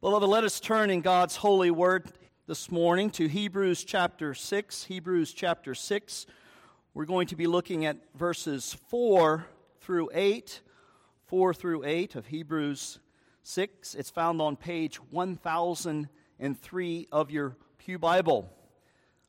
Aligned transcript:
Beloved, 0.00 0.28
let 0.28 0.44
us 0.44 0.60
turn 0.60 0.90
in 0.90 1.00
God's 1.00 1.34
holy 1.34 1.72
word 1.72 2.12
this 2.46 2.70
morning 2.70 3.10
to 3.10 3.26
Hebrews 3.26 3.82
chapter 3.82 4.32
6. 4.32 4.84
Hebrews 4.84 5.32
chapter 5.32 5.74
6. 5.74 6.26
We're 6.94 7.04
going 7.04 7.26
to 7.26 7.34
be 7.34 7.48
looking 7.48 7.84
at 7.84 7.96
verses 8.14 8.76
4 8.86 9.44
through 9.80 10.10
8. 10.14 10.60
4 11.26 11.52
through 11.52 11.84
8 11.84 12.14
of 12.14 12.26
Hebrews 12.26 13.00
6. 13.42 13.96
It's 13.96 14.08
found 14.08 14.40
on 14.40 14.54
page 14.54 14.98
1003 15.10 17.08
of 17.10 17.30
your 17.32 17.56
Pew 17.78 17.98
Bible. 17.98 18.48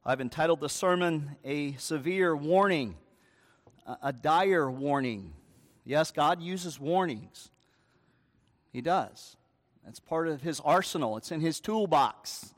I've 0.05 0.21
entitled 0.21 0.59
the 0.59 0.69
sermon 0.69 1.35
A 1.43 1.73
Severe 1.77 2.35
Warning, 2.35 2.95
a 4.03 4.13
dire 4.13 4.69
warning. 4.69 5.33
Yes, 5.83 6.11
God 6.11 6.43
uses 6.43 6.79
warnings. 6.79 7.49
He 8.71 8.81
does. 8.81 9.35
That's 9.89 9.99
part 9.99 10.27
of 10.27 10.43
his 10.43 10.59
arsenal, 10.59 11.17
it's 11.17 11.31
in 11.31 11.41
his 11.41 11.59
toolbox. 11.59 12.53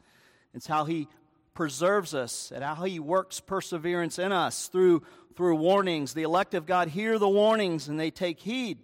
It's 0.54 0.68
how 0.68 0.84
he 0.84 1.08
preserves 1.54 2.14
us 2.14 2.52
and 2.54 2.62
how 2.62 2.84
he 2.84 3.00
works 3.00 3.40
perseverance 3.40 4.20
in 4.20 4.34
us 4.34 4.68
through, 4.68 5.04
through 5.38 5.56
warnings. 5.56 6.14
The 6.14 6.24
elect 6.24 6.56
of 6.56 6.66
God 6.66 6.90
hear 6.90 7.18
the 7.18 7.30
warnings 7.30 7.88
and 7.88 7.98
they 7.98 8.12
take 8.12 8.42
heed 8.42 8.80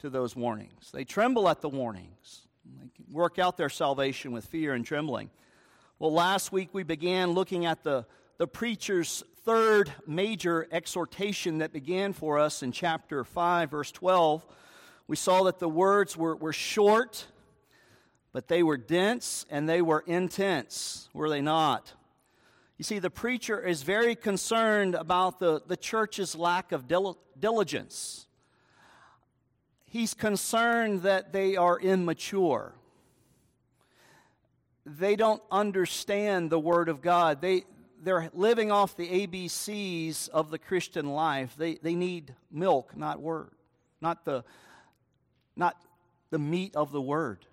to 0.00 0.10
those 0.10 0.36
warnings. 0.36 0.90
They 0.92 1.04
tremble 1.04 1.48
at 1.48 1.62
the 1.62 1.70
warnings. 1.70 2.42
They 2.78 2.90
work 3.10 3.38
out 3.38 3.56
their 3.56 3.70
salvation 3.70 4.32
with 4.32 4.44
fear 4.44 4.74
and 4.74 4.84
trembling. 4.84 5.30
Well, 5.98 6.12
last 6.12 6.52
week 6.52 6.68
we 6.74 6.82
began 6.82 7.30
looking 7.30 7.64
at 7.64 7.84
the, 7.84 8.04
the 8.36 8.46
preacher's 8.46 9.24
third 9.46 9.90
major 10.06 10.68
exhortation 10.70 11.56
that 11.58 11.72
began 11.72 12.12
for 12.12 12.38
us 12.38 12.62
in 12.62 12.70
chapter 12.70 13.24
5, 13.24 13.70
verse 13.70 13.92
12. 13.92 14.44
We 15.06 15.16
saw 15.16 15.44
that 15.44 15.58
the 15.58 15.70
words 15.70 16.18
were, 16.18 16.36
were 16.36 16.52
short 16.52 17.24
but 18.38 18.46
they 18.46 18.62
were 18.62 18.76
dense 18.76 19.44
and 19.50 19.68
they 19.68 19.82
were 19.82 20.04
intense, 20.06 21.08
were 21.12 21.28
they 21.28 21.40
not? 21.40 21.92
You 22.76 22.84
see, 22.84 23.00
the 23.00 23.10
preacher 23.10 23.60
is 23.60 23.82
very 23.82 24.14
concerned 24.14 24.94
about 24.94 25.40
the, 25.40 25.60
the 25.66 25.76
church's 25.76 26.36
lack 26.36 26.70
of 26.70 26.86
dil- 26.86 27.18
diligence. 27.36 28.28
He's 29.86 30.14
concerned 30.14 31.02
that 31.02 31.32
they 31.32 31.56
are 31.56 31.80
immature. 31.80 32.74
They 34.86 35.16
don't 35.16 35.42
understand 35.50 36.50
the 36.50 36.60
Word 36.60 36.88
of 36.88 37.02
God. 37.02 37.40
They, 37.40 37.64
they're 38.00 38.30
living 38.32 38.70
off 38.70 38.96
the 38.96 39.26
ABCs 39.26 40.28
of 40.28 40.52
the 40.52 40.60
Christian 40.60 41.08
life. 41.08 41.56
They, 41.58 41.74
they 41.74 41.96
need 41.96 42.36
milk, 42.52 42.96
not 42.96 43.20
word, 43.20 43.50
not 44.00 44.24
the, 44.24 44.44
not 45.56 45.76
the 46.30 46.38
meat 46.38 46.76
of 46.76 46.92
the 46.92 47.02
Word 47.02 47.44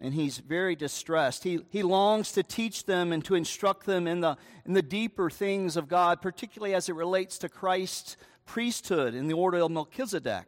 and 0.00 0.12
he's 0.12 0.38
very 0.38 0.76
distressed. 0.76 1.44
He, 1.44 1.60
he 1.70 1.82
longs 1.82 2.32
to 2.32 2.42
teach 2.42 2.84
them 2.84 3.12
and 3.12 3.24
to 3.24 3.34
instruct 3.34 3.86
them 3.86 4.06
in 4.06 4.20
the, 4.20 4.36
in 4.66 4.74
the 4.74 4.82
deeper 4.82 5.30
things 5.30 5.76
of 5.76 5.88
God, 5.88 6.20
particularly 6.20 6.74
as 6.74 6.88
it 6.88 6.94
relates 6.94 7.38
to 7.38 7.48
Christ's 7.48 8.16
priesthood 8.44 9.14
in 9.14 9.26
the 9.26 9.34
order 9.34 9.58
of 9.58 9.70
Melchizedek. 9.70 10.44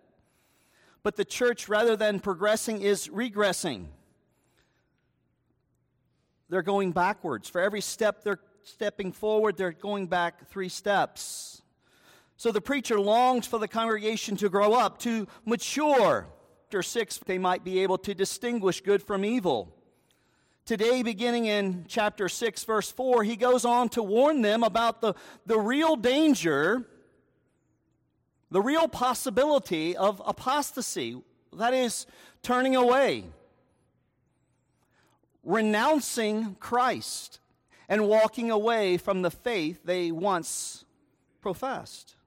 But 1.02 1.16
the 1.16 1.24
church, 1.24 1.68
rather 1.68 1.96
than 1.96 2.20
progressing, 2.20 2.82
is 2.82 3.08
regressing. 3.08 3.86
They're 6.50 6.62
going 6.62 6.92
backwards. 6.92 7.48
For 7.48 7.60
every 7.60 7.80
step 7.80 8.22
they're 8.22 8.40
stepping 8.64 9.12
forward, 9.12 9.56
they're 9.56 9.72
going 9.72 10.08
back 10.08 10.48
three 10.50 10.68
steps. 10.68 11.62
So 12.36 12.52
the 12.52 12.60
preacher 12.60 13.00
longs 13.00 13.46
for 13.46 13.58
the 13.58 13.68
congregation 13.68 14.36
to 14.36 14.48
grow 14.48 14.74
up, 14.74 14.98
to 15.00 15.26
mature 15.44 16.28
chapter 16.68 16.82
6, 16.82 17.20
they 17.24 17.38
might 17.38 17.64
be 17.64 17.78
able 17.78 17.96
to 17.96 18.12
distinguish 18.12 18.82
good 18.82 19.02
from 19.02 19.24
evil. 19.24 19.74
Today, 20.66 21.02
beginning 21.02 21.46
in 21.46 21.86
chapter 21.88 22.28
6, 22.28 22.62
verse 22.64 22.90
4, 22.90 23.24
he 23.24 23.36
goes 23.36 23.64
on 23.64 23.88
to 23.88 24.02
warn 24.02 24.42
them 24.42 24.62
about 24.62 25.00
the, 25.00 25.14
the 25.46 25.58
real 25.58 25.96
danger, 25.96 26.86
the 28.50 28.60
real 28.60 28.86
possibility 28.86 29.96
of 29.96 30.20
apostasy. 30.26 31.22
That 31.54 31.72
is, 31.72 32.04
turning 32.42 32.76
away, 32.76 33.24
renouncing 35.42 36.56
Christ, 36.60 37.40
and 37.88 38.06
walking 38.06 38.50
away 38.50 38.98
from 38.98 39.22
the 39.22 39.30
faith 39.30 39.80
they 39.86 40.12
once 40.12 40.84
professed. 41.40 42.17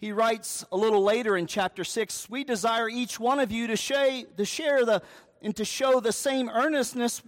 He 0.00 0.12
writes 0.12 0.64
a 0.72 0.78
little 0.78 1.02
later 1.02 1.36
in 1.36 1.46
chapter 1.46 1.84
6 1.84 2.30
We 2.30 2.42
desire 2.42 2.88
each 2.88 3.20
one 3.20 3.38
of 3.38 3.52
you 3.52 3.66
to, 3.66 3.76
to 3.76 4.44
share 4.46 4.84
the, 4.86 5.02
and 5.42 5.54
to 5.56 5.64
show 5.64 6.00
the 6.00 6.12
same 6.12 6.48
earnestness 6.48 7.22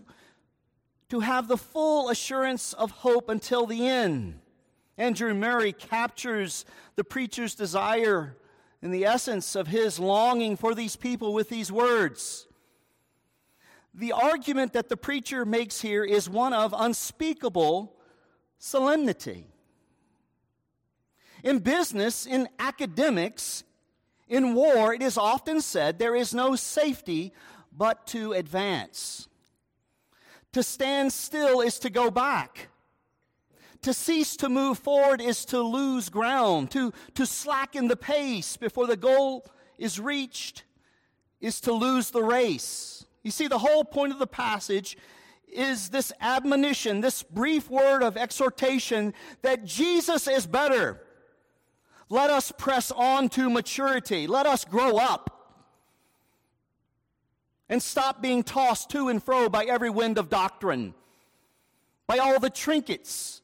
to 1.11 1.21
have 1.21 1.47
the 1.47 1.59
full 1.59 2.09
assurance 2.09 2.73
of 2.73 2.91
hope 2.91 3.29
until 3.29 3.67
the 3.67 3.87
end. 3.87 4.41
Andrew 4.97 5.35
Murray 5.35 5.73
captures 5.73 6.65
the 6.97 7.05
preacher's 7.05 7.55
desire 7.55 8.39
and 8.81 8.95
the 8.95 9.05
essence 9.05 9.55
of 9.55 9.67
his 9.67 9.99
longing 9.99 10.57
for 10.57 10.75
these 10.75 10.97
people 10.97 11.35
with 11.35 11.51
these 11.51 11.71
words. 11.71 12.47
The 13.93 14.13
argument 14.13 14.73
that 14.73 14.89
the 14.89 14.97
preacher 14.97 15.45
makes 15.45 15.83
here 15.83 16.03
is 16.03 16.31
one 16.31 16.55
of 16.55 16.75
unspeakable 16.75 17.95
solemnity. 18.57 19.52
In 21.43 21.59
business, 21.59 22.27
in 22.27 22.49
academics, 22.59 23.65
in 24.29 24.55
war, 24.55 24.95
it 24.95 25.03
is 25.03 25.19
often 25.19 25.61
said 25.61 25.99
there 25.99 26.17
is 26.17 26.33
no 26.33 26.57
safety 26.57 27.33
but 27.77 28.07
to 28.09 28.33
advance. 28.33 29.29
To 30.53 30.63
stand 30.63 31.13
still 31.13 31.61
is 31.61 31.79
to 31.81 31.91
go 31.91 32.11
back. 32.11 32.69
To 33.83 33.93
cease 33.93 34.37
to 34.37 34.49
move 34.49 34.79
forward 34.79 35.21
is 35.21 35.45
to 35.47 35.61
lose 35.61 36.09
ground. 36.09 36.71
To, 36.73 36.93
to 37.15 37.27
slacken 37.27 37.89
the 37.89 37.97
pace 37.97 38.57
before 38.57 38.87
the 38.87 38.97
goal 38.97 39.47
is 39.79 39.99
reached 39.99 40.65
is 41.41 41.61
to 41.63 41.73
lose 41.73 42.11
the 42.11 42.23
race. 42.23 43.05
You 43.23 43.33
see, 43.33 43.49
the 43.49 43.59
whole 43.59 43.85
point 43.85 44.13
of 44.13 44.19
the 44.19 44.27
passage 44.27 44.97
is 45.49 45.89
this 45.89 46.13
admonition, 46.21 47.01
this 47.01 47.23
brief 47.23 47.69
word 47.69 48.03
of 48.03 48.17
exhortation 48.17 49.13
that 49.43 49.65
Jesus 49.65 50.29
is 50.29 50.47
better. 50.47 51.02
Let 52.13 52.29
us 52.29 52.53
press 52.53 52.91
on 52.91 53.31
to 53.31 53.49
maturity. 53.49 54.27
Let 54.27 54.45
us 54.45 54.67
grow 54.67 54.99
up 54.99 55.57
and 57.71 57.83
stop 57.83 58.21
being 58.21 58.43
tossed 58.43 58.91
to 58.91 59.09
and 59.09 59.23
fro 59.23 59.49
by 59.49 59.65
every 59.65 59.89
wind 59.89 60.19
of 60.19 60.29
doctrine, 60.29 60.93
by 62.07 62.19
all 62.19 62.39
the 62.39 62.51
trinkets 62.51 63.41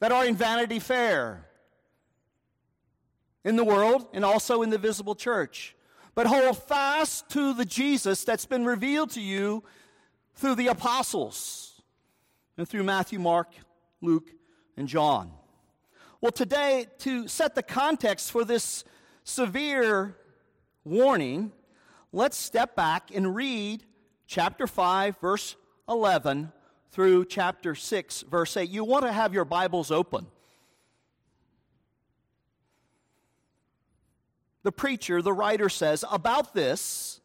that 0.00 0.10
are 0.10 0.24
in 0.24 0.36
Vanity 0.36 0.78
Fair 0.78 1.46
in 3.44 3.56
the 3.56 3.64
world 3.64 4.08
and 4.14 4.24
also 4.24 4.62
in 4.62 4.70
the 4.70 4.78
visible 4.78 5.14
church. 5.14 5.76
But 6.14 6.26
hold 6.26 6.56
fast 6.56 7.28
to 7.32 7.52
the 7.52 7.66
Jesus 7.66 8.24
that's 8.24 8.46
been 8.46 8.64
revealed 8.64 9.10
to 9.10 9.20
you 9.20 9.64
through 10.34 10.54
the 10.54 10.68
apostles 10.68 11.82
and 12.56 12.66
through 12.66 12.84
Matthew, 12.84 13.18
Mark, 13.18 13.52
Luke, 14.00 14.30
and 14.78 14.88
John. 14.88 15.30
Well, 16.24 16.32
today, 16.32 16.86
to 17.00 17.28
set 17.28 17.54
the 17.54 17.62
context 17.62 18.32
for 18.32 18.46
this 18.46 18.84
severe 19.24 20.16
warning, 20.82 21.52
let's 22.14 22.38
step 22.38 22.74
back 22.74 23.14
and 23.14 23.36
read 23.36 23.84
chapter 24.26 24.66
5, 24.66 25.18
verse 25.18 25.54
11 25.86 26.50
through 26.92 27.26
chapter 27.26 27.74
6, 27.74 28.22
verse 28.22 28.56
8. 28.56 28.70
You 28.70 28.84
want 28.84 29.04
to 29.04 29.12
have 29.12 29.34
your 29.34 29.44
Bibles 29.44 29.90
open. 29.90 30.26
The 34.62 34.72
preacher, 34.72 35.20
the 35.20 35.34
writer 35.34 35.68
says, 35.68 36.06
about 36.10 36.54
this, 36.54 37.20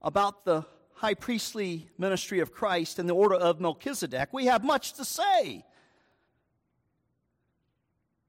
about 0.00 0.46
the 0.46 0.64
high 0.94 1.12
priestly 1.12 1.90
ministry 1.98 2.40
of 2.40 2.50
Christ 2.50 2.98
and 2.98 3.06
the 3.06 3.14
order 3.14 3.34
of 3.34 3.60
Melchizedek, 3.60 4.30
we 4.32 4.46
have 4.46 4.64
much 4.64 4.94
to 4.94 5.04
say. 5.04 5.66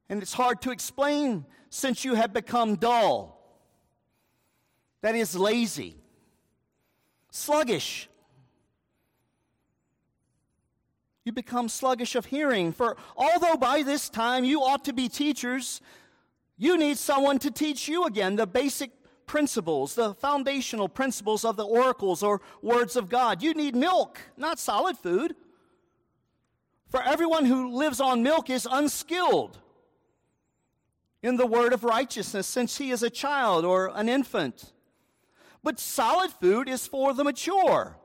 And 0.08 0.22
it's 0.22 0.32
hard 0.32 0.60
to 0.62 0.70
explain 0.70 1.46
since 1.70 2.04
you 2.04 2.14
have 2.14 2.32
become 2.32 2.76
dull. 2.76 3.38
That 5.00 5.14
is 5.14 5.34
lazy, 5.34 5.96
sluggish. 7.30 8.08
You 11.24 11.32
become 11.32 11.68
sluggish 11.68 12.14
of 12.14 12.26
hearing. 12.26 12.72
For 12.72 12.96
although 13.16 13.56
by 13.56 13.82
this 13.82 14.08
time 14.08 14.44
you 14.44 14.62
ought 14.62 14.84
to 14.84 14.92
be 14.92 15.08
teachers, 15.08 15.80
you 16.58 16.76
need 16.76 16.98
someone 16.98 17.38
to 17.40 17.50
teach 17.50 17.88
you 17.88 18.04
again 18.04 18.36
the 18.36 18.46
basic 18.46 18.90
principles, 19.26 19.94
the 19.94 20.14
foundational 20.14 20.88
principles 20.88 21.44
of 21.44 21.56
the 21.56 21.64
oracles 21.64 22.22
or 22.22 22.42
words 22.60 22.96
of 22.96 23.08
God. 23.08 23.42
You 23.42 23.54
need 23.54 23.74
milk, 23.74 24.20
not 24.36 24.58
solid 24.58 24.98
food. 24.98 25.34
For 26.90 27.02
everyone 27.02 27.46
who 27.46 27.74
lives 27.74 28.00
on 28.00 28.22
milk 28.22 28.50
is 28.50 28.68
unskilled 28.70 29.61
in 31.22 31.36
the 31.36 31.46
word 31.46 31.72
of 31.72 31.84
righteousness 31.84 32.46
since 32.46 32.78
he 32.78 32.90
is 32.90 33.02
a 33.02 33.10
child 33.10 33.64
or 33.64 33.92
an 33.94 34.08
infant. 34.08 34.72
But 35.62 35.78
solid 35.78 36.32
food 36.32 36.68
is 36.68 36.86
for 36.86 37.14
the 37.14 37.24
mature, 37.24 37.96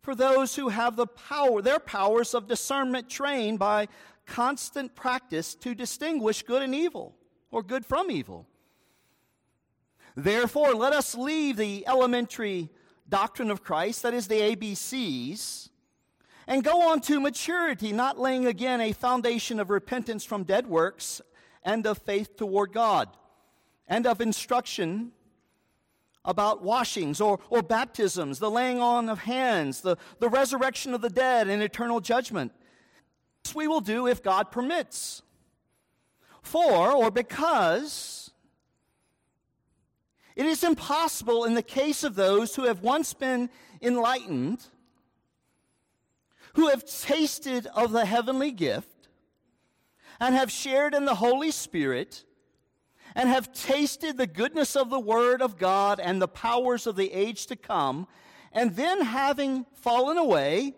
for 0.00 0.14
those 0.14 0.56
who 0.56 0.70
have 0.70 0.96
the 0.96 1.06
power, 1.06 1.60
their 1.60 1.78
powers 1.78 2.34
of 2.34 2.48
discernment 2.48 3.10
trained 3.10 3.58
by 3.58 3.88
constant 4.26 4.94
practice 4.94 5.54
to 5.56 5.74
distinguish 5.74 6.42
good 6.42 6.62
and 6.62 6.74
evil, 6.74 7.14
or 7.50 7.62
good 7.62 7.84
from 7.84 8.10
evil. 8.10 8.46
Therefore, 10.16 10.74
let 10.74 10.92
us 10.92 11.14
leave 11.14 11.56
the 11.56 11.86
elementary 11.86 12.70
doctrine 13.08 13.50
of 13.50 13.62
Christ, 13.62 14.02
that 14.02 14.14
is 14.14 14.28
the 14.28 14.56
ABCs, 14.56 15.68
and 16.46 16.64
go 16.64 16.88
on 16.88 17.00
to 17.02 17.20
maturity, 17.20 17.92
not 17.92 18.18
laying 18.18 18.46
again 18.46 18.80
a 18.80 18.92
foundation 18.92 19.60
of 19.60 19.70
repentance 19.70 20.24
from 20.24 20.44
dead 20.44 20.66
works 20.66 21.20
and 21.64 21.86
of 21.86 21.98
faith 21.98 22.36
toward 22.36 22.72
God, 22.72 23.08
and 23.86 24.06
of 24.06 24.20
instruction 24.20 25.12
about 26.24 26.62
washings 26.62 27.20
or, 27.20 27.40
or 27.50 27.62
baptisms, 27.62 28.38
the 28.38 28.50
laying 28.50 28.80
on 28.80 29.08
of 29.08 29.20
hands, 29.20 29.80
the, 29.80 29.96
the 30.20 30.28
resurrection 30.28 30.94
of 30.94 31.00
the 31.00 31.10
dead, 31.10 31.48
and 31.48 31.62
eternal 31.62 32.00
judgment. 32.00 32.52
This 33.42 33.54
we 33.54 33.66
will 33.66 33.80
do 33.80 34.06
if 34.06 34.22
God 34.22 34.50
permits. 34.50 35.22
For, 36.42 36.92
or 36.92 37.10
because, 37.10 38.30
it 40.36 40.46
is 40.46 40.64
impossible 40.64 41.44
in 41.44 41.54
the 41.54 41.62
case 41.62 42.04
of 42.04 42.14
those 42.14 42.54
who 42.54 42.64
have 42.64 42.82
once 42.82 43.14
been 43.14 43.50
enlightened, 43.80 44.64
who 46.54 46.68
have 46.68 46.84
tasted 46.84 47.66
of 47.68 47.92
the 47.92 48.04
heavenly 48.04 48.50
gift, 48.50 48.91
and 50.22 50.36
have 50.36 50.52
shared 50.52 50.94
in 50.94 51.04
the 51.04 51.16
Holy 51.16 51.50
Spirit, 51.50 52.24
and 53.16 53.28
have 53.28 53.52
tasted 53.52 54.16
the 54.16 54.26
goodness 54.26 54.76
of 54.76 54.88
the 54.88 55.00
Word 55.00 55.42
of 55.42 55.58
God 55.58 55.98
and 55.98 56.22
the 56.22 56.28
powers 56.28 56.86
of 56.86 56.94
the 56.94 57.12
age 57.12 57.46
to 57.46 57.56
come, 57.56 58.06
and 58.52 58.76
then 58.76 59.00
having 59.00 59.66
fallen 59.74 60.16
away, 60.16 60.74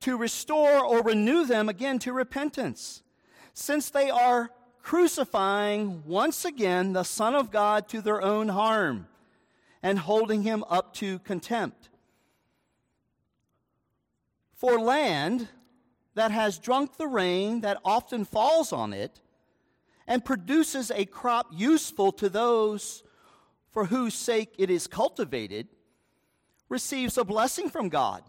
to 0.00 0.16
restore 0.16 0.82
or 0.82 1.02
renew 1.02 1.44
them 1.44 1.68
again 1.68 1.98
to 1.98 2.14
repentance, 2.14 3.02
since 3.52 3.90
they 3.90 4.08
are 4.08 4.48
crucifying 4.80 6.02
once 6.06 6.46
again 6.46 6.94
the 6.94 7.02
Son 7.02 7.34
of 7.34 7.50
God 7.50 7.88
to 7.90 8.00
their 8.00 8.22
own 8.22 8.48
harm 8.48 9.06
and 9.82 9.98
holding 9.98 10.44
him 10.44 10.64
up 10.70 10.94
to 10.94 11.18
contempt. 11.18 11.90
For 14.54 14.80
land 14.80 15.48
that 16.14 16.30
has 16.30 16.58
drunk 16.58 16.96
the 16.96 17.06
rain 17.06 17.60
that 17.60 17.78
often 17.84 18.24
falls 18.24 18.72
on 18.72 18.92
it 18.92 19.20
and 20.06 20.24
produces 20.24 20.90
a 20.90 21.04
crop 21.04 21.46
useful 21.52 22.12
to 22.12 22.28
those 22.28 23.02
for 23.70 23.86
whose 23.86 24.14
sake 24.14 24.54
it 24.58 24.70
is 24.70 24.86
cultivated 24.86 25.68
receives 26.68 27.16
a 27.16 27.24
blessing 27.24 27.68
from 27.68 27.88
God. 27.88 28.22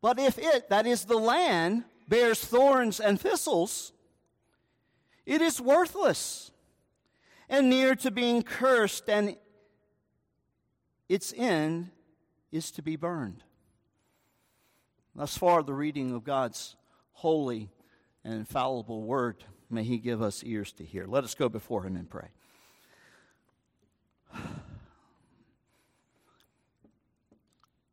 But 0.00 0.18
if 0.18 0.38
it, 0.38 0.68
that 0.70 0.86
is 0.86 1.04
the 1.04 1.18
land, 1.18 1.84
bears 2.08 2.40
thorns 2.40 3.00
and 3.00 3.20
thistles, 3.20 3.92
it 5.26 5.42
is 5.42 5.60
worthless 5.60 6.50
and 7.48 7.68
near 7.68 7.94
to 7.96 8.10
being 8.10 8.42
cursed, 8.42 9.08
and 9.08 9.36
its 11.08 11.34
end 11.36 11.90
is 12.52 12.70
to 12.72 12.82
be 12.82 12.96
burned. 12.96 13.42
Thus 15.18 15.36
far, 15.36 15.64
the 15.64 15.74
reading 15.74 16.14
of 16.14 16.22
God's 16.22 16.76
holy 17.10 17.70
and 18.22 18.34
infallible 18.34 19.02
word. 19.02 19.42
May 19.68 19.82
He 19.82 19.98
give 19.98 20.22
us 20.22 20.44
ears 20.44 20.70
to 20.74 20.84
hear. 20.84 21.06
Let 21.08 21.24
us 21.24 21.34
go 21.34 21.48
before 21.48 21.82
Him 21.82 21.96
and 21.96 22.08
pray. 22.08 22.28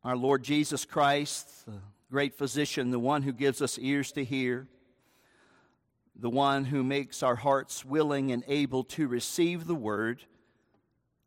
Our 0.04 0.16
Lord 0.16 0.44
Jesus 0.44 0.84
Christ, 0.84 1.66
the 1.66 1.80
great 2.12 2.38
physician, 2.38 2.92
the 2.92 3.00
one 3.00 3.22
who 3.22 3.32
gives 3.32 3.60
us 3.60 3.76
ears 3.76 4.12
to 4.12 4.22
hear, 4.22 4.68
the 6.14 6.30
one 6.30 6.66
who 6.66 6.84
makes 6.84 7.24
our 7.24 7.34
hearts 7.34 7.84
willing 7.84 8.30
and 8.30 8.44
able 8.46 8.84
to 8.84 9.08
receive 9.08 9.66
the 9.66 9.74
word, 9.74 10.22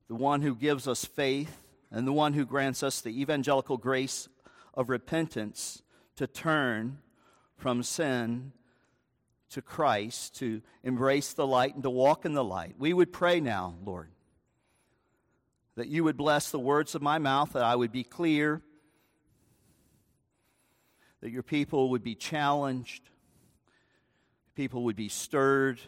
the 0.07 0.15
one 0.15 0.43
who 0.43 0.55
gives 0.55 0.87
us 0.87 1.03
faith, 1.03 1.65
and 1.91 2.07
the 2.07 2.13
one 2.13 2.35
who 2.35 2.45
grants 2.45 2.83
us 2.83 3.01
the 3.01 3.19
evangelical 3.19 3.75
grace 3.75 4.29
of 4.73 4.87
repentance 4.87 5.81
to 6.19 6.27
turn 6.27 6.97
from 7.55 7.81
sin 7.81 8.51
to 9.51 9.61
Christ, 9.61 10.35
to 10.39 10.61
embrace 10.83 11.31
the 11.31 11.47
light 11.47 11.75
and 11.75 11.83
to 11.83 11.89
walk 11.89 12.25
in 12.25 12.33
the 12.33 12.43
light. 12.43 12.75
We 12.77 12.91
would 12.91 13.13
pray 13.13 13.39
now, 13.39 13.75
Lord, 13.85 14.09
that 15.75 15.87
you 15.87 16.03
would 16.03 16.17
bless 16.17 16.51
the 16.51 16.59
words 16.59 16.93
of 16.93 17.01
my 17.01 17.19
mouth, 17.19 17.53
that 17.53 17.63
I 17.63 17.73
would 17.73 17.93
be 17.93 18.03
clear, 18.03 18.61
that 21.21 21.31
your 21.31 21.41
people 21.41 21.91
would 21.91 22.03
be 22.03 22.15
challenged, 22.15 23.09
people 24.55 24.83
would 24.83 24.97
be 24.97 25.07
stirred. 25.07 25.79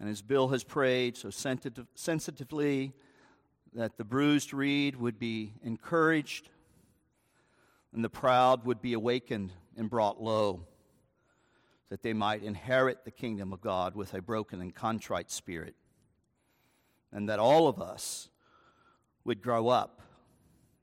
And 0.00 0.08
as 0.08 0.22
Bill 0.22 0.48
has 0.48 0.64
prayed 0.64 1.16
so 1.16 1.30
sensitive, 1.30 1.86
sensitively, 1.94 2.94
that 3.74 3.96
the 3.96 4.04
bruised 4.04 4.52
reed 4.52 4.96
would 4.96 5.20
be 5.20 5.52
encouraged 5.62 6.48
and 7.96 8.04
the 8.04 8.10
proud 8.10 8.66
would 8.66 8.82
be 8.82 8.92
awakened 8.92 9.54
and 9.74 9.88
brought 9.88 10.22
low, 10.22 10.66
that 11.88 12.02
they 12.02 12.12
might 12.12 12.42
inherit 12.42 13.04
the 13.04 13.10
kingdom 13.10 13.54
of 13.54 13.62
God 13.62 13.96
with 13.96 14.12
a 14.12 14.20
broken 14.20 14.60
and 14.60 14.74
contrite 14.74 15.30
spirit, 15.30 15.74
and 17.10 17.30
that 17.30 17.38
all 17.38 17.68
of 17.68 17.80
us 17.80 18.28
would 19.24 19.40
grow 19.40 19.68
up 19.68 20.02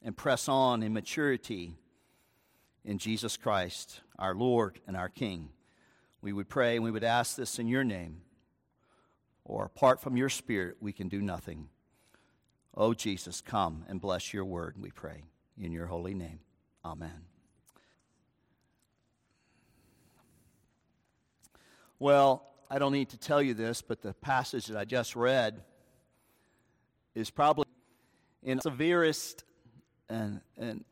and 0.02 0.18
press 0.18 0.50
on 0.50 0.82
in 0.82 0.92
maturity 0.92 1.78
in 2.84 2.98
Jesus 2.98 3.38
Christ, 3.38 4.02
our 4.18 4.34
Lord 4.34 4.80
and 4.88 4.98
our 4.98 5.10
King. 5.10 5.50
We 6.20 6.34
would 6.34 6.50
pray 6.50 6.78
and 6.78 6.84
we 6.84 6.90
would 6.90 7.04
ask 7.04 7.36
this 7.36 7.60
in 7.60 7.68
your 7.68 7.84
name, 7.84 8.22
or 9.46 9.66
apart 9.66 10.02
from 10.02 10.18
your 10.18 10.30
spirit, 10.30 10.78
we 10.82 10.92
can 10.92 11.10
do 11.10 11.22
nothing. 11.22 11.70
Oh, 12.76 12.96
Jesus, 12.96 13.40
come 13.40 13.86
and 13.88 14.02
bless 14.02 14.34
your 14.34 14.46
word, 14.46 14.78
we 14.80 14.90
pray, 14.90 15.26
in 15.56 15.72
your 15.72 15.86
holy 15.86 16.16
name. 16.16 16.40
Amen. 16.86 17.26
Well, 22.00 22.46
I 22.70 22.80
don't 22.80 22.92
need 22.92 23.10
to 23.10 23.18
tell 23.18 23.42
you 23.42 23.54
this, 23.54 23.82
but 23.82 24.02
the 24.02 24.14
passage 24.14 24.68
that 24.68 24.78
I 24.78 24.84
just 24.84 25.16
read 25.16 25.64
is 27.16 27.30
probably 27.30 27.66
in 28.42 28.60
severest 28.60 29.44
and, 30.10 30.42
and 30.58 30.84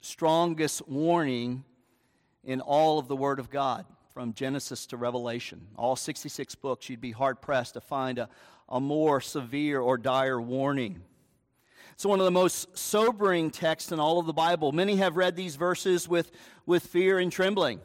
strongest 0.00 0.88
warning 0.88 1.64
in 2.44 2.60
all 2.60 2.98
of 2.98 3.08
the 3.08 3.16
Word 3.16 3.38
of 3.38 3.50
God, 3.50 3.84
from 4.10 4.32
Genesis 4.32 4.86
to 4.86 4.96
Revelation. 4.96 5.68
All 5.76 5.94
66 5.94 6.54
books, 6.56 6.88
you'd 6.88 7.00
be 7.00 7.12
hard 7.12 7.40
pressed 7.40 7.74
to 7.74 7.80
find 7.80 8.18
a, 8.18 8.28
a 8.68 8.80
more 8.80 9.20
severe 9.20 9.80
or 9.80 9.96
dire 9.96 10.40
warning. 10.40 11.02
It's 11.98 12.06
one 12.06 12.20
of 12.20 12.26
the 12.26 12.30
most 12.30 12.78
sobering 12.78 13.50
texts 13.50 13.90
in 13.90 13.98
all 13.98 14.20
of 14.20 14.26
the 14.26 14.32
Bible. 14.32 14.70
Many 14.70 14.94
have 14.98 15.16
read 15.16 15.34
these 15.34 15.56
verses 15.56 16.08
with, 16.08 16.30
with 16.64 16.86
fear 16.86 17.18
and 17.18 17.32
trembling. 17.32 17.80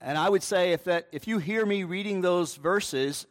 And 0.00 0.16
I 0.16 0.30
would 0.30 0.42
say 0.42 0.72
if, 0.72 0.84
that, 0.84 1.06
if 1.12 1.28
you 1.28 1.36
hear 1.36 1.66
me 1.66 1.84
reading 1.84 2.22
those 2.22 2.56
verses 2.56 3.26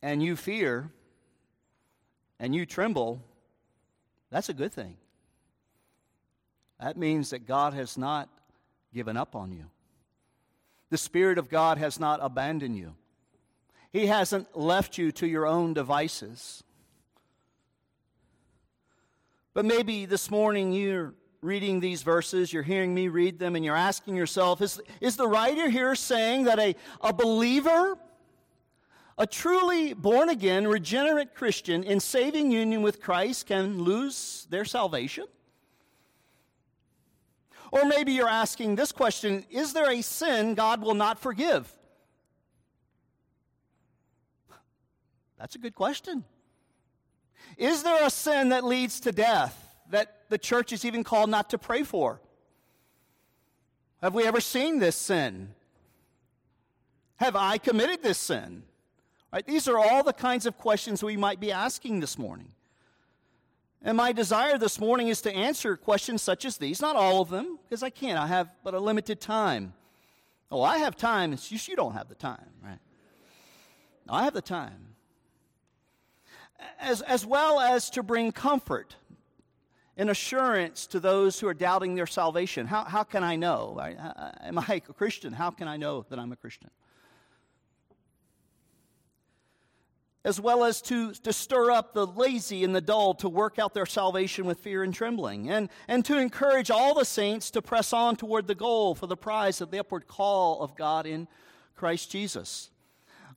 and 0.00 0.22
you 0.22 0.36
fear 0.36 0.90
and 2.40 2.54
you 2.54 2.64
tremble, 2.64 3.20
that's 4.30 4.48
a 4.48 4.54
good 4.54 4.72
thing. 4.72 4.96
That 6.80 6.96
means 6.96 7.28
that 7.28 7.46
God 7.46 7.74
has 7.74 7.98
not 7.98 8.30
given 8.94 9.18
up 9.18 9.36
on 9.36 9.52
you. 9.52 9.66
The 10.88 10.96
Spirit 10.96 11.36
of 11.36 11.50
God 11.50 11.76
has 11.76 12.00
not 12.00 12.20
abandoned 12.22 12.78
you. 12.78 12.94
He 13.92 14.06
hasn't 14.06 14.56
left 14.56 14.96
you 14.96 15.12
to 15.12 15.26
your 15.26 15.46
own 15.46 15.74
devices. 15.74 16.62
But 19.56 19.64
maybe 19.64 20.04
this 20.04 20.30
morning 20.30 20.70
you're 20.70 21.14
reading 21.40 21.80
these 21.80 22.02
verses, 22.02 22.52
you're 22.52 22.62
hearing 22.62 22.94
me 22.94 23.08
read 23.08 23.38
them, 23.38 23.56
and 23.56 23.64
you're 23.64 23.74
asking 23.74 24.14
yourself 24.14 24.60
is, 24.60 24.82
is 25.00 25.16
the 25.16 25.26
writer 25.26 25.70
here 25.70 25.94
saying 25.94 26.44
that 26.44 26.58
a, 26.58 26.76
a 27.00 27.14
believer, 27.14 27.96
a 29.16 29.26
truly 29.26 29.94
born 29.94 30.28
again, 30.28 30.66
regenerate 30.66 31.34
Christian 31.34 31.84
in 31.84 32.00
saving 32.00 32.50
union 32.50 32.82
with 32.82 33.00
Christ 33.00 33.46
can 33.46 33.82
lose 33.82 34.46
their 34.50 34.66
salvation? 34.66 35.24
Or 37.72 37.86
maybe 37.86 38.12
you're 38.12 38.28
asking 38.28 38.76
this 38.76 38.92
question 38.92 39.46
Is 39.48 39.72
there 39.72 39.90
a 39.90 40.02
sin 40.02 40.54
God 40.54 40.82
will 40.82 40.92
not 40.92 41.18
forgive? 41.18 41.66
That's 45.38 45.54
a 45.54 45.58
good 45.58 45.74
question. 45.74 46.24
Is 47.56 47.82
there 47.82 48.04
a 48.04 48.10
sin 48.10 48.50
that 48.50 48.64
leads 48.64 49.00
to 49.00 49.12
death 49.12 49.74
that 49.90 50.28
the 50.28 50.38
church 50.38 50.72
is 50.72 50.84
even 50.84 51.04
called 51.04 51.30
not 51.30 51.50
to 51.50 51.58
pray 51.58 51.82
for? 51.82 52.20
Have 54.02 54.14
we 54.14 54.24
ever 54.24 54.40
seen 54.40 54.78
this 54.78 54.96
sin? 54.96 55.54
Have 57.16 57.34
I 57.34 57.58
committed 57.58 58.02
this 58.02 58.18
sin? 58.18 58.62
Right? 59.32 59.46
These 59.46 59.68
are 59.68 59.78
all 59.78 60.02
the 60.02 60.12
kinds 60.12 60.46
of 60.46 60.58
questions 60.58 61.02
we 61.02 61.16
might 61.16 61.40
be 61.40 61.50
asking 61.50 62.00
this 62.00 62.18
morning. 62.18 62.52
And 63.82 63.96
my 63.96 64.12
desire 64.12 64.58
this 64.58 64.80
morning 64.80 65.08
is 65.08 65.20
to 65.22 65.34
answer 65.34 65.76
questions 65.76 66.22
such 66.22 66.44
as 66.44 66.58
these. 66.58 66.80
Not 66.80 66.96
all 66.96 67.22
of 67.22 67.30
them, 67.30 67.58
because 67.62 67.82
I 67.82 67.90
can't. 67.90 68.18
I 68.18 68.26
have 68.26 68.50
but 68.64 68.74
a 68.74 68.80
limited 68.80 69.20
time. 69.20 69.74
Oh, 70.50 70.62
I 70.62 70.78
have 70.78 70.96
time. 70.96 71.32
It's 71.32 71.48
just 71.48 71.68
you 71.68 71.76
don't 71.76 71.92
have 71.92 72.08
the 72.08 72.14
time, 72.14 72.50
right? 72.62 72.78
I 74.08 74.24
have 74.24 74.34
the 74.34 74.42
time. 74.42 74.95
As, 76.80 77.02
as 77.02 77.24
well 77.26 77.60
as 77.60 77.90
to 77.90 78.02
bring 78.02 78.32
comfort 78.32 78.96
and 79.96 80.10
assurance 80.10 80.86
to 80.88 81.00
those 81.00 81.40
who 81.40 81.48
are 81.48 81.54
doubting 81.54 81.94
their 81.94 82.06
salvation. 82.06 82.66
How, 82.66 82.84
how 82.84 83.02
can 83.02 83.24
I 83.24 83.36
know? 83.36 83.80
Am 84.42 84.58
I 84.58 84.74
a 84.74 84.80
Christian? 84.80 85.32
How 85.32 85.50
can 85.50 85.68
I 85.68 85.76
know 85.76 86.04
that 86.10 86.18
I'm 86.18 86.32
a 86.32 86.36
Christian? 86.36 86.70
As 90.22 90.40
well 90.40 90.64
as 90.64 90.82
to, 90.82 91.12
to 91.12 91.32
stir 91.32 91.70
up 91.70 91.94
the 91.94 92.06
lazy 92.06 92.64
and 92.64 92.74
the 92.74 92.80
dull 92.80 93.14
to 93.14 93.28
work 93.28 93.58
out 93.58 93.74
their 93.74 93.86
salvation 93.86 94.44
with 94.44 94.58
fear 94.58 94.82
and 94.82 94.92
trembling, 94.92 95.48
and, 95.48 95.70
and 95.86 96.04
to 96.04 96.18
encourage 96.18 96.70
all 96.70 96.94
the 96.94 97.04
saints 97.04 97.50
to 97.52 97.62
press 97.62 97.92
on 97.92 98.16
toward 98.16 98.48
the 98.48 98.54
goal 98.54 98.94
for 98.94 99.06
the 99.06 99.16
prize 99.16 99.60
of 99.60 99.70
the 99.70 99.78
upward 99.78 100.08
call 100.08 100.60
of 100.62 100.76
God 100.76 101.06
in 101.06 101.28
Christ 101.76 102.10
Jesus. 102.10 102.70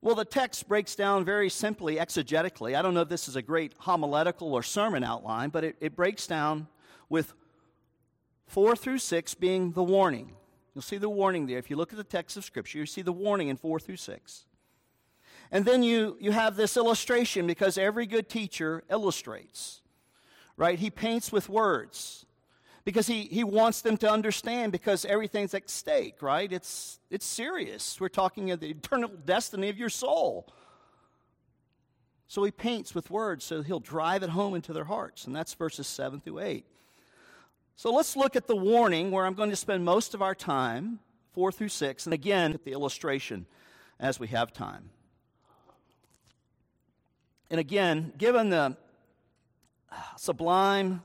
Well, 0.01 0.15
the 0.15 0.25
text 0.25 0.67
breaks 0.67 0.95
down 0.95 1.25
very 1.25 1.49
simply 1.49 1.97
exegetically. 1.97 2.75
I 2.77 2.81
don't 2.81 2.93
know 2.93 3.01
if 3.01 3.09
this 3.09 3.27
is 3.27 3.35
a 3.35 3.41
great 3.41 3.73
homiletical 3.79 4.53
or 4.53 4.63
sermon 4.63 5.03
outline, 5.03 5.49
but 5.49 5.65
it, 5.65 5.75
it 5.81 5.95
breaks 5.95 6.25
down 6.25 6.67
with 7.09 7.33
4 8.47 8.77
through 8.77 8.99
6 8.99 9.33
being 9.35 9.73
the 9.73 9.83
warning. 9.83 10.35
You'll 10.73 10.83
see 10.83 10.97
the 10.97 11.09
warning 11.09 11.47
there. 11.47 11.57
If 11.57 11.69
you 11.69 11.75
look 11.75 11.91
at 11.91 11.97
the 11.97 12.05
text 12.05 12.37
of 12.37 12.45
Scripture, 12.45 12.77
you 12.77 12.85
see 12.85 13.01
the 13.01 13.11
warning 13.11 13.49
in 13.49 13.57
4 13.57 13.79
through 13.79 13.97
6. 13.97 14.45
And 15.51 15.65
then 15.65 15.83
you, 15.83 16.15
you 16.21 16.31
have 16.31 16.55
this 16.55 16.77
illustration 16.77 17.45
because 17.45 17.77
every 17.77 18.05
good 18.05 18.29
teacher 18.29 18.83
illustrates, 18.89 19.81
right? 20.55 20.79
He 20.79 20.89
paints 20.89 21.31
with 21.31 21.49
words 21.49 22.25
because 22.89 23.05
he, 23.05 23.25
he 23.25 23.43
wants 23.43 23.81
them 23.81 23.97
to 23.97 24.09
understand 24.09 24.71
because 24.71 25.05
everything's 25.05 25.53
at 25.53 25.69
stake, 25.69 26.23
right? 26.23 26.51
It's, 26.51 26.99
it's 27.11 27.23
serious. 27.23 28.01
We're 28.01 28.09
talking 28.09 28.49
of 28.49 28.61
the 28.61 28.71
eternal 28.71 29.11
destiny 29.27 29.69
of 29.69 29.77
your 29.77 29.89
soul. 29.89 30.51
So 32.27 32.43
he 32.43 32.49
paints 32.49 32.95
with 32.95 33.11
words 33.11 33.45
so 33.45 33.61
he'll 33.61 33.79
drive 33.79 34.23
it 34.23 34.31
home 34.31 34.55
into 34.55 34.73
their 34.73 34.85
hearts. 34.85 35.27
And 35.27 35.35
that's 35.35 35.53
verses 35.53 35.85
7 35.85 36.19
through 36.19 36.39
8. 36.39 36.65
So 37.75 37.93
let's 37.93 38.15
look 38.15 38.35
at 38.35 38.47
the 38.47 38.55
warning 38.55 39.11
where 39.11 39.23
I'm 39.23 39.35
going 39.35 39.51
to 39.51 39.55
spend 39.55 39.85
most 39.85 40.15
of 40.15 40.23
our 40.23 40.33
time, 40.33 40.97
4 41.33 41.51
through 41.51 41.69
6, 41.69 42.07
and 42.07 42.13
again 42.15 42.53
at 42.53 42.63
the 42.63 42.71
illustration 42.71 43.45
as 43.99 44.19
we 44.19 44.29
have 44.29 44.51
time. 44.51 44.89
And 47.51 47.59
again, 47.59 48.13
given 48.17 48.49
the 48.49 48.77
sublime 50.17 51.03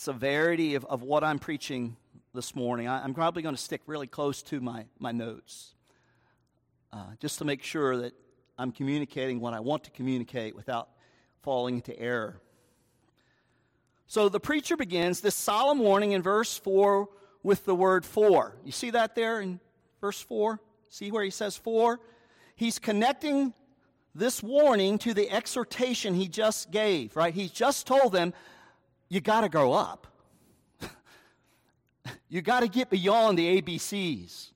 severity 0.00 0.76
of, 0.76 0.84
of 0.86 1.02
what 1.02 1.22
I'm 1.22 1.38
preaching 1.38 1.94
this 2.32 2.56
morning, 2.56 2.88
I, 2.88 3.04
am 3.04 3.12
probably 3.12 3.42
going 3.42 3.54
to 3.54 3.60
stick 3.60 3.82
really 3.84 4.06
close 4.06 4.40
to 4.44 4.58
my, 4.58 4.86
my 4.98 5.12
notes 5.12 5.74
uh, 6.90 7.04
just 7.20 7.38
to 7.40 7.44
make 7.44 7.62
sure 7.62 7.98
that 7.98 8.14
I'm 8.56 8.72
communicating 8.72 9.40
what 9.40 9.52
I 9.52 9.60
want 9.60 9.84
to 9.84 9.90
communicate 9.90 10.56
without 10.56 10.88
falling 11.42 11.74
into 11.74 11.98
error. 12.00 12.40
So 14.06 14.30
the 14.30 14.40
preacher 14.40 14.74
begins 14.74 15.20
this 15.20 15.34
solemn 15.34 15.80
warning 15.80 16.12
in 16.12 16.22
verse 16.22 16.56
4 16.56 17.06
with 17.42 17.66
the 17.66 17.74
word 17.74 18.06
for. 18.06 18.56
You 18.64 18.72
see 18.72 18.88
that 18.92 19.14
there 19.14 19.42
in 19.42 19.60
verse 20.00 20.20
4? 20.22 20.58
See 20.88 21.10
where 21.10 21.24
he 21.24 21.30
says 21.30 21.58
for? 21.58 22.00
He's 22.56 22.78
connecting 22.78 23.52
this 24.14 24.42
warning 24.42 24.96
to 25.00 25.12
the 25.12 25.30
exhortation 25.30 26.14
he 26.14 26.26
just 26.26 26.70
gave, 26.70 27.16
right? 27.16 27.34
He's 27.34 27.50
just 27.50 27.86
told 27.86 28.12
them, 28.12 28.32
you 29.10 29.20
got 29.20 29.42
to 29.42 29.48
grow 29.48 29.72
up. 29.72 30.06
you 32.30 32.40
got 32.40 32.60
to 32.60 32.68
get 32.68 32.88
beyond 32.88 33.36
the 33.36 33.60
ABCs. 33.60 34.52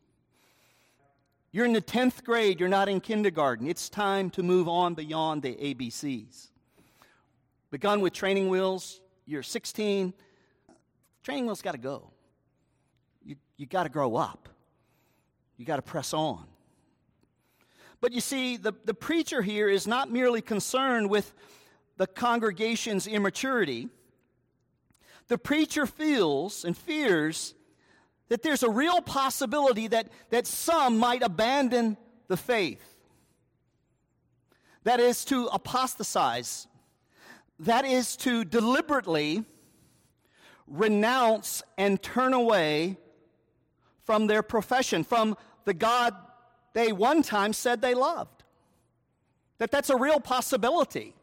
You're 1.50 1.66
in 1.66 1.73
the 1.73 1.82
10th 1.82 2.25
grade, 2.25 2.58
you're 2.58 2.68
not 2.68 2.88
in 2.88 3.00
kindergarten. 3.00 3.68
It's 3.68 3.88
time 3.88 4.30
to 4.30 4.42
move 4.42 4.68
on 4.68 4.94
beyond 4.94 5.42
the 5.42 5.54
ABCs. 5.54 6.49
Begun 7.70 8.00
with 8.00 8.12
training 8.12 8.49
wheels, 8.49 9.00
you're 9.26 9.42
16. 9.42 10.14
Training 11.23 11.46
wheels 11.46 11.62
got 11.62 11.73
to 11.73 11.78
go. 11.78 12.11
You, 13.25 13.37
you 13.56 13.66
got 13.66 13.82
to 13.84 13.88
grow 13.88 14.16
up. 14.16 14.49
You 15.56 15.64
got 15.64 15.76
to 15.76 15.82
press 15.82 16.12
on. 16.14 16.44
But 18.00 18.12
you 18.12 18.20
see, 18.20 18.56
the, 18.56 18.73
the 18.84 18.94
preacher 18.94 19.40
here 19.40 19.68
is 19.68 19.87
not 19.87 20.11
merely 20.11 20.42
concerned 20.42 21.08
with 21.08 21.32
the 21.96 22.06
congregation's 22.06 23.06
immaturity 23.06 23.88
the 25.28 25.38
preacher 25.38 25.87
feels 25.87 26.64
and 26.64 26.76
fears 26.76 27.54
that 28.28 28.43
there's 28.43 28.62
a 28.62 28.71
real 28.71 29.00
possibility 29.00 29.88
that, 29.88 30.09
that 30.31 30.47
some 30.47 30.99
might 30.99 31.23
abandon 31.23 31.97
the 32.28 32.37
faith. 32.37 32.83
That 34.85 35.00
is 35.00 35.25
to 35.26 35.47
apostatize. 35.47 36.66
That 37.59 37.85
is 37.85 38.16
to 38.19 38.45
deliberately 38.45 39.45
renounce 40.66 41.62
and 41.78 42.02
turn 42.02 42.33
away 42.35 42.99
from 44.04 44.26
their 44.26 44.43
profession, 44.43 45.04
from 45.04 45.37
the 45.64 45.75
God 45.75 46.14
they 46.75 46.93
one 46.93 47.23
time 47.23 47.52
said 47.52 47.81
they 47.81 47.95
loved. 47.95 48.43
That 49.59 49.71
that's 49.71 49.90
a 49.90 49.97
real 49.97 50.21
possibility. 50.21 51.14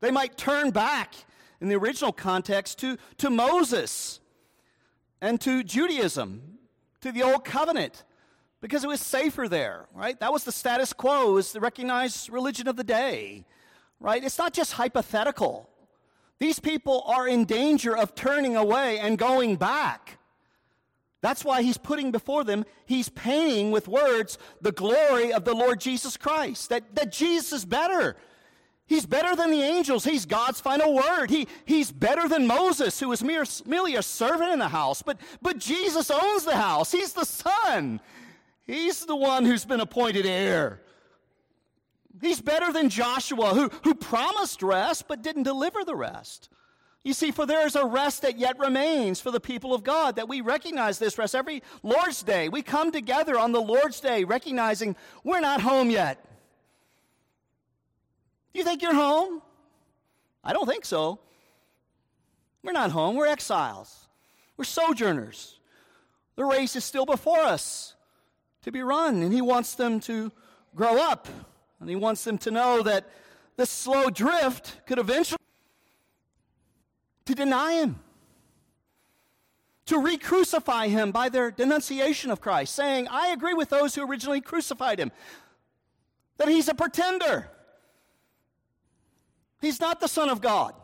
They 0.00 0.10
might 0.10 0.36
turn 0.36 0.70
back 0.70 1.14
in 1.60 1.68
the 1.68 1.76
original 1.76 2.12
context 2.12 2.78
to, 2.80 2.96
to 3.18 3.30
Moses 3.30 4.20
and 5.20 5.40
to 5.42 5.62
Judaism, 5.62 6.58
to 7.00 7.12
the 7.12 7.22
Old 7.22 7.44
Covenant, 7.44 8.04
because 8.60 8.84
it 8.84 8.88
was 8.88 9.00
safer 9.00 9.48
there, 9.48 9.86
right? 9.94 10.18
That 10.20 10.32
was 10.32 10.44
the 10.44 10.52
status 10.52 10.92
quo, 10.92 11.32
was 11.32 11.52
the 11.52 11.60
recognized 11.60 12.30
religion 12.30 12.68
of 12.68 12.76
the 12.76 12.84
day, 12.84 13.44
right? 14.00 14.22
It's 14.22 14.38
not 14.38 14.52
just 14.52 14.72
hypothetical. 14.72 15.68
These 16.38 16.60
people 16.60 17.02
are 17.06 17.28
in 17.28 17.44
danger 17.44 17.96
of 17.96 18.14
turning 18.14 18.56
away 18.56 18.98
and 18.98 19.18
going 19.18 19.56
back. 19.56 20.18
That's 21.22 21.44
why 21.44 21.62
he's 21.62 21.76
putting 21.76 22.12
before 22.12 22.44
them, 22.44 22.64
he's 22.86 23.10
painting 23.10 23.70
with 23.70 23.88
words 23.88 24.38
the 24.62 24.72
glory 24.72 25.32
of 25.34 25.44
the 25.44 25.54
Lord 25.54 25.80
Jesus 25.80 26.16
Christ, 26.16 26.70
that, 26.70 26.94
that 26.94 27.12
Jesus 27.12 27.52
is 27.52 27.64
better. 27.66 28.16
He's 28.90 29.06
better 29.06 29.36
than 29.36 29.52
the 29.52 29.62
angels. 29.62 30.02
He's 30.02 30.26
God's 30.26 30.60
final 30.60 30.92
word. 30.92 31.30
He, 31.30 31.46
he's 31.64 31.92
better 31.92 32.26
than 32.26 32.48
Moses, 32.48 32.98
who 32.98 33.10
was 33.10 33.22
mere, 33.22 33.44
merely 33.64 33.94
a 33.94 34.02
servant 34.02 34.52
in 34.52 34.58
the 34.58 34.66
house. 34.66 35.00
But, 35.00 35.18
but 35.40 35.58
Jesus 35.58 36.10
owns 36.10 36.44
the 36.44 36.56
house. 36.56 36.90
He's 36.90 37.12
the 37.12 37.24
son. 37.24 38.00
He's 38.66 39.06
the 39.06 39.14
one 39.14 39.44
who's 39.44 39.64
been 39.64 39.78
appointed 39.78 40.26
heir. 40.26 40.80
He's 42.20 42.40
better 42.40 42.72
than 42.72 42.88
Joshua, 42.88 43.54
who, 43.54 43.70
who 43.84 43.94
promised 43.94 44.60
rest 44.60 45.06
but 45.06 45.22
didn't 45.22 45.44
deliver 45.44 45.84
the 45.84 45.94
rest. 45.94 46.48
You 47.04 47.12
see, 47.12 47.30
for 47.30 47.46
there 47.46 47.64
is 47.64 47.76
a 47.76 47.86
rest 47.86 48.22
that 48.22 48.40
yet 48.40 48.58
remains 48.58 49.20
for 49.20 49.30
the 49.30 49.38
people 49.38 49.72
of 49.72 49.84
God, 49.84 50.16
that 50.16 50.28
we 50.28 50.40
recognize 50.40 50.98
this 50.98 51.16
rest 51.16 51.36
every 51.36 51.62
Lord's 51.84 52.24
Day. 52.24 52.48
We 52.48 52.62
come 52.62 52.90
together 52.90 53.38
on 53.38 53.52
the 53.52 53.62
Lord's 53.62 54.00
Day 54.00 54.24
recognizing 54.24 54.96
we're 55.22 55.38
not 55.38 55.60
home 55.60 55.90
yet. 55.90 56.26
Do 58.52 58.58
you 58.58 58.64
think 58.64 58.82
you're 58.82 58.94
home? 58.94 59.42
I 60.42 60.52
don't 60.52 60.66
think 60.66 60.84
so. 60.84 61.20
We're 62.62 62.72
not 62.72 62.90
home, 62.90 63.16
we're 63.16 63.26
exiles, 63.26 64.08
we're 64.56 64.64
sojourners. 64.64 65.58
The 66.36 66.44
race 66.44 66.76
is 66.76 66.84
still 66.84 67.06
before 67.06 67.40
us 67.40 67.94
to 68.62 68.72
be 68.72 68.82
run, 68.82 69.22
and 69.22 69.32
He 69.32 69.40
wants 69.40 69.74
them 69.74 70.00
to 70.00 70.30
grow 70.74 71.00
up, 71.00 71.28
and 71.80 71.88
He 71.88 71.96
wants 71.96 72.24
them 72.24 72.38
to 72.38 72.50
know 72.50 72.82
that 72.82 73.08
this 73.56 73.70
slow 73.70 74.10
drift 74.10 74.86
could 74.86 74.98
eventually 74.98 75.38
to 77.24 77.34
deny 77.34 77.74
Him. 77.74 77.98
To 79.86 79.98
re 79.98 80.16
crucify 80.16 80.86
him 80.86 81.10
by 81.10 81.30
their 81.30 81.50
denunciation 81.50 82.30
of 82.30 82.40
Christ, 82.40 82.76
saying, 82.76 83.08
I 83.08 83.28
agree 83.28 83.54
with 83.54 83.70
those 83.70 83.92
who 83.92 84.08
originally 84.08 84.40
crucified 84.40 85.00
him, 85.00 85.10
that 86.36 86.46
he's 86.46 86.68
a 86.68 86.74
pretender, 86.74 87.50
He's 89.60 89.80
not 89.80 90.00
the 90.00 90.08
Son 90.08 90.28
of 90.28 90.40
God. 90.40 90.74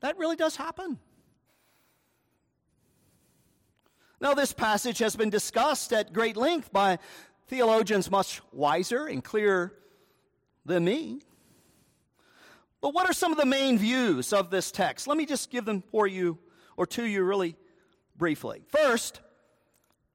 That 0.00 0.18
really 0.18 0.36
does 0.36 0.56
happen. 0.56 0.98
Now, 4.20 4.34
this 4.34 4.52
passage 4.52 4.98
has 4.98 5.16
been 5.16 5.30
discussed 5.30 5.92
at 5.92 6.12
great 6.12 6.36
length 6.36 6.72
by 6.72 6.98
theologians 7.48 8.10
much 8.10 8.40
wiser 8.52 9.06
and 9.06 9.22
clearer 9.22 9.74
than 10.64 10.84
me. 10.84 11.20
But 12.80 12.94
what 12.94 13.08
are 13.08 13.14
some 13.14 13.32
of 13.32 13.38
the 13.38 13.46
main 13.46 13.78
views 13.78 14.32
of 14.32 14.50
this 14.50 14.70
text? 14.70 15.06
Let 15.06 15.16
me 15.16 15.26
just 15.26 15.50
give 15.50 15.64
them 15.64 15.82
for 15.90 16.06
you 16.06 16.38
or 16.76 16.86
to 16.88 17.04
you 17.04 17.22
really 17.24 17.56
briefly. 18.16 18.62
First, 18.68 19.20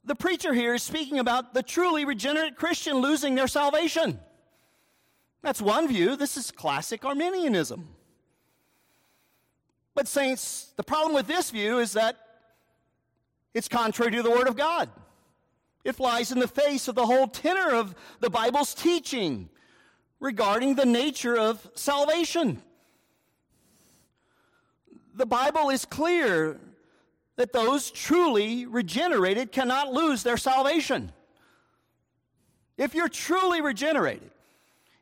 the 0.04 0.16
preacher 0.16 0.54
here 0.54 0.76
is 0.76 0.84
speaking 0.84 1.20
about 1.20 1.54
the 1.54 1.64
truly 1.64 2.06
regenerate 2.06 2.56
Christian 2.56 2.98
losing 2.98 3.36
their 3.36 3.48
salvation. 3.48 4.20
That's 5.42 5.62
one 5.62 5.88
view. 5.88 6.16
This 6.16 6.38
is 6.38 6.52
classic 6.52 7.06
Arminianism. 7.06 7.88
But, 9.96 10.08
saints, 10.08 10.74
the 10.76 10.84
problem 10.84 11.14
with 11.14 11.28
this 11.28 11.50
view 11.50 11.80
is 11.80 11.94
that 11.94 12.18
it's 13.54 13.68
contrary 13.68 14.12
to 14.12 14.22
the 14.22 14.30
Word 14.30 14.48
of 14.48 14.56
God. 14.56 14.90
It 15.84 15.96
flies 15.96 16.32
in 16.32 16.40
the 16.40 16.48
face 16.48 16.88
of 16.88 16.96
the 16.96 17.06
whole 17.06 17.28
tenor 17.28 17.74
of 17.74 17.96
the 18.20 18.30
Bible's 18.30 18.74
teaching 18.74 19.50
regarding 20.20 20.76
the 20.76 20.86
nature 20.86 21.38
of 21.38 21.70
salvation. 21.74 22.62
The 25.16 25.26
Bible 25.26 25.70
is 25.70 25.86
clear 25.86 26.60
that 27.38 27.54
those 27.54 27.90
truly 27.90 28.66
regenerated 28.66 29.52
cannot 29.52 29.92
lose 29.94 30.24
their 30.24 30.38
salvation. 30.38 31.12
If 32.78 32.94
you're 32.94 33.10
truly 33.10 33.62
regenerated, 33.62 34.32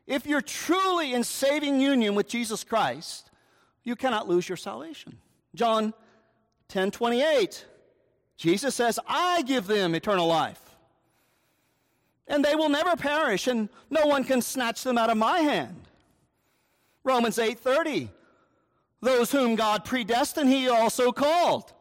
if 0.08 0.26
you're 0.26 0.40
truly 0.40 1.12
in 1.12 1.22
saving 1.22 1.80
union 1.80 2.14
with 2.14 2.26
Jesus 2.26 2.64
Christ, 2.64 3.30
you 3.84 3.94
cannot 3.94 4.26
lose 4.26 4.48
your 4.48 4.56
salvation. 4.56 5.18
John 5.54 5.92
10 6.68 6.90
28, 6.90 7.66
Jesus 8.38 8.74
says, 8.74 8.98
I 9.06 9.42
give 9.42 9.66
them 9.66 9.94
eternal 9.94 10.26
life. 10.26 10.60
And 12.26 12.44
they 12.44 12.54
will 12.54 12.68
never 12.70 12.96
perish, 12.96 13.46
and 13.46 13.68
no 13.90 14.06
one 14.06 14.24
can 14.24 14.40
snatch 14.42 14.82
them 14.82 14.98
out 14.98 15.10
of 15.10 15.16
my 15.16 15.40
hand. 15.40 15.88
Romans 17.04 17.38
8 17.38 17.58
30, 17.58 18.08
those 19.02 19.30
whom 19.30 19.56
God 19.56 19.84
predestined, 19.84 20.48
he 20.48 20.68
also 20.68 21.12
called. 21.12 21.72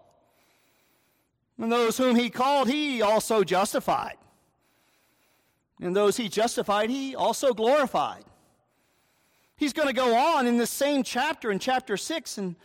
And 1.57 1.71
those 1.71 1.97
whom 1.97 2.15
he 2.15 2.29
called, 2.29 2.69
he 2.69 3.01
also 3.01 3.43
justified. 3.43 4.17
And 5.81 5.95
those 5.95 6.17
he 6.17 6.29
justified, 6.29 6.89
he 6.89 7.15
also 7.15 7.53
glorified. 7.53 8.23
He's 9.57 9.73
going 9.73 9.87
to 9.87 9.93
go 9.93 10.15
on 10.15 10.47
in 10.47 10.57
the 10.57 10.67
same 10.67 11.03
chapter, 11.03 11.51
in 11.51 11.59
chapter 11.59 11.97
6, 11.97 12.37
and 12.37 12.55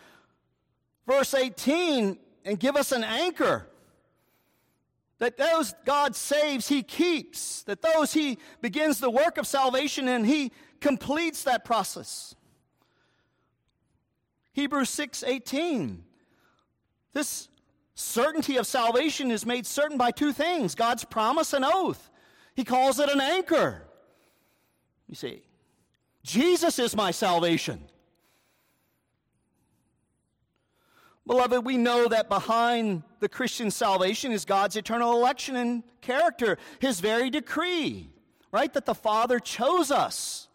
verse 1.06 1.34
18, 1.34 2.18
and 2.44 2.60
give 2.60 2.76
us 2.76 2.92
an 2.92 3.04
anchor 3.04 3.66
that 5.22 5.36
those 5.36 5.72
God 5.84 6.16
saves, 6.16 6.66
He 6.66 6.82
keeps, 6.82 7.62
that 7.62 7.80
those 7.80 8.12
He 8.12 8.38
begins 8.60 8.98
the 8.98 9.08
work 9.08 9.38
of 9.38 9.46
salvation 9.46 10.08
and 10.08 10.26
He 10.26 10.50
completes 10.80 11.44
that 11.44 11.64
process. 11.64 12.34
Hebrews 14.52 14.90
6 14.90 15.22
18. 15.22 16.02
This 17.12 17.48
certainty 17.94 18.56
of 18.56 18.66
salvation 18.66 19.30
is 19.30 19.46
made 19.46 19.64
certain 19.64 19.96
by 19.96 20.10
two 20.10 20.32
things 20.32 20.74
God's 20.74 21.04
promise 21.04 21.52
and 21.52 21.64
oath. 21.64 22.10
He 22.54 22.64
calls 22.64 22.98
it 22.98 23.08
an 23.08 23.20
anchor. 23.20 23.82
You 25.08 25.14
see, 25.14 25.42
Jesus 26.22 26.78
is 26.78 26.94
my 26.94 27.10
salvation. 27.10 27.80
Beloved, 31.26 31.64
we 31.64 31.76
know 31.76 32.08
that 32.08 32.28
behind 32.28 33.04
the 33.20 33.28
Christian 33.28 33.70
salvation 33.70 34.32
is 34.32 34.44
God's 34.44 34.76
eternal 34.76 35.12
election 35.12 35.54
and 35.56 35.82
character, 36.00 36.58
His 36.80 37.00
very 37.00 37.30
decree, 37.30 38.10
right? 38.50 38.72
That 38.72 38.86
the 38.86 38.94
Father 38.94 39.38
chose 39.38 39.90
us 39.90 40.48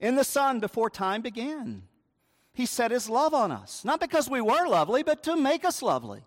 in 0.00 0.16
the 0.16 0.24
Son 0.24 0.58
before 0.58 0.90
time 0.90 1.22
began. 1.22 1.82
He 2.52 2.66
set 2.66 2.90
His 2.90 3.08
love 3.08 3.34
on 3.34 3.52
us, 3.52 3.84
not 3.84 4.00
because 4.00 4.28
we 4.28 4.40
were 4.40 4.66
lovely, 4.66 5.04
but 5.04 5.22
to 5.24 5.36
make 5.36 5.64
us 5.64 5.80
lovely, 5.80 6.24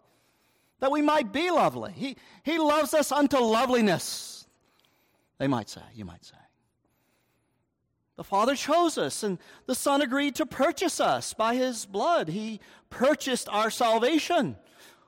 that 0.80 0.92
we 0.92 1.02
might 1.02 1.34
be 1.34 1.52
lovely. 1.52 1.92
He, 1.92 2.16
he 2.44 2.58
loves 2.58 2.94
us 2.94 3.12
unto 3.12 3.38
loveliness, 3.38 4.41
they 5.42 5.48
might 5.48 5.70
say, 5.70 5.82
you 5.96 6.06
might 6.06 6.24
say. 6.24 6.38
The 8.16 8.24
Father 8.24 8.56
chose 8.56 9.00
us, 9.00 9.24
and 9.24 9.40
the 9.66 9.74
Son 9.74 10.04
agreed 10.04 10.36
to 10.36 10.46
purchase 10.46 11.00
us 11.00 11.34
by 11.34 11.56
His 11.56 11.88
blood. 11.88 12.28
He 12.28 12.60
purchased 12.92 13.50
our 13.50 13.72
salvation. 13.72 14.56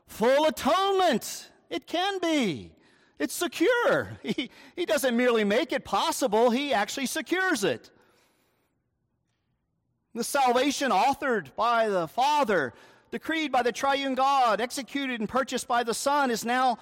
Full 0.08 0.48
atonement. 0.48 1.52
It 1.69 1.86
can 1.86 2.17
be. 2.17 2.72
It's 3.19 3.36
secure. 3.36 4.17
He, 4.24 4.50
he 4.76 4.88
doesn't 4.88 5.15
merely 5.15 5.43
make 5.43 5.72
it 5.72 5.86
possible, 5.86 6.50
He 6.50 6.74
actually 6.74 7.06
secures 7.06 7.63
it. 7.63 7.91
The 10.15 10.24
salvation 10.24 10.89
authored 10.89 11.56
by 11.56 11.89
the 11.89 12.08
Father, 12.08 12.74
decreed 13.12 13.52
by 13.52 13.62
the 13.62 13.72
triune 13.72 14.15
God, 14.15 14.60
executed 14.60 15.19
and 15.19 15.30
purchased 15.30 15.67
by 15.67 15.84
the 15.84 15.93
Son 15.93 16.32
is 16.32 16.43
now 16.43 16.80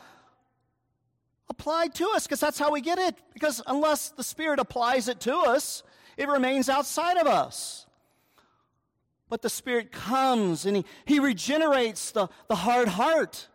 applied 1.52 1.94
to 1.96 2.10
us 2.16 2.26
because 2.26 2.40
that's 2.40 2.58
how 2.58 2.72
we 2.72 2.82
get 2.82 2.98
it. 2.98 3.16
Because 3.34 3.62
unless 3.68 4.10
the 4.10 4.24
Spirit 4.24 4.58
applies 4.58 5.08
it 5.08 5.20
to 5.22 5.36
us, 5.36 5.84
it 6.18 6.28
remains 6.28 6.70
outside 6.70 7.18
of 7.18 7.28
us. 7.28 7.86
But 9.30 9.42
the 9.42 9.50
Spirit 9.50 9.92
comes 9.92 10.66
and 10.66 10.78
He, 10.78 10.86
he 11.06 11.20
regenerates 11.20 12.12
the, 12.12 12.30
the 12.48 12.56
hard 12.56 12.88
heart. 12.88 13.48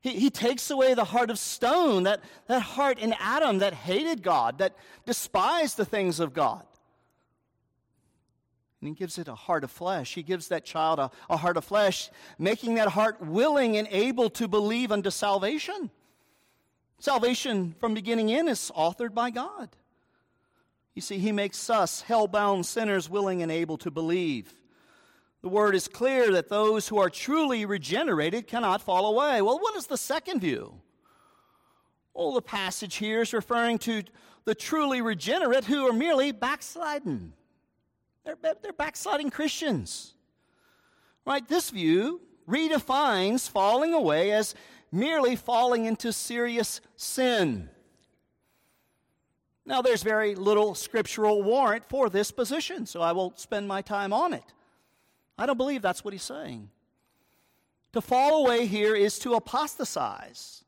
He, 0.00 0.10
he 0.10 0.30
takes 0.30 0.70
away 0.70 0.94
the 0.94 1.04
heart 1.04 1.30
of 1.30 1.38
stone, 1.38 2.04
that, 2.04 2.22
that 2.46 2.62
heart 2.62 2.98
in 2.98 3.14
Adam 3.18 3.58
that 3.58 3.74
hated 3.74 4.22
God, 4.22 4.58
that 4.58 4.76
despised 5.04 5.76
the 5.76 5.84
things 5.84 6.20
of 6.20 6.32
God. 6.32 6.62
And 8.80 8.88
he 8.88 8.94
gives 8.94 9.18
it 9.18 9.28
a 9.28 9.34
heart 9.34 9.62
of 9.62 9.70
flesh. 9.70 10.14
He 10.14 10.22
gives 10.22 10.48
that 10.48 10.64
child 10.64 10.98
a, 10.98 11.10
a 11.28 11.36
heart 11.36 11.58
of 11.58 11.64
flesh, 11.64 12.08
making 12.38 12.76
that 12.76 12.88
heart 12.88 13.20
willing 13.20 13.76
and 13.76 13.86
able 13.90 14.30
to 14.30 14.48
believe 14.48 14.90
unto 14.90 15.10
salvation. 15.10 15.90
Salvation 17.00 17.74
from 17.80 17.94
beginning 17.94 18.28
in 18.28 18.46
is 18.46 18.70
authored 18.76 19.14
by 19.14 19.30
God. 19.30 19.70
You 20.94 21.00
see, 21.00 21.18
he 21.18 21.32
makes 21.32 21.70
us 21.70 22.02
hell-bound 22.02 22.66
sinners 22.66 23.08
willing 23.08 23.42
and 23.42 23.50
able 23.50 23.78
to 23.78 23.90
believe. 23.90 24.52
The 25.40 25.48
word 25.48 25.74
is 25.74 25.88
clear 25.88 26.30
that 26.32 26.50
those 26.50 26.88
who 26.88 26.98
are 26.98 27.08
truly 27.08 27.64
regenerated 27.64 28.46
cannot 28.46 28.82
fall 28.82 29.06
away. 29.06 29.40
Well, 29.40 29.58
what 29.58 29.76
is 29.76 29.86
the 29.86 29.96
second 29.96 30.40
view? 30.40 30.74
Well, 32.12 32.34
the 32.34 32.42
passage 32.42 32.96
here 32.96 33.22
is 33.22 33.32
referring 33.32 33.78
to 33.78 34.02
the 34.44 34.54
truly 34.54 35.00
regenerate 35.00 35.64
who 35.64 35.88
are 35.88 35.94
merely 35.94 36.32
backsliding. 36.32 37.32
They're, 38.24 38.36
they're 38.60 38.74
backsliding 38.74 39.30
Christians. 39.30 40.12
Right? 41.24 41.48
This 41.48 41.70
view 41.70 42.20
redefines 42.46 43.48
falling 43.48 43.94
away 43.94 44.32
as 44.32 44.54
merely 44.92 45.36
falling 45.36 45.84
into 45.84 46.12
serious 46.12 46.80
sin. 46.96 47.68
Now, 49.66 49.82
there's 49.82 50.02
very 50.02 50.34
little 50.34 50.74
scriptural 50.74 51.42
warrant 51.42 51.84
for 51.88 52.08
this 52.08 52.30
position, 52.30 52.86
so 52.86 53.00
I 53.00 53.12
won't 53.12 53.38
spend 53.38 53.68
my 53.68 53.82
time 53.82 54.12
on 54.12 54.32
it. 54.32 54.54
I 55.38 55.46
don't 55.46 55.56
believe 55.56 55.82
that's 55.82 56.04
what 56.04 56.12
he's 56.12 56.22
saying. 56.22 56.70
To 57.92 58.00
fall 58.00 58.44
away 58.44 58.66
here 58.66 58.94
is 58.94 59.18
to 59.20 59.34
apostatize, 59.34 60.64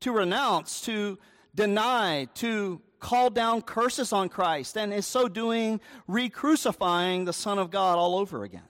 to 0.00 0.12
renounce, 0.12 0.80
to 0.82 1.18
deny, 1.54 2.28
to 2.34 2.80
call 3.00 3.30
down 3.30 3.62
curses 3.62 4.12
on 4.12 4.28
Christ, 4.28 4.76
and 4.76 4.92
in 4.92 5.02
so 5.02 5.28
doing, 5.28 5.80
re 6.08 6.28
crucifying 6.28 7.24
the 7.24 7.32
Son 7.32 7.58
of 7.58 7.70
God 7.70 7.98
all 7.98 8.16
over 8.16 8.44
again. 8.44 8.62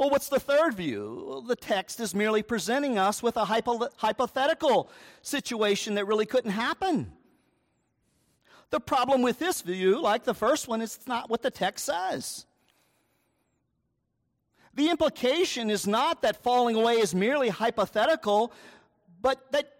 Well, 0.00 0.08
what's 0.08 0.30
the 0.30 0.40
third 0.40 0.76
view? 0.76 1.44
The 1.46 1.54
text 1.54 2.00
is 2.00 2.14
merely 2.14 2.42
presenting 2.42 2.96
us 2.96 3.22
with 3.22 3.36
a 3.36 3.44
hypo- 3.44 3.90
hypothetical 3.98 4.90
situation 5.20 5.96
that 5.96 6.06
really 6.06 6.24
couldn't 6.24 6.52
happen. 6.52 7.12
The 8.70 8.80
problem 8.80 9.20
with 9.20 9.38
this 9.38 9.60
view, 9.60 10.00
like 10.00 10.24
the 10.24 10.32
first 10.32 10.68
one, 10.68 10.80
is 10.80 10.96
it's 10.96 11.06
not 11.06 11.28
what 11.28 11.42
the 11.42 11.50
text 11.50 11.84
says. 11.84 12.46
The 14.72 14.88
implication 14.88 15.68
is 15.68 15.86
not 15.86 16.22
that 16.22 16.42
falling 16.42 16.76
away 16.76 16.94
is 16.94 17.14
merely 17.14 17.50
hypothetical, 17.50 18.54
but 19.20 19.52
that 19.52 19.70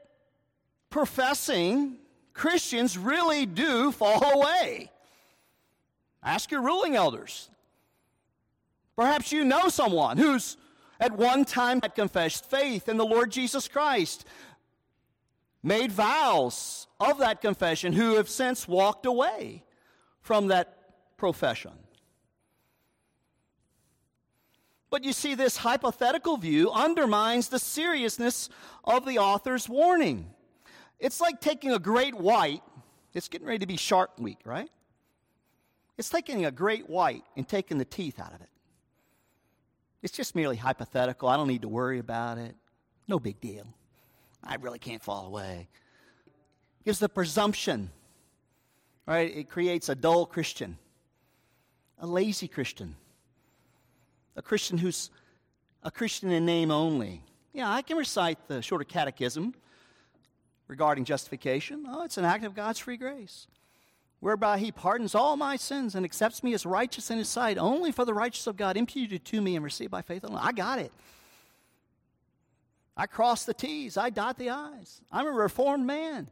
professing 0.90 1.96
Christians 2.34 2.98
really 2.98 3.46
do 3.46 3.90
fall 3.90 4.38
away. 4.38 4.90
Ask 6.22 6.50
your 6.50 6.60
ruling 6.60 6.94
elders. 6.94 7.48
Perhaps 9.00 9.32
you 9.32 9.46
know 9.46 9.70
someone 9.70 10.18
who's 10.18 10.58
at 11.00 11.16
one 11.16 11.46
time 11.46 11.80
had 11.80 11.94
confessed 11.94 12.44
faith 12.50 12.86
in 12.86 12.98
the 12.98 13.06
Lord 13.06 13.32
Jesus 13.32 13.66
Christ, 13.66 14.26
made 15.62 15.90
vows 15.90 16.86
of 17.00 17.16
that 17.16 17.40
confession 17.40 17.94
who 17.94 18.16
have 18.16 18.28
since 18.28 18.68
walked 18.68 19.06
away 19.06 19.64
from 20.20 20.48
that 20.48 21.16
profession. 21.16 21.72
But 24.90 25.02
you 25.02 25.14
see, 25.14 25.34
this 25.34 25.56
hypothetical 25.56 26.36
view 26.36 26.70
undermines 26.70 27.48
the 27.48 27.58
seriousness 27.58 28.50
of 28.84 29.06
the 29.06 29.18
author's 29.18 29.66
warning. 29.66 30.28
It's 30.98 31.22
like 31.22 31.40
taking 31.40 31.72
a 31.72 31.78
great 31.78 32.14
white, 32.14 32.60
it's 33.14 33.28
getting 33.28 33.46
ready 33.46 33.60
to 33.60 33.66
be 33.66 33.78
Shark 33.78 34.10
Week, 34.18 34.40
right? 34.44 34.68
It's 35.96 36.10
taking 36.10 36.44
a 36.44 36.50
great 36.50 36.90
white 36.90 37.24
and 37.34 37.48
taking 37.48 37.78
the 37.78 37.86
teeth 37.86 38.20
out 38.20 38.34
of 38.34 38.42
it. 38.42 38.50
It's 40.02 40.16
just 40.16 40.34
merely 40.34 40.56
hypothetical. 40.56 41.28
I 41.28 41.36
don't 41.36 41.48
need 41.48 41.62
to 41.62 41.68
worry 41.68 41.98
about 41.98 42.38
it. 42.38 42.54
No 43.06 43.18
big 43.18 43.40
deal. 43.40 43.66
I 44.42 44.56
really 44.56 44.78
can't 44.78 45.02
fall 45.02 45.26
away. 45.26 45.68
Gives 46.84 46.98
the 46.98 47.08
presumption, 47.08 47.90
right? 49.06 49.36
It 49.36 49.50
creates 49.50 49.88
a 49.88 49.94
dull 49.94 50.24
Christian, 50.24 50.78
a 51.98 52.06
lazy 52.06 52.48
Christian, 52.48 52.96
a 54.36 54.42
Christian 54.42 54.78
who's 54.78 55.10
a 55.82 55.90
Christian 55.90 56.30
in 56.30 56.46
name 56.46 56.70
only. 56.70 57.22
Yeah, 57.52 57.70
I 57.70 57.82
can 57.82 57.96
recite 57.98 58.38
the 58.48 58.62
shorter 58.62 58.84
catechism 58.84 59.54
regarding 60.68 61.04
justification. 61.04 61.84
Oh, 61.86 62.04
it's 62.04 62.16
an 62.16 62.24
act 62.24 62.44
of 62.44 62.54
God's 62.54 62.78
free 62.78 62.96
grace, 62.96 63.46
whereby 64.20 64.58
He 64.58 64.70
pardons 64.70 65.14
all 65.14 65.36
my 65.36 65.56
sins 65.56 65.94
and 65.94 66.04
accepts 66.04 66.42
me 66.42 66.54
as 66.54 66.64
righteous 66.64 67.10
in 67.10 67.18
His 67.18 67.28
sight, 67.28 67.58
only 67.58 67.90
for 67.90 68.04
the 68.04 68.14
righteousness 68.14 68.46
of 68.46 68.56
God 68.56 68.76
imputed 68.76 69.24
to 69.26 69.40
me 69.40 69.56
and 69.56 69.64
received 69.64 69.90
by 69.90 70.02
faith 70.02 70.24
alone. 70.24 70.40
I 70.40 70.52
got 70.52 70.78
it. 70.78 70.92
I 72.96 73.06
cross 73.06 73.44
the 73.44 73.54
T's, 73.54 73.96
I 73.96 74.10
dot 74.10 74.36
the 74.36 74.50
I's. 74.50 75.00
I'm 75.10 75.26
a 75.26 75.32
reformed 75.32 75.86
man. 75.86 76.28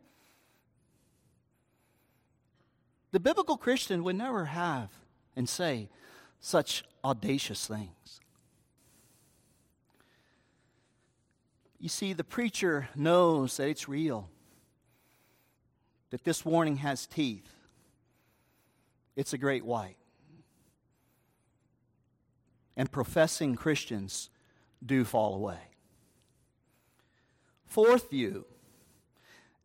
The 3.11 3.20
biblical 3.20 3.57
Christian 3.57 4.05
would 4.05 4.16
never 4.16 4.44
have 4.44 4.90
and 5.35 5.48
say 5.48 5.88
such 6.40 6.85
audacious 7.03 7.66
things. 7.66 8.20
You 11.81 11.88
see, 11.88 12.12
the 12.12 12.24
preacher 12.24 12.88
knows 12.94 13.57
that 13.57 13.68
it's 13.68 13.88
real, 13.88 14.29
that 16.11 16.24
this 16.24 16.44
warning 16.44 16.77
has 16.79 17.07
teeth. 17.07 17.55
It's 19.18 19.33
a 19.33 19.38
great 19.38 19.64
white. 19.64 19.96
And 22.76 22.88
professing 22.88 23.57
Christians 23.57 24.31
do 24.87 25.04
fall 25.04 25.35
away. 25.35 25.59
Fourth 27.66 28.11
view, 28.11 28.44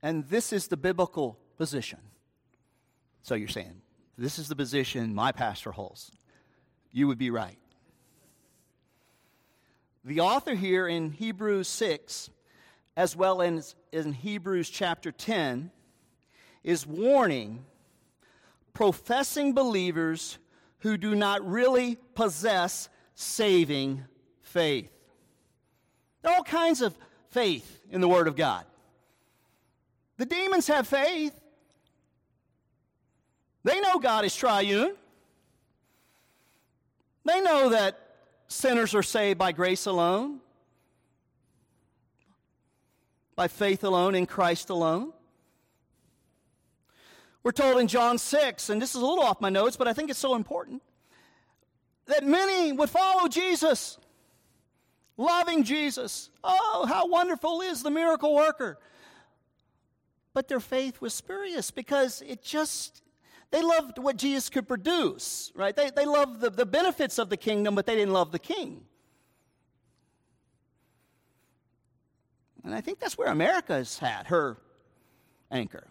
and 0.01 0.27
this 0.27 0.53
is 0.53 0.69
the 0.69 0.75
biblical 0.75 1.37
position. 1.55 1.99
So 3.21 3.35
you're 3.35 3.47
saying, 3.47 3.79
this 4.17 4.39
is 4.39 4.47
the 4.47 4.55
position 4.55 5.13
my 5.13 5.31
pastor 5.31 5.71
holds. 5.71 6.11
You 6.91 7.07
would 7.07 7.19
be 7.19 7.29
right. 7.29 7.59
The 10.03 10.21
author 10.21 10.55
here 10.55 10.87
in 10.87 11.11
Hebrews 11.11 11.67
6, 11.67 12.31
as 12.97 13.15
well 13.15 13.39
as 13.43 13.75
in 13.91 14.13
Hebrews 14.13 14.71
chapter 14.71 15.11
10, 15.11 15.69
is 16.63 16.87
warning 16.87 17.65
professing 18.73 19.53
believers 19.53 20.37
who 20.79 20.97
do 20.97 21.15
not 21.15 21.47
really 21.47 21.95
possess 22.15 22.89
saving 23.15 24.03
faith. 24.41 24.91
There 26.21 26.31
are 26.31 26.37
all 26.37 26.43
kinds 26.43 26.81
of 26.81 26.97
faith 27.29 27.81
in 27.89 28.01
the 28.01 28.07
Word 28.07 28.27
of 28.27 28.35
God. 28.35 28.65
The 30.17 30.25
demons 30.25 30.67
have 30.67 30.87
faith. 30.87 31.39
They 33.63 33.79
know 33.79 33.99
God 33.99 34.25
is 34.25 34.35
triune. 34.35 34.95
They 37.25 37.41
know 37.41 37.69
that 37.69 37.99
sinners 38.47 38.93
are 38.93 39.03
saved 39.03 39.39
by 39.39 39.53
grace 39.53 39.85
alone, 39.85 40.39
by 43.35 43.47
faith 43.47 43.83
alone, 43.83 44.15
in 44.15 44.25
Christ 44.25 44.69
alone. 44.69 45.13
We're 47.43 47.51
told 47.51 47.79
in 47.79 47.87
John 47.87 48.17
6, 48.17 48.69
and 48.69 48.81
this 48.81 48.95
is 48.95 49.01
a 49.01 49.05
little 49.05 49.23
off 49.23 49.41
my 49.41 49.49
notes, 49.49 49.75
but 49.75 49.87
I 49.87 49.93
think 49.93 50.09
it's 50.09 50.19
so 50.19 50.35
important, 50.35 50.81
that 52.05 52.25
many 52.25 52.71
would 52.71 52.89
follow 52.89 53.27
Jesus, 53.27 53.97
loving 55.17 55.63
Jesus. 55.63 56.29
Oh, 56.43 56.85
how 56.87 57.07
wonderful 57.07 57.61
is 57.61 57.83
the 57.83 57.91
miracle 57.91 58.33
worker! 58.33 58.79
But 60.33 60.47
their 60.47 60.61
faith 60.61 61.01
was 61.01 61.13
spurious 61.13 61.69
because 61.69 62.23
it 62.25 62.41
just 62.41 63.03
they 63.53 63.61
loved 63.61 63.99
what 63.99 64.17
Jesus 64.17 64.49
could 64.49 64.67
produce, 64.67 65.51
right? 65.53 65.75
They, 65.75 65.91
they 65.91 66.05
loved 66.05 66.41
the, 66.41 66.49
the 66.49 66.65
benefits 66.65 67.19
of 67.19 67.29
the 67.29 67.37
kingdom, 67.37 67.75
but 67.75 67.85
they 67.85 67.93
didn't 67.93 68.13
love 68.13 68.31
the 68.31 68.39
king. 68.39 68.81
And 72.63 72.73
I 72.73 72.81
think 72.81 72.99
that's 72.99 73.15
where 73.15 73.27
America's 73.27 73.99
had 73.99 74.25
her 74.27 74.57
anchor. 75.51 75.85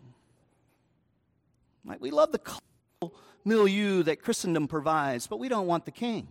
Like 1.84 2.00
we 2.00 2.10
love 2.10 2.32
the 2.32 3.10
milieu 3.44 4.02
that 4.04 4.22
Christendom 4.22 4.68
provides, 4.68 5.26
but 5.26 5.38
we 5.38 5.48
don't 5.48 5.66
want 5.66 5.84
the 5.84 5.90
king. 5.90 6.28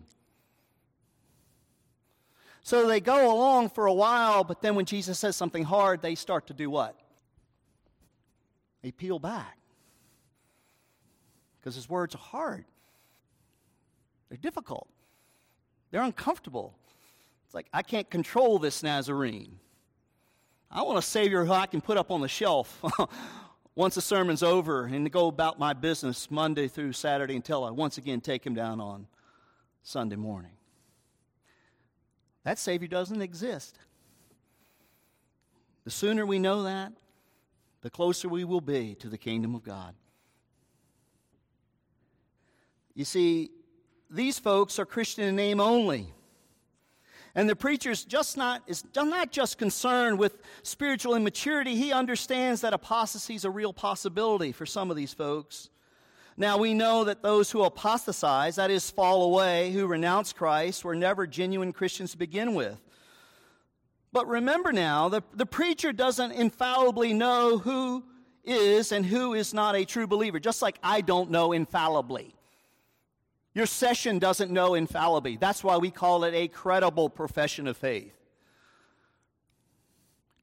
So 2.64 2.88
they 2.88 3.00
go 3.00 3.34
along 3.34 3.70
for 3.70 3.88
a 3.88 3.94
while, 3.94 4.44
but 4.44 4.62
then 4.62 4.76
when 4.76 4.86
Jesus 4.86 5.18
says 5.18 5.36
something 5.36 5.64
hard, 5.64 6.02
they 6.02 6.16
start 6.16 6.48
to 6.48 6.54
do 6.54 6.70
what? 6.70 6.96
They 8.82 8.92
peel 8.92 9.20
back 9.20 9.58
because 11.60 11.76
his 11.76 11.90
words 11.90 12.16
are 12.16 12.20
hard. 12.20 12.66
They're 14.30 14.38
difficult. 14.38 14.88
They're 15.92 16.02
uncomfortable. 16.02 16.74
It's 17.46 17.54
like, 17.54 17.68
I 17.74 17.82
can't 17.82 18.10
control 18.10 18.60
this 18.60 18.82
Nazarene. 18.82 19.60
I 20.70 20.84
want 20.84 20.98
a 20.98 21.02
Savior 21.02 21.44
who 21.44 21.52
I 21.52 21.66
can 21.66 21.82
put 21.82 21.98
up 21.98 22.12
on 22.12 22.22
the 22.22 22.30
shelf 22.30 22.82
once 23.76 23.96
the 23.96 24.02
sermon's 24.02 24.44
over 24.44 24.86
and 24.86 25.06
to 25.06 25.10
go 25.10 25.28
about 25.28 25.58
my 25.58 25.74
business 25.74 26.30
Monday 26.30 26.68
through 26.68 26.94
Saturday 26.94 27.36
until 27.36 27.64
I 27.64 27.72
once 27.72 27.98
again 27.98 28.22
take 28.22 28.46
him 28.46 28.54
down 28.54 28.82
on 28.82 29.08
Sunday 29.84 30.18
morning. 30.18 30.52
That 32.44 32.60
Savior 32.60 32.88
doesn't 32.88 33.22
exist. 33.22 33.78
The 35.84 35.92
sooner 35.92 36.26
we 36.26 36.40
know 36.40 36.64
that, 36.64 36.94
the 37.82 37.90
closer 37.90 38.30
we 38.30 38.44
will 38.44 38.62
be 38.62 38.96
to 38.96 39.08
the 39.08 39.18
kingdom 39.18 39.56
of 39.56 39.64
God. 39.64 39.96
You 42.94 43.06
see, 43.06 43.52
these 44.10 44.38
folks 44.38 44.78
are 44.80 44.86
Christian 44.86 45.24
in 45.24 45.36
name 45.36 45.60
only. 45.60 46.14
And 47.34 47.50
the 47.50 47.56
preacher's 47.56 48.04
just 48.04 48.36
not, 48.36 48.62
is 48.68 48.84
not 48.96 49.32
just 49.32 49.58
concerned 49.58 50.20
with 50.20 50.42
spiritual 50.64 51.16
immaturity, 51.16 51.76
he 51.76 51.94
understands 51.94 52.62
that 52.62 52.74
apostasy 52.74 53.36
is 53.36 53.46
a 53.46 53.50
real 53.50 53.72
possibility 53.72 54.52
for 54.52 54.66
some 54.66 54.90
of 54.90 54.98
these 54.98 55.14
folks. 55.14 55.70
Now, 56.38 56.58
we 56.58 56.74
know 56.74 57.04
that 57.06 57.22
those 57.22 57.52
who 57.52 57.64
apostatize, 57.64 58.56
that 58.56 58.72
is, 58.72 58.90
fall 58.90 59.24
away, 59.24 59.72
who 59.72 59.88
renounce 59.88 60.34
Christ, 60.34 60.84
were 60.84 60.96
never 60.96 61.28
genuine 61.28 61.72
Christians 61.72 62.12
to 62.12 62.18
begin 62.18 62.54
with. 62.54 62.80
But 64.14 64.28
remember 64.28 64.74
now, 64.74 65.08
the, 65.08 65.24
the 65.34 65.46
preacher 65.46 65.94
doesn't 65.94 66.32
infallibly 66.32 67.14
know 67.14 67.58
who 67.58 68.04
is 68.44 68.92
and 68.92 69.06
who 69.06 69.34
is 69.34 69.54
not 69.54 69.76
a 69.76 69.86
true 69.86 70.08
believer, 70.08 70.40
just 70.40 70.62
like 70.62 70.78
I 70.84 71.02
don't 71.02 71.32
know 71.32 71.52
infallibly. 71.54 72.34
Your 73.54 73.66
session 73.66 74.18
doesn't 74.20 74.52
know 74.52 74.76
infallibly. 74.76 75.36
That's 75.36 75.64
why 75.64 75.78
we 75.78 75.92
call 75.92 76.24
it 76.24 76.34
a 76.34 76.48
credible 76.48 77.10
profession 77.10 77.68
of 77.68 77.76
faith. 77.76 78.16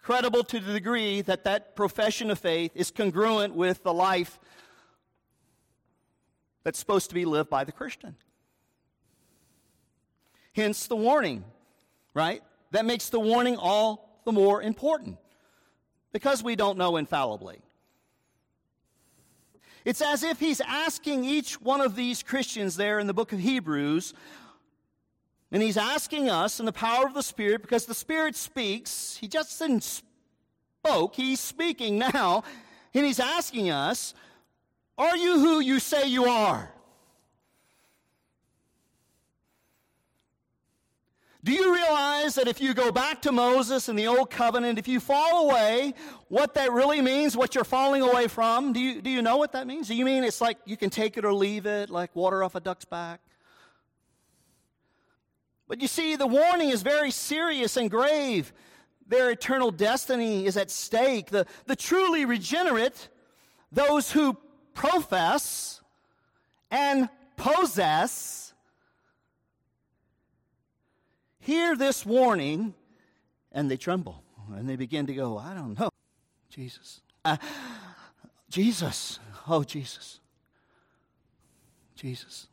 Credible 0.03 0.45
to 0.45 0.61
the 0.61 0.73
degree 0.73 1.23
that 1.23 1.45
that 1.45 1.75
profession 1.75 2.31
of 2.31 2.39
faith 2.39 2.73
is 2.75 2.91
congruent 2.91 3.55
with 3.55 3.83
the 3.83 3.93
life 3.93 4.39
that's 6.65 6.79
supposed 6.79 7.09
to 7.09 7.15
be 7.15 7.25
lived 7.25 7.49
by 7.49 7.65
the 7.65 7.73
Christian. 7.73 8.17
Hence 10.55 10.87
the 10.87 10.97
warning, 10.97 11.45
right? 12.15 12.43
That 12.73 12.85
makes 12.85 13.09
the 13.09 13.21
warning 13.21 13.57
all 13.57 14.21
the 14.25 14.33
more 14.33 14.61
important 14.61 15.19
because 16.13 16.43
we 16.43 16.57
don't 16.57 16.77
know 16.77 16.97
infallibly. 16.97 17.61
It's 19.89 20.03
as 20.03 20.23
if 20.23 20.39
he's 20.39 20.61
asking 20.61 21.25
each 21.25 21.63
one 21.63 21.81
of 21.81 21.97
these 21.97 22.23
Christians 22.23 22.77
there 22.77 22.99
in 22.99 23.07
the 23.07 23.15
book 23.15 23.33
of 23.33 23.39
Hebrews, 23.39 24.13
and 25.51 25.63
he's 25.63 25.79
asking 25.79 26.29
us 26.29 26.61
in 26.61 26.67
the 26.67 26.73
power 26.73 27.07
of 27.07 27.15
the 27.15 27.23
Spirit, 27.23 27.63
because 27.63 27.87
the 27.87 27.95
Spirit 27.95 28.37
speaks. 28.37 29.17
He 29.17 29.29
just 29.29 29.59
didn't 29.59 29.85
spoke, 29.85 31.15
he's 31.15 31.41
speaking 31.41 31.97
now, 31.97 32.45
and 32.93 33.07
he's 33.07 33.19
asking 33.19 33.71
us, 33.71 34.13
Are 34.99 35.17
you 35.17 35.41
who 35.41 35.61
you 35.61 35.81
say 35.81 36.07
you 36.07 36.27
are? 36.27 36.71
Do 41.49 41.55
you 41.55 41.73
realize 41.73 42.35
that 42.35 42.47
if 42.47 42.61
you 42.61 42.75
go 42.75 42.93
back 42.93 43.23
to 43.23 43.33
Moses 43.33 43.89
and 43.89 43.99
the 43.99 44.07
Old 44.07 44.29
Covenant, 44.29 44.79
if 44.79 44.87
you 44.87 45.01
fall 45.01 45.49
away, 45.49 45.95
what 46.29 46.53
that 46.53 46.73
really 46.73 47.01
means, 47.01 47.39
what 47.39 47.55
you're 47.55 47.65
falling 47.65 48.03
away 48.03 48.29
from? 48.29 48.75
Do 48.75 48.81
you, 48.81 49.01
do 49.01 49.09
you 49.09 49.23
know 49.23 49.39
what 49.39 49.53
that 49.53 49.67
means? 49.67 49.89
Do 49.89 49.95
you 49.95 50.05
mean 50.05 50.25
it's 50.25 50.43
like 50.43 50.59
you 50.67 50.77
can 50.77 50.91
take 50.91 51.17
it 51.17 51.25
or 51.25 51.33
leave 51.33 51.65
it, 51.65 51.89
like 51.89 52.15
water 52.15 52.45
off 52.45 52.55
a 52.55 52.61
duck's 52.61 52.85
back? 52.85 53.21
But 55.67 55.81
you 55.81 55.89
see, 55.89 56.17
the 56.17 56.27
warning 56.27 56.69
is 56.69 56.83
very 56.83 57.11
serious 57.11 57.79
and 57.79 57.91
grave. 57.91 58.53
Their 59.07 59.31
eternal 59.31 59.71
destiny 59.71 60.45
is 60.45 60.59
at 60.59 60.71
stake. 60.71 61.31
The, 61.31 61.47
the 61.65 61.77
truly 61.77 62.27
regenerate, 62.27 63.09
those 63.73 64.13
who 64.13 64.37
profess 64.75 65.81
and 66.71 67.09
possess, 67.37 68.48
hear 71.49 71.75
this 71.75 72.05
warning 72.05 72.75
and 73.53 73.71
they 73.71 73.79
tremble. 73.79 74.23
And 74.55 74.69
they 74.69 74.77
begin 74.77 75.07
to 75.07 75.15
go, 75.15 75.39
I 75.39 75.55
don't 75.55 75.79
know. 75.79 75.89
Jesus. 76.51 77.01
Uh, 77.25 77.39
Jesus. 78.51 79.19
Oh, 79.49 79.65
Jesus. 79.65 80.21
Jesus. 81.97 82.49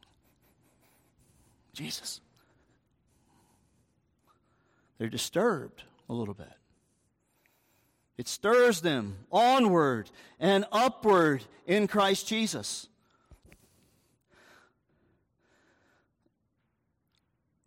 Jesus. 1.73 2.21
They're 4.97 5.10
disturbed 5.10 5.84
a 6.08 6.13
little 6.13 6.34
bit. 6.34 6.53
It 8.17 8.29
stirs 8.29 8.79
them 8.79 9.17
onward 9.29 10.10
and 10.39 10.63
upward 10.71 11.43
in 11.67 11.88
Christ 11.88 12.27
Jesus. 12.29 12.88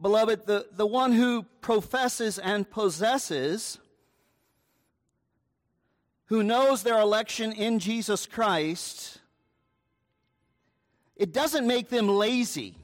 Beloved, 0.01 0.47
the, 0.47 0.67
the 0.73 0.87
one 0.87 1.13
who 1.13 1.45
professes 1.61 2.39
and 2.39 2.69
possesses, 2.71 3.79
who 6.27 6.43
knows 6.43 6.83
their 6.83 7.01
election 7.01 7.53
in 7.53 7.79
Jesus 7.79 8.27
Christ, 8.27 9.19
it 11.17 11.33
doesn't 11.33 11.67
make 11.67 11.89
them 11.89 12.09
lazy 12.09 12.77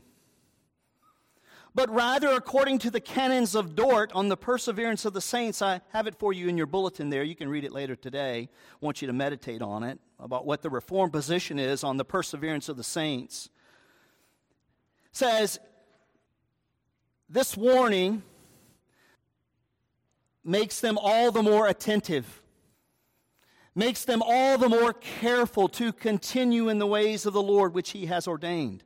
but 1.74 1.90
rather 1.90 2.28
according 2.28 2.78
to 2.78 2.90
the 2.90 3.00
canons 3.00 3.54
of 3.54 3.74
Dort 3.74 4.12
on 4.12 4.28
the 4.28 4.36
perseverance 4.36 5.04
of 5.04 5.12
the 5.12 5.20
saints. 5.20 5.60
I 5.60 5.80
have 5.90 6.06
it 6.06 6.14
for 6.14 6.32
you 6.32 6.48
in 6.48 6.56
your 6.56 6.66
bulletin 6.66 7.10
there. 7.10 7.24
You 7.24 7.34
can 7.34 7.48
read 7.48 7.64
it 7.64 7.72
later 7.72 7.96
today. 7.96 8.48
I 8.52 8.76
want 8.80 9.02
you 9.02 9.08
to 9.08 9.12
meditate 9.12 9.60
on 9.60 9.82
it 9.82 9.98
about 10.20 10.46
what 10.46 10.62
the 10.62 10.70
Reformed 10.70 11.12
position 11.12 11.58
is 11.58 11.82
on 11.82 11.96
the 11.96 12.04
perseverance 12.04 12.68
of 12.68 12.76
the 12.76 12.84
saints. 12.84 13.50
Says, 15.10 15.58
this 17.34 17.56
warning 17.56 18.22
makes 20.44 20.78
them 20.80 20.96
all 20.98 21.32
the 21.32 21.42
more 21.42 21.66
attentive, 21.66 22.42
makes 23.74 24.04
them 24.04 24.22
all 24.24 24.56
the 24.56 24.68
more 24.68 24.92
careful 24.92 25.66
to 25.66 25.92
continue 25.92 26.68
in 26.68 26.78
the 26.78 26.86
ways 26.86 27.26
of 27.26 27.32
the 27.32 27.42
Lord 27.42 27.74
which 27.74 27.90
He 27.90 28.06
has 28.06 28.28
ordained. 28.28 28.84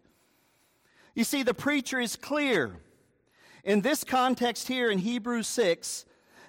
You 1.14 1.24
see, 1.24 1.42
the 1.42 1.52
preacher 1.52 2.00
is 2.00 2.16
clear 2.16 2.80
in 3.64 3.82
this 3.82 4.02
context 4.02 4.66
here 4.66 4.90
in 4.90 4.98
Hebrews 4.98 5.46
6 5.46 6.06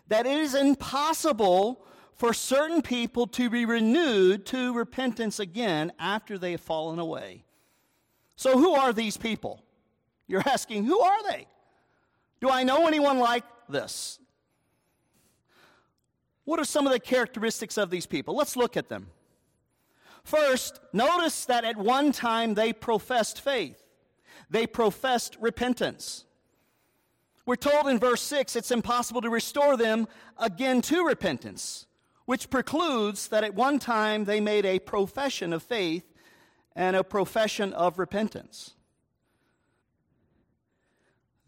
that 0.07 0.25
it 0.25 0.37
is 0.37 0.55
impossible 0.55 1.85
for 2.13 2.33
certain 2.33 2.81
people 2.81 3.27
to 3.27 3.49
be 3.49 3.65
renewed 3.65 4.45
to 4.45 4.73
repentance 4.73 5.37
again 5.37 5.91
after 5.99 6.37
they 6.37 6.51
have 6.51 6.61
fallen 6.61 6.97
away. 6.97 7.43
So, 8.37 8.57
who 8.57 8.71
are 8.71 8.93
these 8.93 9.17
people? 9.17 9.61
You're 10.27 10.47
asking, 10.47 10.85
who 10.85 11.01
are 11.01 11.29
they? 11.29 11.45
Do 12.41 12.49
I 12.49 12.63
know 12.63 12.87
anyone 12.87 13.19
like 13.19 13.43
this? 13.67 14.19
What 16.45 16.59
are 16.59 16.65
some 16.65 16.87
of 16.87 16.93
the 16.93 16.99
characteristics 16.99 17.77
of 17.77 17.89
these 17.89 18.05
people? 18.05 18.35
Let's 18.35 18.55
look 18.55 18.75
at 18.75 18.89
them. 18.89 19.07
First, 20.23 20.79
notice 20.93 21.45
that 21.45 21.63
at 21.63 21.77
one 21.77 22.11
time 22.11 22.53
they 22.53 22.73
professed 22.73 23.41
faith. 23.41 23.81
They 24.49 24.65
professed 24.65 25.37
repentance. 25.39 26.25
We're 27.45 27.55
told 27.55 27.87
in 27.87 27.99
verse 27.99 28.21
6 28.21 28.55
it's 28.55 28.71
impossible 28.71 29.21
to 29.21 29.29
restore 29.29 29.75
them 29.75 30.07
again 30.37 30.81
to 30.83 31.05
repentance, 31.05 31.87
which 32.25 32.49
precludes 32.49 33.27
that 33.29 33.43
at 33.43 33.55
one 33.55 33.79
time 33.79 34.25
they 34.25 34.39
made 34.39 34.65
a 34.65 34.79
profession 34.79 35.51
of 35.51 35.63
faith 35.63 36.03
and 36.75 36.95
a 36.95 37.03
profession 37.03 37.73
of 37.73 37.99
repentance. 37.99 38.75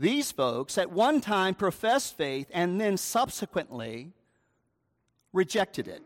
These 0.02 0.32
folks 0.32 0.80
at 0.80 0.92
one 0.92 1.22
time 1.22 1.54
professed 1.54 2.18
faith 2.18 2.50
and 2.52 2.82
then 2.82 2.98
subsequently 2.98 4.14
rejected 5.32 5.88
it. 5.88 6.02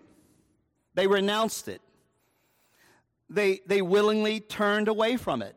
They 0.96 1.08
renounced 1.08 1.70
it. 1.70 1.82
They, 3.30 3.62
they 3.66 3.82
willingly 3.82 4.42
turned 4.42 4.90
away 4.90 5.16
from 5.16 5.42
it. 5.42 5.56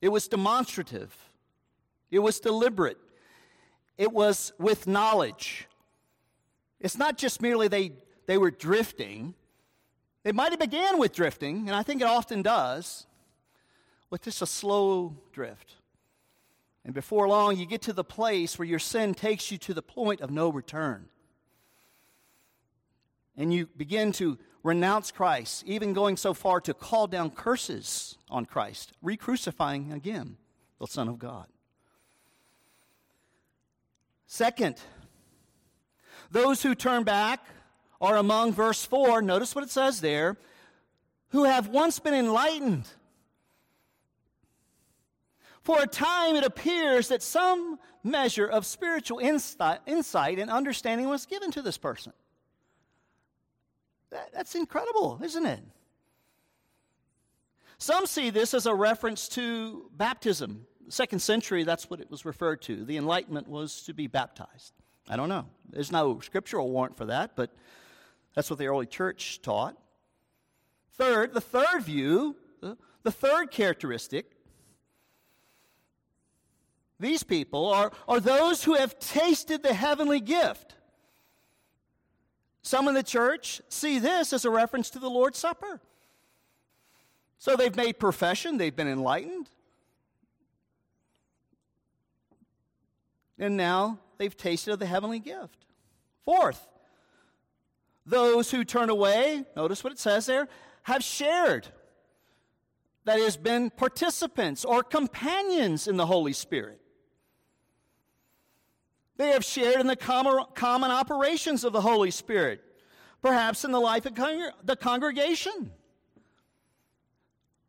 It 0.00 0.08
was 0.08 0.28
demonstrative, 0.28 1.14
it 2.10 2.20
was 2.20 2.40
deliberate, 2.40 2.98
it 3.98 4.10
was 4.10 4.54
with 4.58 4.86
knowledge. 4.86 5.68
It's 6.80 6.96
not 6.96 7.18
just 7.18 7.42
merely 7.42 7.68
they, 7.68 7.92
they 8.24 8.38
were 8.38 8.50
drifting. 8.50 9.34
It 10.24 10.34
might 10.34 10.52
have 10.52 10.60
began 10.60 10.98
with 10.98 11.12
drifting, 11.12 11.66
and 11.68 11.76
I 11.76 11.82
think 11.82 12.00
it 12.00 12.06
often 12.06 12.40
does, 12.40 13.06
with 14.10 14.22
just 14.22 14.42
a 14.42 14.46
slow 14.46 15.16
drift. 15.32 15.74
And 16.84 16.94
before 16.94 17.28
long, 17.28 17.56
you 17.56 17.66
get 17.66 17.82
to 17.82 17.92
the 17.92 18.04
place 18.04 18.58
where 18.58 18.68
your 18.68 18.78
sin 18.78 19.14
takes 19.14 19.50
you 19.50 19.58
to 19.58 19.74
the 19.74 19.82
point 19.82 20.20
of 20.20 20.30
no 20.30 20.48
return. 20.48 21.08
And 23.36 23.52
you 23.52 23.66
begin 23.76 24.12
to 24.12 24.38
renounce 24.62 25.10
Christ, 25.10 25.64
even 25.66 25.92
going 25.92 26.16
so 26.16 26.32
far 26.32 26.60
to 26.62 26.74
call 26.74 27.06
down 27.06 27.30
curses 27.30 28.16
on 28.30 28.46
Christ, 28.46 28.92
re 29.02 29.16
crucifying 29.16 29.92
again 29.92 30.36
the 30.80 30.86
Son 30.86 31.08
of 31.08 31.18
God. 31.18 31.46
Second, 34.26 34.76
those 36.30 36.62
who 36.62 36.74
turn 36.74 37.04
back 37.04 37.44
are 38.00 38.16
among 38.16 38.52
verse 38.52 38.84
4, 38.84 39.22
notice 39.22 39.54
what 39.54 39.64
it 39.64 39.70
says 39.70 40.00
there, 40.00 40.36
who 41.30 41.44
have 41.44 41.68
once 41.68 41.98
been 41.98 42.14
enlightened. 42.14 42.88
For 45.66 45.82
a 45.82 45.86
time, 45.88 46.36
it 46.36 46.44
appears 46.44 47.08
that 47.08 47.24
some 47.24 47.80
measure 48.04 48.46
of 48.46 48.64
spiritual 48.64 49.18
insight, 49.18 50.38
and 50.38 50.48
understanding 50.48 51.08
was 51.08 51.26
given 51.26 51.50
to 51.50 51.60
this 51.60 51.76
person. 51.76 52.12
That, 54.10 54.30
that's 54.32 54.54
incredible, 54.54 55.20
isn't 55.24 55.44
it? 55.44 55.58
Some 57.78 58.06
see 58.06 58.30
this 58.30 58.54
as 58.54 58.66
a 58.66 58.74
reference 58.76 59.26
to 59.30 59.90
baptism. 59.96 60.68
Second 60.88 61.18
century, 61.18 61.64
that's 61.64 61.90
what 61.90 62.00
it 62.00 62.12
was 62.12 62.24
referred 62.24 62.62
to. 62.62 62.84
The 62.84 62.96
Enlightenment 62.96 63.48
was 63.48 63.82
to 63.86 63.92
be 63.92 64.06
baptized. 64.06 64.72
I 65.08 65.16
don't 65.16 65.28
know. 65.28 65.46
There's 65.68 65.90
no 65.90 66.20
scriptural 66.20 66.70
warrant 66.70 66.96
for 66.96 67.06
that, 67.06 67.34
but 67.34 67.50
that's 68.36 68.48
what 68.50 68.60
the 68.60 68.68
early 68.68 68.86
church 68.86 69.42
taught. 69.42 69.76
Third, 70.92 71.34
the 71.34 71.40
third 71.40 71.82
view, 71.82 72.36
the 72.60 73.10
third 73.10 73.50
characteristic, 73.50 74.35
these 76.98 77.22
people 77.22 77.66
are, 77.66 77.92
are 78.08 78.20
those 78.20 78.64
who 78.64 78.74
have 78.74 78.98
tasted 78.98 79.62
the 79.62 79.74
heavenly 79.74 80.20
gift. 80.20 80.74
Some 82.62 82.88
in 82.88 82.94
the 82.94 83.02
church 83.02 83.60
see 83.68 83.98
this 83.98 84.32
as 84.32 84.44
a 84.44 84.50
reference 84.50 84.90
to 84.90 84.98
the 84.98 85.10
Lord's 85.10 85.38
Supper. 85.38 85.80
So 87.38 87.54
they've 87.54 87.76
made 87.76 87.98
profession, 87.98 88.56
they've 88.56 88.74
been 88.74 88.88
enlightened, 88.88 89.48
and 93.38 93.56
now 93.56 93.98
they've 94.18 94.36
tasted 94.36 94.72
of 94.72 94.78
the 94.78 94.86
heavenly 94.86 95.18
gift. 95.18 95.66
Fourth, 96.24 96.66
those 98.06 98.50
who 98.50 98.64
turn 98.64 98.88
away, 98.88 99.44
notice 99.54 99.84
what 99.84 99.92
it 99.92 99.98
says 99.98 100.26
there, 100.26 100.48
have 100.84 101.04
shared. 101.04 101.68
That 103.04 103.20
has 103.20 103.36
been 103.36 103.70
participants 103.70 104.64
or 104.64 104.82
companions 104.82 105.86
in 105.86 105.96
the 105.96 106.06
Holy 106.06 106.32
Spirit. 106.32 106.80
They 109.16 109.28
have 109.28 109.44
shared 109.44 109.80
in 109.80 109.86
the 109.86 109.96
common 109.96 110.90
operations 110.90 111.64
of 111.64 111.72
the 111.72 111.80
Holy 111.80 112.10
Spirit, 112.10 112.62
perhaps 113.22 113.64
in 113.64 113.72
the 113.72 113.80
life 113.80 114.04
of 114.06 114.14
the 114.14 114.76
congregation. 114.76 115.72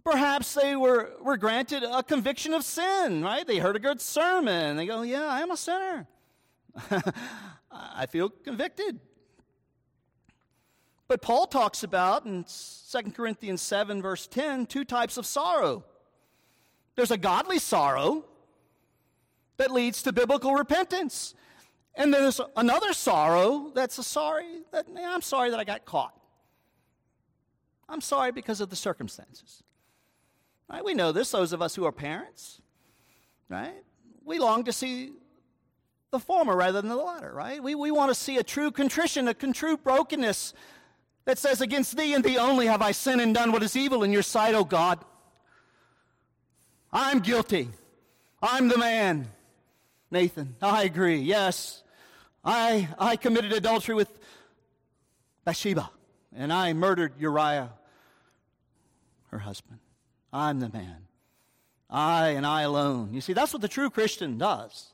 Perhaps 0.03 0.53
they 0.53 0.75
were, 0.75 1.11
were 1.21 1.37
granted 1.37 1.83
a 1.83 2.01
conviction 2.01 2.53
of 2.53 2.63
sin, 2.63 3.21
right? 3.21 3.45
They 3.45 3.57
heard 3.57 3.75
a 3.75 3.79
good 3.79 3.99
sermon. 3.99 4.77
They 4.77 4.85
go, 4.85 5.01
Yeah, 5.01 5.25
I 5.25 5.41
am 5.41 5.51
a 5.51 5.57
sinner. 5.57 6.07
I 7.71 8.05
feel 8.05 8.29
convicted. 8.29 8.99
But 11.07 11.21
Paul 11.21 11.47
talks 11.47 11.83
about 11.83 12.25
in 12.25 12.45
2 12.45 13.11
Corinthians 13.11 13.61
7, 13.61 14.01
verse 14.01 14.27
10, 14.27 14.65
two 14.65 14.83
types 14.83 15.17
of 15.17 15.25
sorrow. 15.25 15.85
There's 16.95 17.11
a 17.11 17.17
godly 17.17 17.59
sorrow, 17.59 18.25
that 19.57 19.71
leads 19.71 20.03
to 20.03 20.13
biblical 20.13 20.53
repentance. 20.53 21.33
And 21.95 22.13
there's 22.13 22.39
another 22.55 22.93
sorrow 22.93 23.71
that's 23.73 23.97
a 23.97 24.03
sorry 24.03 24.61
that 24.71 24.85
I'm 24.95 25.21
sorry 25.21 25.49
that 25.49 25.59
I 25.59 25.63
got 25.63 25.85
caught. 25.85 26.13
I'm 27.89 28.01
sorry 28.01 28.31
because 28.31 28.61
of 28.61 28.69
the 28.69 28.75
circumstances. 28.75 29.63
Right? 30.69 30.83
We 30.83 30.93
know 30.93 31.11
this, 31.11 31.31
those 31.31 31.53
of 31.53 31.61
us 31.61 31.75
who 31.75 31.85
are 31.85 31.91
parents, 31.91 32.61
right? 33.49 33.83
We 34.25 34.37
long 34.37 34.65
to 34.65 34.73
see 34.73 35.13
the 36.11 36.19
former 36.19 36.55
rather 36.55 36.81
than 36.81 36.89
the 36.89 36.95
latter, 36.97 37.31
right? 37.33 37.63
We, 37.63 37.73
we 37.73 37.91
want 37.91 38.11
to 38.11 38.15
see 38.15 38.37
a 38.37 38.43
true 38.43 38.71
contrition, 38.71 39.27
a 39.27 39.33
true 39.33 39.77
brokenness 39.77 40.53
that 41.25 41.37
says, 41.37 41.61
Against 41.61 41.97
thee 41.97 42.13
and 42.13 42.23
thee 42.23 42.37
only 42.37 42.67
have 42.67 42.81
I 42.81 42.91
sinned 42.91 43.21
and 43.21 43.33
done 43.33 43.51
what 43.51 43.63
is 43.63 43.75
evil 43.75 44.03
in 44.03 44.11
your 44.11 44.21
sight, 44.21 44.55
O 44.55 44.63
God. 44.63 44.99
I'm 46.91 47.19
guilty. 47.19 47.69
I'm 48.41 48.67
the 48.67 48.77
man. 48.77 49.29
Nathan, 50.09 50.55
I 50.61 50.83
agree. 50.83 51.17
Yes, 51.17 51.83
I, 52.43 52.87
I 52.97 53.15
committed 53.15 53.51
adultery 53.51 53.95
with 53.95 54.11
Bathsheba, 55.43 55.89
and 56.35 56.51
I 56.51 56.73
murdered 56.73 57.13
Uriah, 57.19 57.71
her 59.31 59.39
husband. 59.39 59.79
I'm 60.31 60.59
the 60.59 60.69
man. 60.69 61.07
I 61.89 62.29
and 62.29 62.45
I 62.45 62.63
alone. 62.63 63.13
You 63.13 63.21
see, 63.21 63.33
that's 63.33 63.53
what 63.53 63.61
the 63.61 63.67
true 63.67 63.89
Christian 63.89 64.37
does. 64.37 64.93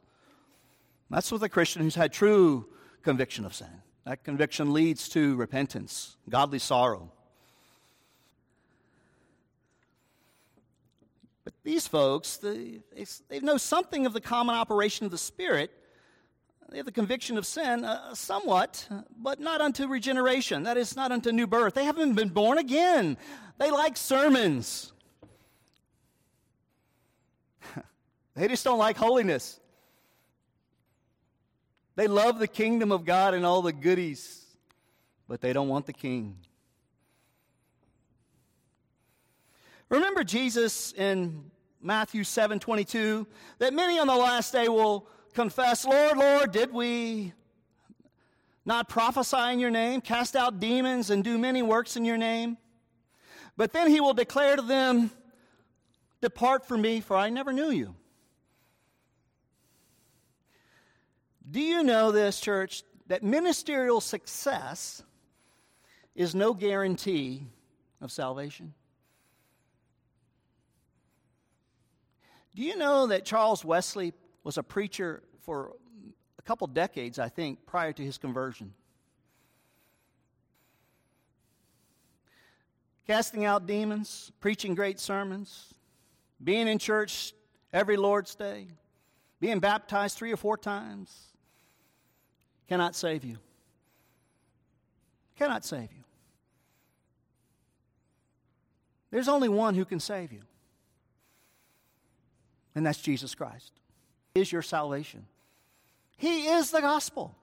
That's 1.10 1.32
what 1.32 1.42
the 1.42 1.50
Christian 1.50 1.82
who's 1.82 1.96
had 1.96 2.12
true 2.14 2.68
conviction 3.04 3.46
of 3.46 3.54
sin. 3.54 3.68
That 4.06 4.24
conviction 4.24 4.74
leads 4.74 5.10
to 5.10 5.36
repentance, 5.36 6.18
godly 6.30 6.60
sorrow. 6.60 7.12
These 11.64 11.88
folks, 11.88 12.38
they, 12.38 12.82
they 13.30 13.40
know 13.40 13.58
something 13.58 14.06
of 14.06 14.14
the 14.14 14.20
common 14.20 14.56
operation 14.56 15.06
of 15.06 15.12
the 15.12 15.18
Spirit. 15.18 15.72
They 16.70 16.78
have 16.78 16.86
the 16.86 16.92
conviction 16.92 17.38
of 17.38 17.46
sin 17.46 17.86
uh, 17.86 18.14
somewhat, 18.16 18.88
but 19.18 19.40
not 19.40 19.62
unto 19.62 19.88
regeneration. 19.88 20.64
That 20.64 20.76
is, 20.76 20.96
not 20.96 21.12
unto 21.12 21.32
new 21.32 21.48
birth. 21.48 21.74
They 21.76 21.86
haven't 21.86 22.16
been 22.16 22.30
born 22.30 22.58
again. 22.58 23.18
They 23.60 23.72
like 23.72 23.96
sermons. 23.96 24.92
they 28.36 28.48
just 28.48 28.66
don't 28.66 28.80
like 28.80 28.98
holiness. 28.98 29.60
They 31.96 32.08
love 32.08 32.40
the 32.40 32.48
kingdom 32.48 32.92
of 32.92 33.06
God 33.06 33.36
and 33.36 33.46
all 33.46 33.62
the 33.62 33.72
goodies, 33.72 34.46
but 35.30 35.40
they 35.42 35.54
don't 35.54 35.70
want 35.70 35.86
the 35.86 35.94
king. 35.94 36.38
Remember 39.90 40.24
Jesus 40.24 40.92
in 40.94 41.52
Matthew 41.84 42.24
7 42.24 42.60
22, 42.60 43.28
that 43.60 43.74
many 43.74 44.00
on 44.00 44.08
the 44.08 44.16
last 44.16 44.54
day 44.54 44.70
will 44.70 45.06
confess, 45.34 45.86
Lord, 45.86 46.18
Lord, 46.18 46.52
did 46.54 46.72
we 46.72 47.34
not 48.66 48.88
prophesy 48.88 49.52
in 49.52 49.60
your 49.60 49.70
name, 49.70 50.00
cast 50.00 50.38
out 50.38 50.62
demons, 50.62 51.10
and 51.10 51.24
do 51.24 51.38
many 51.38 51.62
works 51.62 51.98
in 51.98 52.06
your 52.06 52.18
name? 52.18 52.58
But 53.58 53.74
then 53.74 53.90
he 53.90 54.00
will 54.00 54.14
declare 54.14 54.56
to 54.56 54.62
them, 54.62 55.12
Depart 56.22 56.66
from 56.66 56.82
me, 56.82 57.02
for 57.02 57.18
I 57.18 57.30
never 57.30 57.52
knew 57.52 57.70
you. 57.70 57.96
Do 61.52 61.60
you 61.60 61.84
know 61.84 62.14
this, 62.14 62.40
church, 62.40 62.84
that 63.08 63.24
ministerial 63.24 64.00
success 64.00 65.04
is 66.16 66.34
no 66.34 66.54
guarantee 66.54 67.48
of 68.00 68.10
salvation? 68.10 68.74
Do 72.56 72.62
you 72.62 72.78
know 72.78 73.08
that 73.08 73.26
Charles 73.26 73.66
Wesley 73.66 74.14
was 74.44 74.58
a 74.58 74.64
preacher 74.64 75.24
for 75.42 75.74
a 76.38 76.42
couple 76.44 76.68
decades, 76.68 77.18
I 77.18 77.30
think, 77.30 77.66
prior 77.66 77.94
to 77.94 78.04
his 78.04 78.18
conversion? 78.18 78.74
Casting 83.08 83.44
out 83.44 83.66
demons, 83.66 84.32
preaching 84.40 84.76
great 84.76 85.00
sermons, 85.00 85.74
being 86.44 86.68
in 86.68 86.78
church 86.78 87.34
every 87.74 87.98
Lord's 87.98 88.36
Day, 88.36 88.68
being 89.40 89.60
baptized 89.60 90.18
three 90.18 90.32
or 90.32 90.38
four 90.38 90.58
times 90.58 91.34
cannot 92.68 92.96
save 92.96 93.26
you. 93.26 93.38
Cannot 95.38 95.66
save 95.66 95.92
you. 95.92 96.04
There's 99.12 99.28
only 99.28 99.50
one 99.50 99.76
who 99.76 99.86
can 99.86 100.00
save 100.00 100.32
you 100.32 100.44
and 102.76 102.86
that's 102.86 103.00
Jesus 103.00 103.36
Christ. 103.36 103.72
He 104.34 104.42
is 104.42 104.52
your 104.52 104.62
salvation. 104.62 105.26
He 106.18 106.48
is 106.48 106.72
the 106.72 106.82
gospel. 106.82 107.36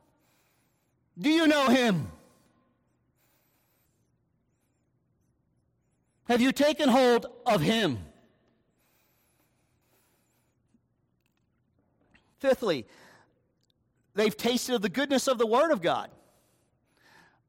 Do 1.19 1.31
you 1.31 1.47
know 1.47 1.69
him? 1.69 2.09
Have 6.25 6.41
you 6.41 6.53
taken 6.53 6.89
hold 6.89 7.27
of 7.45 7.61
him? 7.61 7.99
Fifthly, 12.39 12.87
they've 14.15 14.37
tasted 14.37 14.77
of 14.77 14.83
the 14.83 14.89
goodness 14.89 15.29
of 15.29 15.39
the 15.39 15.47
Word 15.47 15.73
of 15.73 15.83
God. 15.83 16.09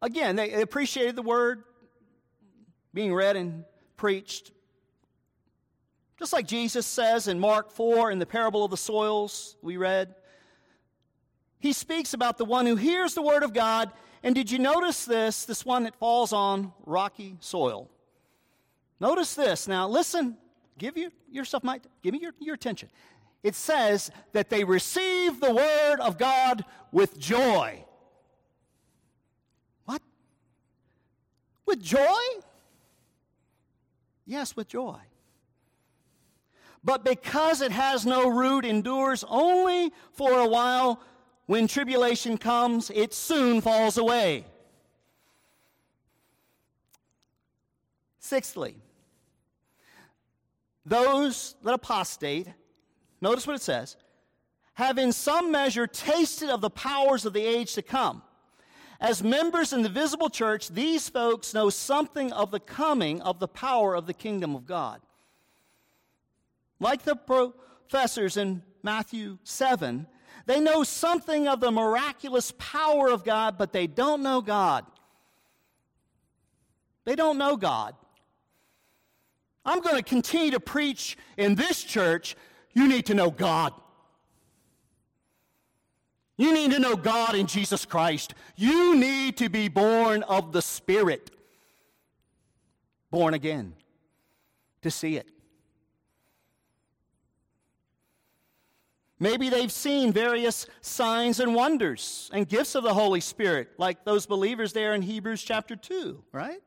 Again, 0.02 0.36
they 0.36 0.62
appreciated 0.62 1.16
the 1.16 1.22
Word 1.22 1.64
being 2.94 3.14
read 3.14 3.36
and 3.38 3.64
preached, 3.96 4.52
just 6.22 6.34
like 6.34 6.46
Jesus 6.46 6.86
says 6.86 7.28
in 7.28 7.40
Mark 7.40 7.72
4 7.72 8.12
in 8.12 8.20
the 8.20 8.28
parable 8.28 8.64
of 8.64 8.70
the 8.70 8.78
soils 8.78 9.58
we 9.64 9.76
read, 9.76 10.14
he 11.58 11.74
speaks 11.74 12.14
about 12.14 12.38
the 12.38 12.46
one 12.46 12.68
who 12.68 12.76
hears 12.76 13.16
the 13.16 13.24
word 13.24 13.42
of 13.42 13.54
God. 13.54 13.90
And 14.22 14.36
did 14.36 14.52
you 14.52 14.60
notice 14.60 15.04
this? 15.04 15.46
This 15.46 15.66
one 15.66 15.86
that 15.86 15.96
falls 15.96 16.32
on 16.32 16.74
rocky 16.86 17.38
soil. 17.40 17.90
Notice 19.00 19.34
this. 19.34 19.68
Now, 19.68 19.88
listen, 19.88 20.38
give 20.78 20.96
you, 20.96 21.12
yourself 21.32 21.64
my, 21.64 21.82
give 22.04 22.14
me 22.14 22.20
your, 22.20 22.34
your 22.40 22.54
attention. 22.54 22.90
It 23.42 23.56
says 23.56 24.12
that 24.34 24.52
they 24.52 24.64
receive 24.64 25.40
the 25.40 25.52
word 25.52 26.02
of 26.02 26.20
God 26.20 26.64
with 26.92 27.18
joy. 27.18 27.84
What? 29.86 30.04
With 31.66 31.82
joy? 31.82 32.22
Yes, 34.28 34.56
with 34.56 34.68
joy 34.68 35.00
but 36.84 37.06
because 37.06 37.62
it 37.62 37.72
has 37.72 38.06
no 38.06 38.28
root, 38.28 38.66
endures 38.66 39.24
only 39.28 39.92
for 40.14 40.40
a 40.40 40.48
while. 40.48 41.02
When 41.46 41.68
tribulation 41.68 42.38
comes, 42.38 42.90
it 42.90 43.14
soon 43.14 43.62
falls 43.62 43.98
away. 43.98 44.46
Sixthly, 48.20 48.76
those 50.86 51.56
that 51.64 51.74
apostate, 51.74 52.48
notice 53.20 53.46
what 53.46 53.56
it 53.56 53.62
says, 53.62 53.98
have 54.76 54.98
in 54.98 55.12
some 55.12 55.52
measure 55.52 55.86
tasted 55.86 56.50
of 56.50 56.62
the 56.62 56.70
powers 56.70 57.26
of 57.26 57.34
the 57.34 57.44
age 57.46 57.74
to 57.74 57.82
come. 57.82 58.24
As 59.00 59.22
members 59.24 59.74
in 59.74 59.82
the 59.82 59.90
visible 59.90 60.30
church, 60.30 60.70
these 60.70 61.10
folks 61.10 61.54
know 61.54 61.70
something 61.70 62.32
of 62.32 62.52
the 62.52 62.60
coming 62.60 63.22
of 63.22 63.40
the 63.40 63.48
power 63.48 63.96
of 63.96 64.06
the 64.06 64.14
kingdom 64.14 64.56
of 64.56 64.66
God. 64.66 65.02
Like 66.82 67.04
the 67.04 67.16
professors 67.16 68.38
in 68.38 68.64
Matthew 68.82 69.38
7, 69.44 70.08
they 70.48 70.60
know 70.60 70.84
something 70.84 71.48
of 71.48 71.60
the 71.60 71.70
miraculous 71.70 72.52
power 72.58 73.10
of 73.10 73.24
God, 73.24 73.58
but 73.60 73.72
they 73.72 73.86
don't 73.86 74.24
know 74.24 74.42
God. 74.42 74.84
They 77.06 77.16
don't 77.16 77.38
know 77.38 77.56
God. 77.56 77.96
I'm 79.64 79.82
going 79.82 79.96
to 79.96 80.04
continue 80.04 80.52
to 80.52 80.60
preach 80.60 81.18
in 81.38 81.54
this 81.54 81.84
church. 81.84 82.36
You 82.74 82.88
need 82.88 83.06
to 83.06 83.14
know 83.14 83.30
God. 83.30 83.74
You 86.38 86.52
need 86.52 86.72
to 86.72 86.80
know 86.80 86.96
God 86.96 87.36
in 87.36 87.46
Jesus 87.46 87.86
Christ. 87.86 88.34
You 88.56 88.96
need 88.96 89.38
to 89.38 89.50
be 89.50 89.68
born 89.68 90.24
of 90.24 90.52
the 90.52 90.64
Spirit, 90.64 91.30
born 93.12 93.36
again, 93.36 93.76
to 94.82 94.90
see 94.90 95.18
it. 95.18 95.28
Maybe 99.22 99.50
they've 99.50 99.72
seen 99.72 100.12
various 100.12 100.66
signs 100.82 101.40
and 101.40 101.54
wonders 101.54 102.28
and 102.34 102.50
gifts 102.50 102.74
of 102.74 102.82
the 102.84 102.96
Holy 102.96 103.20
Spirit, 103.22 103.70
like 103.78 104.04
those 104.04 104.26
believers 104.26 104.74
there 104.74 104.96
in 104.96 105.04
Hebrews 105.04 105.44
chapter 105.44 105.76
2, 105.76 106.24
right? 106.32 106.58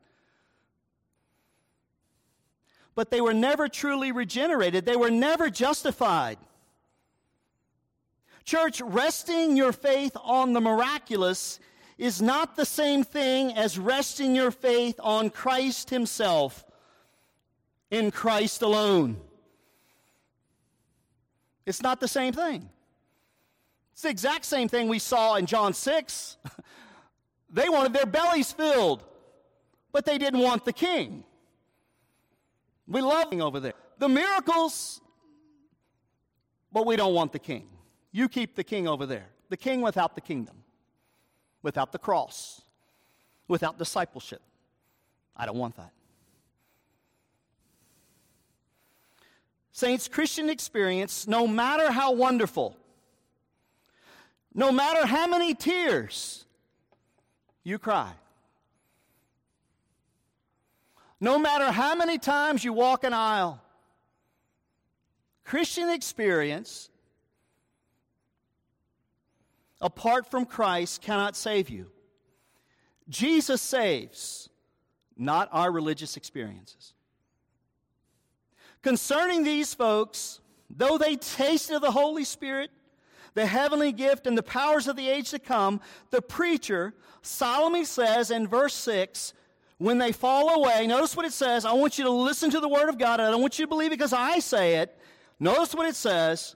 But 2.95 3.11
they 3.11 3.19
were 3.19 3.33
never 3.33 3.67
truly 3.67 4.13
regenerated, 4.13 4.85
they 4.85 4.95
were 4.95 5.11
never 5.11 5.49
justified. 5.49 6.37
Church, 8.45 8.79
resting 8.79 9.57
your 9.57 9.73
faith 9.73 10.15
on 10.23 10.53
the 10.53 10.61
miraculous 10.61 11.59
is 11.97 12.21
not 12.21 12.55
the 12.55 12.65
same 12.65 13.03
thing 13.03 13.51
as 13.51 13.77
resting 13.77 14.33
your 14.33 14.51
faith 14.51 14.97
on 15.03 15.29
Christ 15.29 15.89
Himself, 15.89 16.63
in 17.91 18.11
Christ 18.11 18.61
alone. 18.61 19.17
It's 21.65 21.81
not 21.81 21.99
the 21.99 22.07
same 22.07 22.33
thing. 22.33 22.69
It's 23.93 24.01
the 24.01 24.09
exact 24.09 24.45
same 24.45 24.67
thing 24.67 24.87
we 24.87 24.99
saw 24.99 25.35
in 25.35 25.45
John 25.45 25.73
6. 25.73 26.37
they 27.49 27.69
wanted 27.69 27.93
their 27.93 28.05
bellies 28.05 28.51
filled, 28.51 29.03
but 29.91 30.05
they 30.05 30.17
didn't 30.17 30.41
want 30.41 30.65
the 30.65 30.73
king. 30.73 31.23
We 32.87 33.01
love 33.01 33.31
him 33.31 33.41
over 33.41 33.59
there. 33.59 33.73
The 33.97 34.09
miracles, 34.09 35.01
but 36.71 36.85
we 36.85 36.95
don't 36.95 37.13
want 37.13 37.31
the 37.31 37.39
king. 37.39 37.67
You 38.11 38.27
keep 38.29 38.55
the 38.55 38.63
king 38.63 38.87
over 38.87 39.05
there. 39.05 39.27
The 39.49 39.57
king 39.57 39.81
without 39.81 40.15
the 40.15 40.21
kingdom, 40.21 40.55
without 41.63 41.91
the 41.91 41.99
cross, 41.99 42.61
without 43.47 43.77
discipleship. 43.77 44.41
I 45.35 45.45
don't 45.45 45.57
want 45.57 45.77
that. 45.77 45.91
Saints, 49.75 50.07
Christian 50.07 50.49
experience, 50.49 51.27
no 51.27 51.45
matter 51.45 51.91
how 51.91 52.13
wonderful, 52.13 52.77
no 54.53 54.71
matter 54.71 55.05
how 55.05 55.27
many 55.27 55.53
tears 55.53 56.45
you 57.61 57.77
cry, 57.77 58.13
no 61.19 61.37
matter 61.37 61.73
how 61.73 61.93
many 61.93 62.17
times 62.17 62.63
you 62.63 62.71
walk 62.71 63.03
an 63.03 63.11
aisle, 63.11 63.61
Christian 65.43 65.89
experience 65.89 66.89
apart 69.81 70.31
from 70.31 70.45
Christ 70.45 71.01
cannot 71.01 71.35
save 71.35 71.69
you. 71.69 71.91
Jesus 73.09 73.61
saves, 73.61 74.47
not 75.17 75.49
our 75.51 75.69
religious 75.69 76.15
experiences. 76.15 76.94
Concerning 78.85 79.43
these 79.43 79.73
folks, 79.73 80.41
though 80.69 80.99
they 80.99 81.15
tasted 81.15 81.75
of 81.75 81.81
the 81.81 81.89
Holy 81.89 82.23
Spirit, 82.23 82.69
the 83.33 83.47
heavenly 83.47 83.91
gift, 83.91 84.27
and 84.27 84.37
the 84.37 84.43
powers 84.43 84.87
of 84.87 84.95
the 84.95 85.09
age 85.09 85.31
to 85.31 85.39
come, 85.39 85.81
the 86.11 86.21
preacher 86.21 86.93
solemnly 87.23 87.83
says 87.83 88.29
in 88.29 88.47
verse 88.47 88.75
6 88.75 89.33
when 89.79 89.97
they 89.97 90.11
fall 90.11 90.53
away, 90.53 90.85
notice 90.85 91.17
what 91.17 91.25
it 91.25 91.33
says. 91.33 91.65
I 91.65 91.73
want 91.73 91.97
you 91.97 92.03
to 92.03 92.11
listen 92.11 92.51
to 92.51 92.59
the 92.59 92.69
word 92.69 92.87
of 92.87 92.99
God, 92.99 93.19
I 93.19 93.31
don't 93.31 93.41
want 93.41 93.57
you 93.57 93.65
to 93.65 93.69
believe 93.69 93.87
it 93.87 93.97
because 93.97 94.13
I 94.13 94.37
say 94.37 94.75
it. 94.75 94.95
Notice 95.39 95.73
what 95.73 95.87
it 95.87 95.95
says. 95.95 96.55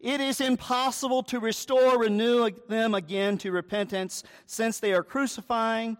It 0.00 0.20
is 0.20 0.40
impossible 0.40 1.22
to 1.22 1.38
restore, 1.38 1.96
renew 1.96 2.50
them 2.68 2.94
again 2.94 3.38
to 3.38 3.52
repentance, 3.52 4.24
since 4.46 4.80
they 4.80 4.92
are 4.94 5.04
crucifying 5.04 5.96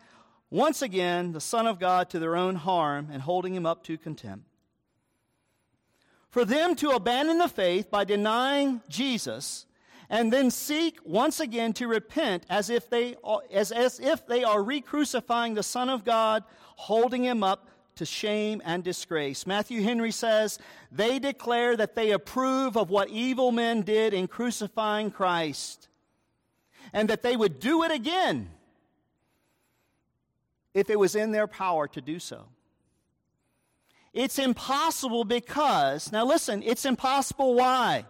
once 0.51 0.83
again 0.83 1.31
the 1.31 1.41
Son 1.41 1.68
of 1.68 1.79
God 1.79 2.11
to 2.11 2.18
their 2.18 2.35
own 2.35 2.57
harm 2.57 3.11
and 3.12 3.22
holding 3.22 3.55
him 3.55 3.64
up 3.64 3.85
to 3.85 3.97
contempt. 3.97 4.47
For 6.31 6.45
them 6.45 6.74
to 6.76 6.91
abandon 6.91 7.39
the 7.39 7.49
faith 7.49 7.91
by 7.91 8.05
denying 8.05 8.83
Jesus 8.89 9.66
and 10.11 10.33
then 10.33 10.51
seek 10.51 10.99
once 11.05 11.41
again 11.41 11.72
to 11.74 11.87
repent 11.87 12.45
as 12.49 12.70
if 12.70 12.89
they, 12.89 13.16
as, 13.53 13.72
as 13.72 14.01
if 14.01 14.26
they 14.26 14.45
are 14.45 14.62
re 14.62 14.81
crucifying 14.81 15.55
the 15.55 15.62
Son 15.62 15.89
of 15.89 16.05
God, 16.05 16.45
holding 16.76 17.24
him 17.24 17.43
up 17.43 17.68
to 17.97 18.07
shame 18.07 18.62
and 18.64 18.83
disgrace. 18.83 19.47
Matthew 19.47 19.83
Henry 19.83 20.12
says, 20.12 20.59
They 20.91 21.18
declare 21.18 21.76
that 21.76 21.95
they 21.95 22.12
approve 22.12 22.76
of 22.76 22.91
what 22.91 23.09
evil 23.11 23.53
men 23.53 23.83
did 23.83 24.14
in 24.14 24.29
crucifying 24.29 25.11
Christ, 25.11 25.89
and 26.93 27.09
that 27.11 27.22
they 27.22 27.37
would 27.37 27.59
do 27.61 27.83
it 27.83 27.91
again 27.91 28.51
if 30.74 30.89
it 30.91 30.99
was 30.99 31.16
in 31.16 31.33
their 31.33 31.47
power 31.47 31.89
to 31.89 32.01
do 32.01 32.18
so. 32.18 32.47
It's 34.13 34.39
impossible 34.39 35.25
because, 35.25 36.11
now 36.11 36.25
listen, 36.25 36.63
it's 36.65 36.85
impossible 36.85 37.55
why? 37.55 38.07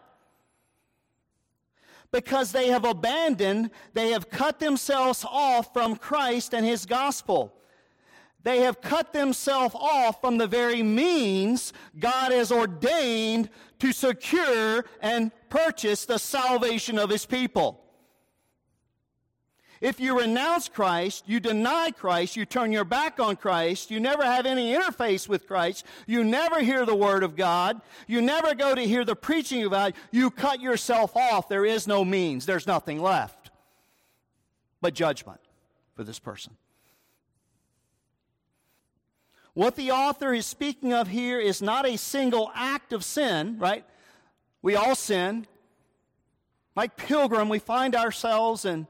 Because 2.11 2.53
they 2.53 2.69
have 2.69 2.85
abandoned, 2.85 3.71
they 3.93 4.11
have 4.11 4.31
cut 4.31 4.61
themselves 4.61 5.25
off 5.29 5.73
from 5.73 5.97
Christ 5.97 6.55
and 6.55 6.65
His 6.65 6.87
gospel. 6.87 7.53
They 8.43 8.61
have 8.61 8.81
cut 8.81 9.13
themselves 9.13 9.75
off 9.75 10.21
from 10.21 10.39
the 10.39 10.47
very 10.47 10.83
means 10.83 11.73
God 11.99 12.33
has 12.33 12.51
ordained 12.51 13.51
to 13.81 13.93
secure 13.93 14.85
and 15.03 15.33
purchase 15.51 16.07
the 16.07 16.19
salvation 16.19 16.99
of 16.99 17.11
His 17.11 17.27
people. 17.27 17.85
If 19.81 20.01
you 20.01 20.19
renounce 20.19 20.69
Christ, 20.69 21.25
you 21.27 21.39
deny 21.39 21.93
Christ, 21.93 22.37
you 22.37 22.45
turn 22.45 22.73
your 22.73 22.85
back 22.85 23.21
on 23.21 23.37
Christ, 23.37 23.91
you 23.91 24.01
never 24.01 24.25
have 24.25 24.45
any 24.45 24.75
interface 24.75 25.29
with 25.29 25.47
Christ, 25.47 25.85
you 26.07 26.25
never 26.25 26.61
hear 26.61 26.85
the 26.85 26.97
Word 26.97 27.23
of 27.23 27.37
God, 27.37 27.81
you 28.07 28.21
never 28.21 28.55
go 28.55 28.75
to 28.75 28.83
hear 28.83 29.05
the 29.05 29.15
preaching 29.15 29.63
of 29.63 29.71
God, 29.71 29.95
you 30.11 30.31
cut 30.31 30.61
yourself 30.61 31.17
off. 31.17 31.49
There 31.49 31.65
is 31.65 31.87
no 31.87 32.05
means, 32.05 32.45
there's 32.45 32.67
nothing 32.67 33.01
left 33.01 33.51
but 34.81 34.95
judgment 34.95 35.41
for 35.95 36.03
this 36.05 36.19
person. 36.19 36.57
What 39.55 39.75
the 39.75 39.91
author 39.91 40.33
is 40.33 40.47
speaking 40.47 40.93
of 40.93 41.09
here 41.09 41.41
is 41.41 41.61
not 41.61 41.87
a 41.87 41.99
single 41.99 42.51
act 42.55 42.93
of 42.93 43.05
sin, 43.05 43.59
right? 43.59 43.85
We 44.63 44.77
all 44.77 44.95
sin. 44.95 45.47
Like 46.77 46.97
Pilgrim, 46.97 47.49
we 47.49 47.59
find 47.59 47.97
ourselves 47.97 48.65
in 48.65 48.87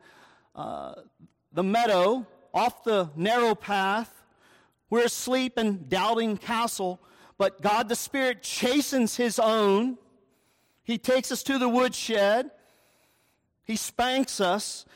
the 1.52 1.62
meadow, 1.62 2.26
off 2.52 2.84
the 2.84 3.10
narrow 3.16 3.54
path. 3.54 4.12
We're 4.90 5.04
asleep 5.04 5.58
in 5.58 5.86
Doubting 5.88 6.36
Castle, 6.36 7.00
but 7.36 7.60
God 7.60 7.88
the 7.88 7.96
Spirit 7.96 8.42
chastens 8.42 9.16
His 9.16 9.38
own. 9.38 9.98
He 10.82 10.98
takes 10.98 11.30
us 11.30 11.42
to 11.44 11.58
the 11.58 11.68
woodshed. 11.68 12.50
He 13.64 13.76
spanks 13.76 14.40
us, 14.40 14.86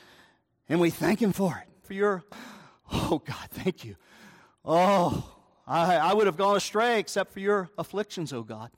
and 0.68 0.80
we 0.80 0.90
thank 0.90 1.20
Him 1.20 1.32
for 1.32 1.62
it. 1.62 1.68
For 1.86 1.92
your, 1.92 2.24
oh 2.90 3.22
God, 3.24 3.48
thank 3.50 3.84
you. 3.84 3.96
Oh, 4.64 5.30
I, 5.66 5.96
I 5.96 6.14
would 6.14 6.26
have 6.26 6.36
gone 6.36 6.56
astray 6.56 6.98
except 6.98 7.32
for 7.32 7.40
your 7.40 7.68
afflictions, 7.76 8.32
oh 8.32 8.42
God. 8.42 8.70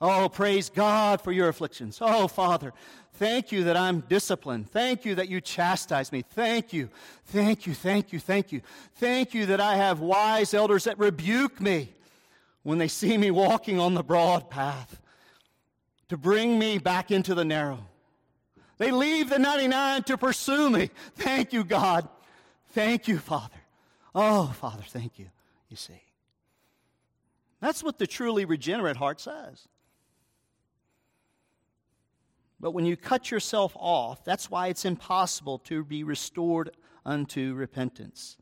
Oh, 0.00 0.28
praise 0.28 0.70
God 0.70 1.20
for 1.20 1.32
your 1.32 1.48
afflictions. 1.48 1.98
Oh, 2.00 2.28
Father, 2.28 2.72
thank 3.14 3.50
you 3.50 3.64
that 3.64 3.76
I'm 3.76 4.00
disciplined. 4.00 4.70
Thank 4.70 5.04
you 5.04 5.16
that 5.16 5.28
you 5.28 5.40
chastise 5.40 6.12
me. 6.12 6.22
Thank 6.22 6.72
you. 6.72 6.88
Thank 7.26 7.66
you. 7.66 7.74
Thank 7.74 8.12
you. 8.12 8.20
Thank 8.20 8.52
you. 8.52 8.60
Thank 8.94 9.34
you 9.34 9.46
that 9.46 9.60
I 9.60 9.74
have 9.74 9.98
wise 9.98 10.54
elders 10.54 10.84
that 10.84 10.98
rebuke 10.98 11.60
me 11.60 11.92
when 12.62 12.78
they 12.78 12.86
see 12.86 13.16
me 13.16 13.30
walking 13.32 13.80
on 13.80 13.94
the 13.94 14.04
broad 14.04 14.50
path 14.50 15.00
to 16.08 16.16
bring 16.16 16.58
me 16.58 16.78
back 16.78 17.10
into 17.10 17.34
the 17.34 17.44
narrow. 17.44 17.80
They 18.78 18.92
leave 18.92 19.28
the 19.30 19.38
99 19.40 20.04
to 20.04 20.16
pursue 20.16 20.70
me. 20.70 20.90
Thank 21.16 21.52
you, 21.52 21.64
God. 21.64 22.08
Thank 22.68 23.08
you, 23.08 23.18
Father. 23.18 23.56
Oh, 24.14 24.54
Father, 24.60 24.84
thank 24.86 25.18
you. 25.18 25.26
You 25.68 25.76
see. 25.76 26.00
That's 27.60 27.82
what 27.82 27.98
the 27.98 28.06
truly 28.06 28.44
regenerate 28.44 28.96
heart 28.96 29.20
says. 29.20 29.66
But 32.60 32.72
when 32.72 32.84
you 32.84 32.96
cut 32.96 33.30
yourself 33.30 33.76
off, 33.76 34.24
that's 34.24 34.50
why 34.50 34.66
it's 34.68 34.84
impossible 34.84 35.58
to 35.60 35.84
be 35.84 36.02
restored 36.02 36.70
unto 37.06 37.54
repentance. 37.54 38.36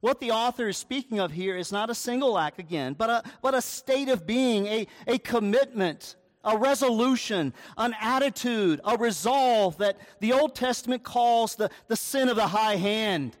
What 0.00 0.20
the 0.20 0.30
author 0.30 0.68
is 0.68 0.76
speaking 0.76 1.18
of 1.18 1.32
here 1.32 1.56
is 1.56 1.72
not 1.72 1.90
a 1.90 1.94
single 1.94 2.38
act 2.38 2.60
again, 2.60 2.94
but 2.94 3.10
a, 3.10 3.22
but 3.42 3.54
a 3.54 3.62
state 3.62 4.08
of 4.08 4.26
being, 4.26 4.66
a, 4.66 4.86
a 5.06 5.18
commitment, 5.18 6.14
a 6.44 6.56
resolution, 6.56 7.52
an 7.76 7.96
attitude, 8.00 8.80
a 8.84 8.96
resolve 8.96 9.78
that 9.78 9.96
the 10.20 10.34
Old 10.34 10.54
Testament 10.54 11.02
calls 11.02 11.56
the, 11.56 11.70
the 11.88 11.96
sin 11.96 12.28
of 12.28 12.36
the 12.36 12.46
high 12.46 12.76
hand. 12.76 13.36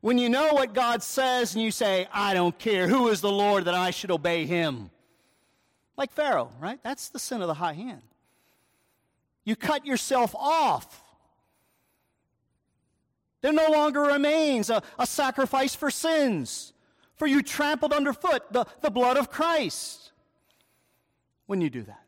When 0.00 0.18
you 0.18 0.28
know 0.28 0.52
what 0.52 0.74
God 0.74 1.02
says 1.02 1.54
and 1.54 1.62
you 1.62 1.70
say, 1.70 2.08
I 2.12 2.34
don't 2.34 2.58
care, 2.58 2.88
who 2.88 3.08
is 3.08 3.20
the 3.20 3.30
Lord 3.30 3.66
that 3.66 3.74
I 3.74 3.90
should 3.90 4.10
obey 4.10 4.46
him? 4.46 4.90
Like 5.96 6.12
Pharaoh, 6.12 6.50
right? 6.60 6.78
That's 6.82 7.08
the 7.08 7.18
sin 7.18 7.40
of 7.40 7.48
the 7.48 7.54
high 7.54 7.72
hand. 7.72 8.02
You 9.44 9.56
cut 9.56 9.86
yourself 9.86 10.34
off. 10.34 11.02
There 13.40 13.52
no 13.52 13.70
longer 13.70 14.02
remains 14.02 14.70
a, 14.70 14.82
a 14.98 15.06
sacrifice 15.06 15.74
for 15.74 15.90
sins, 15.90 16.72
for 17.14 17.26
you 17.26 17.42
trampled 17.42 17.92
underfoot 17.92 18.52
the, 18.52 18.66
the 18.82 18.90
blood 18.90 19.16
of 19.16 19.30
Christ 19.30 20.12
when 21.46 21.60
you 21.60 21.70
do 21.70 21.82
that. 21.82 22.02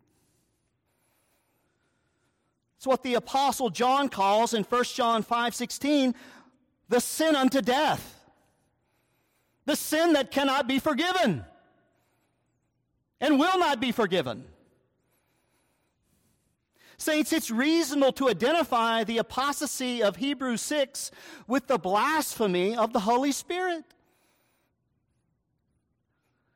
It's 2.77 2.87
what 2.87 3.03
the 3.03 3.15
apostle 3.15 3.71
John 3.71 4.09
calls 4.09 4.55
in 4.55 4.65
1 4.65 4.85
John 4.85 5.25
5:16 5.25 6.15
the 6.89 7.01
sin 7.01 7.37
unto 7.37 7.61
death. 7.61 8.15
The 9.65 9.77
sin 9.77 10.15
that 10.15 10.31
cannot 10.31 10.67
be 10.67 10.79
forgiven 10.79 11.45
and 13.21 13.39
will 13.39 13.59
not 13.59 13.81
be 13.81 13.93
forgiven. 13.93 14.45
Saints, 16.97 17.33
it's 17.33 17.51
reasonable 17.51 18.13
to 18.13 18.29
identify 18.29 19.05
the 19.05 19.19
apostasy 19.19 20.03
of 20.03 20.17
Hebrews 20.17 20.61
6 20.63 21.13
with 21.47 21.69
the 21.69 21.79
blasphemy 21.79 22.77
of 22.77 22.93
the 22.93 23.01
Holy 23.01 23.31
Spirit. 23.31 23.85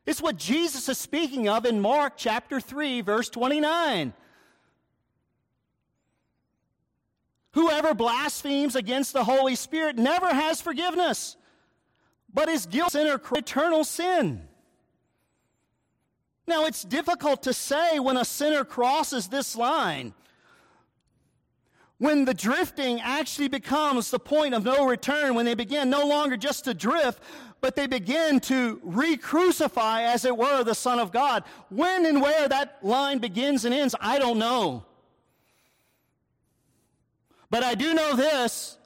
It's 0.04 0.20
what 0.20 0.36
Jesus 0.36 0.88
is 0.88 0.98
speaking 0.98 1.48
of 1.48 1.64
in 1.64 1.80
Mark 1.80 2.14
chapter 2.16 2.60
3, 2.60 3.02
verse 3.02 3.30
29. 3.30 4.12
Whoever 7.52 7.94
blasphemes 7.94 8.74
against 8.74 9.12
the 9.12 9.22
Holy 9.22 9.54
Spirit 9.54 9.96
never 9.96 10.28
has 10.28 10.60
forgiveness, 10.60 11.36
but 12.32 12.48
is 12.48 12.66
guilty 12.66 13.08
of 13.08 13.22
eternal 13.32 13.84
sin. 13.84 14.48
Now, 16.46 16.64
it's 16.64 16.82
difficult 16.82 17.42
to 17.44 17.52
say 17.52 17.98
when 17.98 18.16
a 18.16 18.24
sinner 18.24 18.64
crosses 18.64 19.28
this 19.28 19.54
line. 19.56 20.12
When 21.98 22.24
the 22.24 22.34
drifting 22.34 23.00
actually 23.00 23.46
becomes 23.46 24.10
the 24.10 24.18
point 24.18 24.54
of 24.54 24.64
no 24.64 24.86
return, 24.86 25.36
when 25.36 25.46
they 25.46 25.54
begin 25.54 25.88
no 25.88 26.04
longer 26.04 26.36
just 26.36 26.64
to 26.64 26.74
drift, 26.74 27.22
but 27.60 27.76
they 27.76 27.86
begin 27.86 28.40
to 28.40 28.80
re 28.82 29.16
crucify, 29.16 30.02
as 30.02 30.24
it 30.24 30.36
were, 30.36 30.64
the 30.64 30.74
Son 30.74 30.98
of 30.98 31.12
God. 31.12 31.44
When 31.68 32.04
and 32.06 32.20
where 32.20 32.48
that 32.48 32.84
line 32.84 33.18
begins 33.18 33.64
and 33.64 33.72
ends, 33.72 33.94
I 34.00 34.18
don't 34.18 34.38
know. 34.38 34.84
But 37.50 37.62
I 37.62 37.76
do 37.76 37.94
know 37.94 38.16
this 38.16 38.78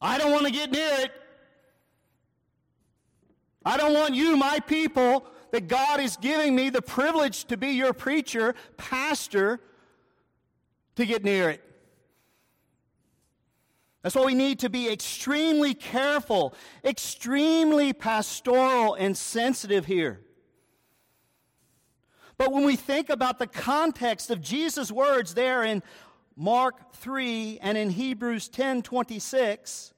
I 0.00 0.18
don't 0.18 0.32
want 0.32 0.46
to 0.46 0.52
get 0.52 0.70
near 0.70 0.90
it. 1.00 1.12
I 3.66 3.76
don't 3.76 3.94
want 3.94 4.14
you, 4.14 4.36
my 4.36 4.60
people, 4.60 5.26
that 5.50 5.66
God 5.66 5.98
is 5.98 6.16
giving 6.16 6.54
me 6.54 6.70
the 6.70 6.80
privilege 6.80 7.46
to 7.46 7.56
be 7.56 7.70
your 7.70 7.92
preacher, 7.92 8.54
pastor, 8.76 9.60
to 10.94 11.04
get 11.04 11.24
near 11.24 11.50
it. 11.50 11.64
That's 14.02 14.14
why 14.14 14.24
we 14.24 14.34
need 14.34 14.60
to 14.60 14.70
be 14.70 14.88
extremely 14.88 15.74
careful, 15.74 16.54
extremely 16.84 17.92
pastoral 17.92 18.94
and 18.94 19.16
sensitive 19.16 19.84
here. 19.84 20.20
But 22.38 22.52
when 22.52 22.64
we 22.64 22.76
think 22.76 23.10
about 23.10 23.40
the 23.40 23.48
context 23.48 24.30
of 24.30 24.40
Jesus' 24.40 24.92
words 24.92 25.34
there 25.34 25.64
in 25.64 25.82
Mark 26.36 26.92
3 26.94 27.58
and 27.60 27.76
in 27.76 27.90
Hebrews 27.90 28.48
10 28.48 28.82
26, 28.82 29.92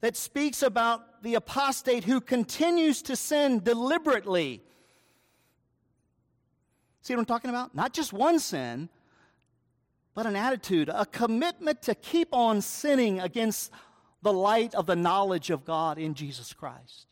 that 0.00 0.16
speaks 0.16 0.62
about 0.62 1.09
the 1.22 1.34
apostate 1.34 2.04
who 2.04 2.20
continues 2.20 3.02
to 3.02 3.16
sin 3.16 3.60
deliberately. 3.62 4.62
See 7.02 7.14
what 7.14 7.20
I'm 7.20 7.26
talking 7.26 7.50
about? 7.50 7.74
Not 7.74 7.92
just 7.92 8.12
one 8.12 8.38
sin, 8.38 8.88
but 10.14 10.26
an 10.26 10.36
attitude, 10.36 10.88
a 10.88 11.06
commitment 11.06 11.82
to 11.82 11.94
keep 11.94 12.28
on 12.32 12.60
sinning 12.60 13.20
against 13.20 13.70
the 14.22 14.32
light 14.32 14.74
of 14.74 14.86
the 14.86 14.96
knowledge 14.96 15.50
of 15.50 15.64
God 15.64 15.98
in 15.98 16.14
Jesus 16.14 16.52
Christ. 16.52 17.06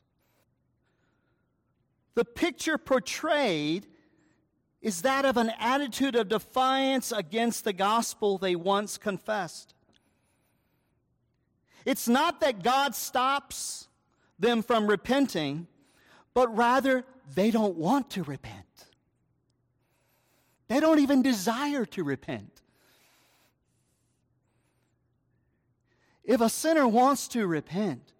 The 2.14 2.24
picture 2.24 2.78
portrayed 2.78 3.86
is 4.80 5.02
that 5.02 5.24
of 5.24 5.36
an 5.36 5.52
attitude 5.58 6.16
of 6.16 6.28
defiance 6.28 7.12
against 7.12 7.64
the 7.64 7.72
gospel 7.72 8.38
they 8.38 8.54
once 8.54 8.98
confessed. 8.98 9.74
It's 11.84 12.08
not 12.08 12.40
that 12.40 12.62
God 12.62 12.94
stops 12.94 13.87
them 14.38 14.62
from 14.62 14.86
repenting, 14.86 15.66
but 16.34 16.54
rather 16.56 17.04
they 17.34 17.50
don't 17.50 17.76
want 17.76 18.10
to 18.10 18.22
repent. 18.22 18.64
They 20.68 20.80
don't 20.80 20.98
even 20.98 21.22
desire 21.22 21.84
to 21.86 22.04
repent. 22.04 22.62
If 26.24 26.40
a 26.42 26.48
sinner 26.48 26.86
wants 26.86 27.26
to 27.28 27.46
repent, 27.46 28.12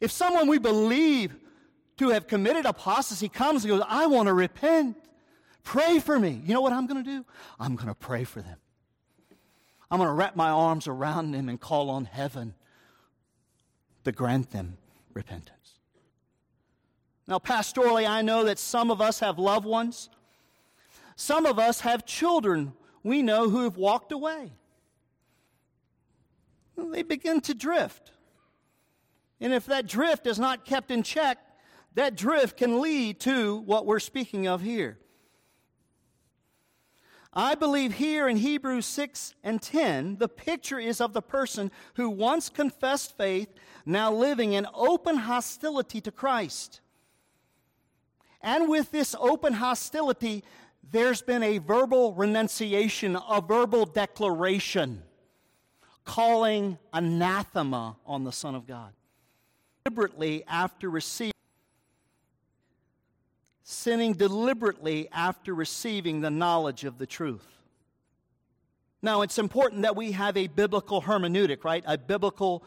if 0.00 0.10
someone 0.10 0.48
we 0.48 0.58
believe 0.58 1.36
to 1.98 2.10
have 2.10 2.26
committed 2.26 2.66
apostasy 2.66 3.28
comes 3.28 3.64
and 3.64 3.72
goes, 3.72 3.82
I 3.88 4.06
want 4.06 4.26
to 4.26 4.34
repent, 4.34 4.96
pray 5.62 6.00
for 6.00 6.18
me. 6.18 6.42
You 6.44 6.54
know 6.54 6.60
what 6.60 6.72
I'm 6.72 6.86
going 6.86 7.02
to 7.02 7.08
do? 7.08 7.24
I'm 7.60 7.76
going 7.76 7.88
to 7.88 7.94
pray 7.94 8.24
for 8.24 8.42
them. 8.42 8.56
I'm 9.90 9.98
going 9.98 10.08
to 10.08 10.14
wrap 10.14 10.36
my 10.36 10.50
arms 10.50 10.86
around 10.86 11.30
them 11.30 11.48
and 11.48 11.60
call 11.60 11.90
on 11.90 12.04
heaven 12.06 12.54
to 14.04 14.12
grant 14.12 14.50
them 14.50 14.76
repentance. 15.18 15.80
Now, 17.26 17.40
pastorally, 17.40 18.08
I 18.08 18.22
know 18.22 18.44
that 18.44 18.58
some 18.58 18.92
of 18.92 19.00
us 19.00 19.18
have 19.18 19.36
loved 19.36 19.66
ones. 19.66 20.08
Some 21.16 21.44
of 21.44 21.58
us 21.58 21.80
have 21.80 22.06
children 22.06 22.72
we 23.02 23.20
know 23.22 23.50
who 23.50 23.64
have 23.64 23.76
walked 23.76 24.12
away. 24.12 24.52
They 26.76 27.02
begin 27.02 27.40
to 27.42 27.54
drift. 27.54 28.12
And 29.40 29.52
if 29.52 29.66
that 29.66 29.88
drift 29.88 30.26
is 30.28 30.38
not 30.38 30.64
kept 30.64 30.92
in 30.92 31.02
check, 31.02 31.38
that 31.94 32.16
drift 32.16 32.56
can 32.56 32.80
lead 32.80 33.18
to 33.20 33.56
what 33.56 33.86
we're 33.86 33.98
speaking 33.98 34.46
of 34.46 34.62
here. 34.62 34.98
I 37.32 37.54
believe 37.54 37.94
here 37.94 38.26
in 38.26 38.38
Hebrews 38.38 38.86
6 38.86 39.34
and 39.44 39.60
10, 39.60 40.16
the 40.16 40.28
picture 40.28 40.78
is 40.78 41.00
of 41.00 41.12
the 41.12 41.22
person 41.22 41.70
who 41.94 42.08
once 42.08 42.48
confessed 42.48 43.16
faith, 43.16 43.48
now 43.88 44.12
living 44.12 44.52
in 44.52 44.66
open 44.74 45.16
hostility 45.16 46.00
to 46.02 46.10
Christ. 46.10 46.80
And 48.42 48.68
with 48.68 48.90
this 48.90 49.16
open 49.18 49.54
hostility, 49.54 50.44
there's 50.90 51.22
been 51.22 51.42
a 51.42 51.58
verbal 51.58 52.12
renunciation, 52.12 53.16
a 53.16 53.40
verbal 53.40 53.86
declaration, 53.86 55.02
calling 56.04 56.78
anathema 56.92 57.96
on 58.06 58.24
the 58.24 58.32
Son 58.32 58.54
of 58.54 58.66
God. 58.66 58.92
Deliberately 59.84 60.44
after 60.46 60.90
receiving 60.90 61.32
sinning 63.62 64.14
deliberately 64.14 65.08
after 65.12 65.54
receiving 65.54 66.22
the 66.22 66.30
knowledge 66.30 66.84
of 66.84 66.96
the 66.96 67.06
truth. 67.06 67.46
Now, 69.02 69.20
it's 69.20 69.38
important 69.38 69.82
that 69.82 69.94
we 69.94 70.12
have 70.12 70.38
a 70.38 70.46
biblical 70.46 71.02
hermeneutic, 71.02 71.64
right? 71.64 71.84
A 71.86 71.98
biblical 71.98 72.64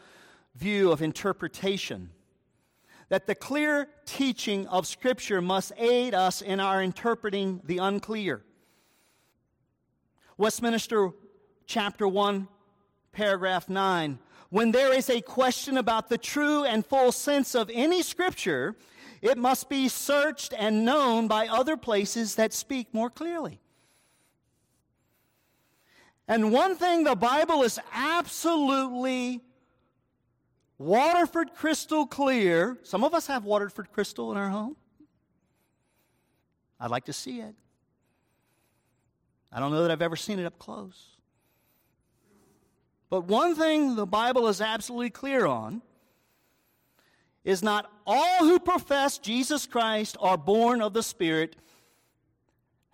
view 0.54 0.92
of 0.92 1.02
interpretation. 1.02 2.10
That 3.08 3.26
the 3.26 3.34
clear 3.34 3.88
teaching 4.06 4.66
of 4.68 4.86
Scripture 4.86 5.40
must 5.40 5.72
aid 5.76 6.14
us 6.14 6.40
in 6.40 6.60
our 6.60 6.82
interpreting 6.82 7.60
the 7.64 7.78
unclear. 7.78 8.42
Westminster 10.38 11.10
chapter 11.66 12.08
1, 12.08 12.48
paragraph 13.12 13.68
9. 13.68 14.18
When 14.48 14.72
there 14.72 14.92
is 14.92 15.08
a 15.08 15.20
question 15.20 15.76
about 15.76 16.08
the 16.08 16.18
true 16.18 16.64
and 16.64 16.84
full 16.84 17.12
sense 17.12 17.54
of 17.54 17.70
any 17.72 18.02
Scripture, 18.02 18.76
it 19.20 19.38
must 19.38 19.68
be 19.68 19.88
searched 19.88 20.52
and 20.58 20.84
known 20.84 21.28
by 21.28 21.46
other 21.46 21.76
places 21.76 22.34
that 22.34 22.52
speak 22.52 22.92
more 22.92 23.08
clearly. 23.08 23.60
And 26.26 26.52
one 26.52 26.76
thing 26.76 27.04
the 27.04 27.14
Bible 27.14 27.62
is 27.62 27.78
absolutely 27.92 29.40
Waterford 30.82 31.54
crystal 31.54 32.06
clear. 32.06 32.76
Some 32.82 33.04
of 33.04 33.14
us 33.14 33.28
have 33.28 33.44
Waterford 33.44 33.92
crystal 33.92 34.32
in 34.32 34.36
our 34.36 34.48
home. 34.48 34.76
I'd 36.80 36.90
like 36.90 37.04
to 37.04 37.12
see 37.12 37.40
it. 37.40 37.54
I 39.52 39.60
don't 39.60 39.70
know 39.70 39.82
that 39.82 39.92
I've 39.92 40.02
ever 40.02 40.16
seen 40.16 40.40
it 40.40 40.44
up 40.44 40.58
close. 40.58 41.16
But 43.10 43.26
one 43.26 43.54
thing 43.54 43.94
the 43.94 44.06
Bible 44.06 44.48
is 44.48 44.60
absolutely 44.60 45.10
clear 45.10 45.46
on 45.46 45.82
is 47.44 47.62
not 47.62 47.90
all 48.04 48.38
who 48.38 48.58
profess 48.58 49.18
Jesus 49.18 49.66
Christ 49.66 50.16
are 50.18 50.36
born 50.36 50.82
of 50.82 50.94
the 50.94 51.02
Spirit 51.02 51.54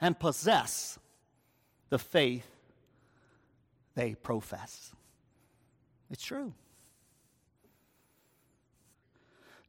and 0.00 0.18
possess 0.18 0.98
the 1.88 1.98
faith 1.98 2.46
they 3.94 4.14
profess. 4.14 4.92
It's 6.10 6.22
true. 6.22 6.52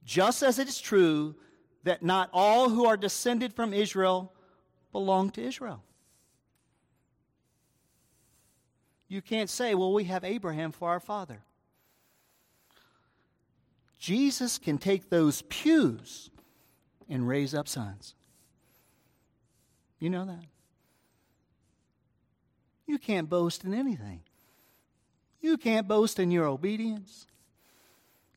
Just 0.09 0.41
as 0.41 0.57
it 0.57 0.67
is 0.67 0.81
true 0.81 1.35
that 1.83 2.01
not 2.01 2.31
all 2.33 2.67
who 2.67 2.87
are 2.87 2.97
descended 2.97 3.53
from 3.53 3.75
Israel 3.75 4.33
belong 4.91 5.29
to 5.29 5.43
Israel. 5.43 5.83
You 9.07 9.21
can't 9.21 9.51
say, 9.51 9.75
well, 9.75 9.93
we 9.93 10.05
have 10.05 10.23
Abraham 10.23 10.71
for 10.71 10.89
our 10.89 10.99
father. 10.99 11.43
Jesus 13.99 14.57
can 14.57 14.79
take 14.79 15.11
those 15.11 15.43
pews 15.43 16.31
and 17.07 17.27
raise 17.27 17.53
up 17.53 17.67
sons. 17.67 18.15
You 19.99 20.09
know 20.09 20.25
that? 20.25 20.45
You 22.87 22.97
can't 22.97 23.29
boast 23.29 23.63
in 23.63 23.75
anything. 23.75 24.21
You 25.39 25.55
can't 25.55 25.87
boast 25.87 26.17
in 26.17 26.31
your 26.31 26.47
obedience. 26.47 27.27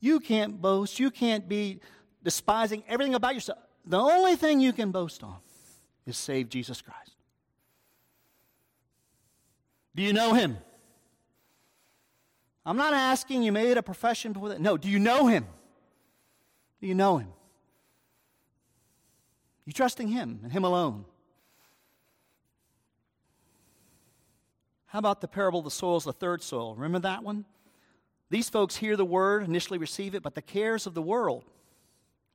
You 0.03 0.19
can't 0.19 0.61
boast. 0.61 0.99
You 0.99 1.09
can't 1.09 1.47
be 1.47 1.79
despising 2.25 2.83
everything 2.89 3.15
about 3.15 3.35
yourself. 3.35 3.59
The 3.85 3.97
only 3.97 4.35
thing 4.35 4.59
you 4.59 4.73
can 4.73 4.91
boast 4.91 5.23
on 5.23 5.37
is 6.05 6.17
save 6.17 6.49
Jesus 6.49 6.81
Christ. 6.81 7.15
Do 9.95 10.03
you 10.03 10.11
know 10.11 10.33
him? 10.33 10.57
I'm 12.65 12.75
not 12.75 12.93
asking 12.93 13.43
you 13.43 13.53
made 13.53 13.77
a 13.77 13.81
profession 13.81 14.33
before 14.33 14.49
that. 14.49 14.59
No, 14.59 14.75
do 14.75 14.89
you 14.89 14.99
know 14.99 15.27
him? 15.27 15.45
Do 16.81 16.87
you 16.87 16.95
know 16.95 17.19
him? 17.19 17.29
You 19.63 19.71
trusting 19.71 20.09
him 20.09 20.41
and 20.43 20.51
him 20.51 20.65
alone? 20.65 21.05
How 24.87 24.99
about 24.99 25.21
the 25.21 25.29
parable 25.29 25.59
of 25.59 25.65
the 25.65 25.71
soils, 25.71 26.03
the 26.03 26.11
third 26.11 26.43
soil? 26.43 26.75
Remember 26.75 26.99
that 26.99 27.23
one? 27.23 27.45
These 28.33 28.49
folks 28.49 28.77
hear 28.77 28.97
the 28.97 29.05
word, 29.05 29.43
initially 29.43 29.77
receive 29.77 30.15
it, 30.15 30.23
but 30.23 30.33
the 30.33 30.41
cares 30.41 30.87
of 30.87 30.95
the 30.95 31.03
world. 31.03 31.43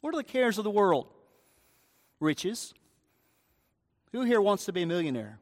What 0.00 0.14
are 0.14 0.16
the 0.16 0.22
cares 0.22 0.56
of 0.56 0.62
the 0.62 0.70
world? 0.70 1.08
Riches. 2.20 2.72
Who 4.12 4.22
here 4.22 4.40
wants 4.40 4.64
to 4.66 4.72
be 4.72 4.82
a 4.82 4.86
millionaire? 4.86 5.40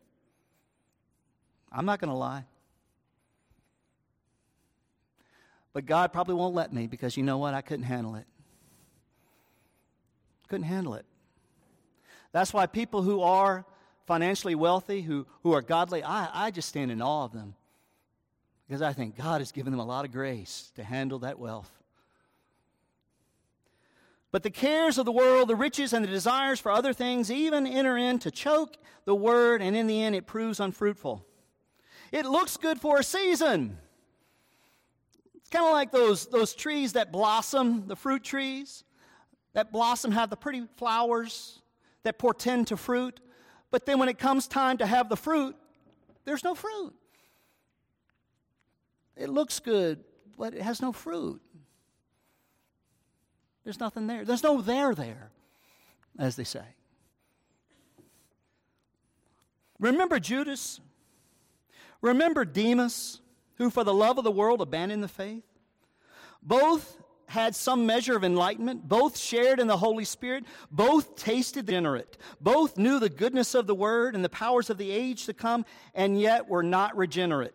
I'm 1.71 1.85
not 1.85 2.01
going 2.01 2.09
to 2.09 2.17
lie. 2.17 2.45
But 5.75 5.85
God 5.85 6.11
probably 6.11 6.37
won't 6.37 6.55
let 6.55 6.73
me 6.73 6.87
because 6.87 7.19
you 7.19 7.23
know 7.23 7.37
what? 7.37 7.53
I 7.53 7.61
couldn't 7.61 7.85
handle 7.85 8.15
it. 8.15 8.25
Couldn't 10.49 10.65
handle 10.65 10.95
it. 10.95 11.05
That's 12.33 12.55
why 12.55 12.65
people 12.65 13.03
who 13.03 13.21
are 13.21 13.67
financially 14.07 14.55
wealthy, 14.55 15.03
who, 15.03 15.27
who 15.43 15.53
are 15.53 15.61
godly, 15.61 16.03
I, 16.03 16.47
I 16.47 16.51
just 16.51 16.71
stand 16.71 16.91
in 16.91 17.03
awe 17.03 17.27
of 17.27 17.35
them. 17.35 17.57
Because 18.67 18.83
I 18.83 18.93
think 18.93 19.17
God 19.17 19.41
has 19.41 19.53
given 19.53 19.71
them 19.71 19.81
a 19.81 19.85
lot 19.85 20.05
of 20.05 20.13
grace 20.13 20.73
to 20.75 20.83
handle 20.83 21.21
that 21.21 21.39
wealth. 21.39 21.71
But 24.33 24.43
the 24.43 24.51
cares 24.51 24.99
of 24.99 25.07
the 25.07 25.13
world, 25.13 25.49
the 25.49 25.57
riches, 25.57 25.93
and 25.93 26.05
the 26.05 26.11
desires 26.11 26.61
for 26.61 26.73
other 26.73 26.93
things 26.93 27.31
even 27.31 27.67
enter 27.67 27.97
in 27.97 28.19
to 28.19 28.31
choke 28.31 28.77
the 29.05 29.15
word, 29.15 29.63
and 29.63 29.77
in 29.77 29.87
the 29.87 30.03
end, 30.03 30.15
it 30.15 30.27
proves 30.27 30.61
unfruitful. 30.61 31.25
It 32.13 32.27
looks 32.27 32.57
good 32.57 32.81
for 32.81 32.99
a 32.99 33.05
season. 33.05 33.79
It's 35.37 35.49
kind 35.49 35.65
of 35.65 35.73
like 35.73 35.93
those, 35.93 36.27
those 36.27 36.55
trees 36.55 36.95
that 36.95 37.13
blossom, 37.13 37.87
the 37.87 37.97
fruit 37.97 38.25
trees 38.25 38.85
that 39.55 39.73
blossom, 39.73 40.11
have 40.11 40.29
the 40.29 40.37
pretty 40.37 40.65
flowers 40.77 41.63
that 42.03 42.19
portend 42.19 42.67
to 42.67 42.77
fruit. 42.77 43.21
But 43.71 43.87
then 43.87 43.99
when 43.99 44.09
it 44.09 44.19
comes 44.19 44.47
time 44.49 44.77
to 44.79 44.87
have 44.87 45.09
the 45.09 45.17
fruit, 45.17 45.57
there's 46.25 46.45
no 46.45 46.55
fruit. 46.55 46.93
It 49.17 49.31
looks 49.31 49.61
good, 49.61 50.05
but 50.37 50.55
it 50.55 50.63
has 50.63 50.83
no 50.83 50.93
fruit. 50.93 51.41
There's 53.65 53.81
nothing 53.81 54.07
there. 54.07 54.25
There's 54.25 54.43
no 54.43 54.61
there 54.61 54.95
there, 54.95 55.31
as 56.19 56.37
they 56.37 56.45
say. 56.45 56.65
Remember 59.79 60.21
Judas? 60.21 60.81
Remember 62.01 62.45
Demas, 62.45 63.21
who 63.57 63.71
for 63.71 63.85
the 63.85 63.95
love 63.95 64.19
of 64.19 64.25
the 64.25 64.31
world 64.31 64.61
abandoned 64.61 65.03
the 65.03 65.09
faith? 65.09 65.45
Both 66.43 66.97
had 67.27 67.57
some 67.57 67.87
measure 67.87 68.17
of 68.17 68.25
enlightenment. 68.25 68.89
Both 68.89 69.19
shared 69.19 69.59
in 69.59 69.67
the 69.67 69.77
Holy 69.77 70.05
Spirit. 70.05 70.45
Both 70.71 71.17
tasted 71.17 71.67
the 71.67 71.73
generate. 71.73 72.17
Both 72.41 72.79
knew 72.79 73.01
the 73.01 73.09
goodness 73.09 73.55
of 73.55 73.67
the 73.67 73.75
word 73.75 74.15
and 74.15 74.25
the 74.25 74.29
powers 74.29 74.71
of 74.71 74.79
the 74.79 74.91
age 74.91 75.27
to 75.27 75.35
come, 75.35 75.65
and 75.95 76.21
yet 76.21 76.49
were 76.49 76.63
not 76.63 76.97
regenerate. 76.97 77.55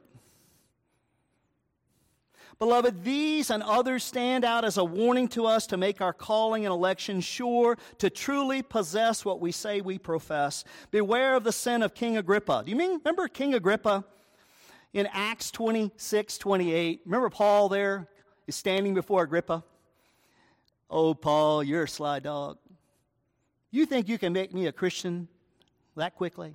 Beloved, 2.62 3.03
these 3.03 3.49
and 3.49 3.64
others 3.64 4.03
stand 4.03 4.45
out 4.45 4.64
as 4.64 4.78
a 4.78 4.84
warning 4.84 5.28
to 5.30 5.47
us 5.47 5.66
to 5.66 5.78
make 5.78 5.99
our 5.99 6.14
calling 6.14 6.64
and 6.64 6.72
election 6.72 7.20
sure, 7.20 7.76
to 7.97 8.07
truly 8.07 8.62
possess 8.62 9.26
what 9.26 9.41
we 9.41 9.51
say 9.51 9.82
we 9.82 9.97
profess. 9.97 10.64
Beware 10.91 11.34
of 11.34 11.43
the 11.43 11.51
sin 11.51 11.82
of 11.82 11.95
King 11.95 12.18
Agrippa. 12.18 12.62
Do 12.64 12.70
you 12.70 12.78
mean, 12.78 12.99
remember 13.03 13.28
King 13.28 13.55
Agrippa 13.55 14.05
in 14.93 15.07
Acts 15.12 15.49
26 15.49 16.38
28? 16.38 17.01
Remember 17.03 17.32
Paul 17.32 17.68
there 17.68 18.07
is 18.45 18.55
standing 18.55 18.93
before 18.93 19.24
Agrippa? 19.24 19.64
Oh, 20.88 21.16
Paul, 21.16 21.64
you're 21.64 21.86
a 21.86 21.89
sly 21.89 22.20
dog. 22.20 22.59
You 23.72 23.88
think 23.88 24.07
you 24.07 24.20
can 24.20 24.34
make 24.34 24.53
me 24.53 24.68
a 24.68 24.72
Christian 24.72 25.28
that 25.95 26.14
quickly? 26.14 26.53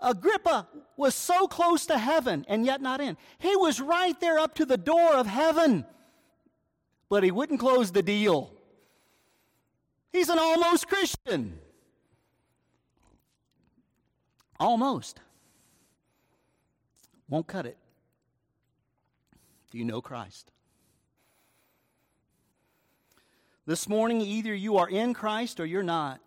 Agrippa 0.00 0.68
was 0.96 1.14
so 1.14 1.46
close 1.48 1.86
to 1.86 1.98
heaven 1.98 2.44
and 2.48 2.64
yet 2.64 2.80
not 2.80 3.00
in. 3.00 3.16
He 3.38 3.56
was 3.56 3.80
right 3.80 4.18
there 4.20 4.38
up 4.38 4.54
to 4.56 4.64
the 4.64 4.76
door 4.76 5.14
of 5.14 5.26
heaven, 5.26 5.84
but 7.08 7.24
he 7.24 7.30
wouldn't 7.30 7.60
close 7.60 7.90
the 7.90 8.02
deal. 8.02 8.52
He's 10.12 10.28
an 10.28 10.38
almost 10.38 10.88
Christian. 10.88 11.58
Almost. 14.60 15.20
Won't 17.28 17.46
cut 17.46 17.66
it. 17.66 17.76
Do 19.70 19.78
you 19.78 19.84
know 19.84 20.00
Christ? 20.00 20.50
This 23.66 23.88
morning, 23.88 24.22
either 24.22 24.54
you 24.54 24.78
are 24.78 24.88
in 24.88 25.12
Christ 25.12 25.60
or 25.60 25.66
you're 25.66 25.82
not. 25.82 26.20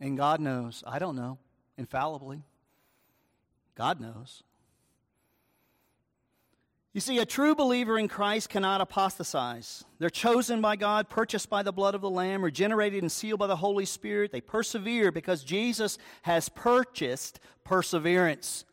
And 0.00 0.16
God 0.16 0.40
knows. 0.40 0.82
I 0.86 0.98
don't 0.98 1.16
know, 1.16 1.38
infallibly. 1.78 2.42
God 3.74 4.00
knows. 4.00 4.42
You 6.92 7.00
see, 7.00 7.18
a 7.18 7.26
true 7.26 7.56
believer 7.56 7.98
in 7.98 8.06
Christ 8.06 8.48
cannot 8.48 8.80
apostatize. 8.80 9.84
They're 9.98 10.10
chosen 10.10 10.60
by 10.60 10.76
God, 10.76 11.08
purchased 11.08 11.50
by 11.50 11.64
the 11.64 11.72
blood 11.72 11.96
of 11.96 12.00
the 12.00 12.10
Lamb, 12.10 12.44
regenerated 12.44 13.02
and 13.02 13.10
sealed 13.10 13.40
by 13.40 13.48
the 13.48 13.56
Holy 13.56 13.84
Spirit. 13.84 14.30
They 14.30 14.40
persevere 14.40 15.10
because 15.10 15.42
Jesus 15.42 15.98
has 16.22 16.48
purchased 16.48 17.40
perseverance. 17.64 18.64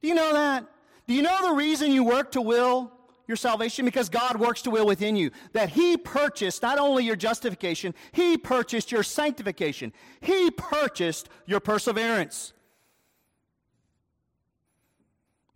Do 0.00 0.06
you 0.06 0.14
know 0.14 0.32
that? 0.32 0.64
Do 1.08 1.14
you 1.14 1.22
know 1.22 1.48
the 1.48 1.56
reason 1.56 1.90
you 1.90 2.04
work 2.04 2.30
to 2.32 2.40
will 2.40 2.92
your 3.26 3.36
salvation? 3.36 3.84
Because 3.84 4.08
God 4.08 4.38
works 4.38 4.62
to 4.62 4.70
will 4.70 4.86
within 4.86 5.16
you. 5.16 5.30
That 5.52 5.70
He 5.70 5.96
purchased 5.96 6.62
not 6.62 6.78
only 6.78 7.04
your 7.04 7.16
justification, 7.16 7.94
He 8.12 8.36
purchased 8.36 8.92
your 8.92 9.02
sanctification, 9.02 9.92
He 10.20 10.50
purchased 10.50 11.28
your 11.46 11.60
perseverance. 11.60 12.52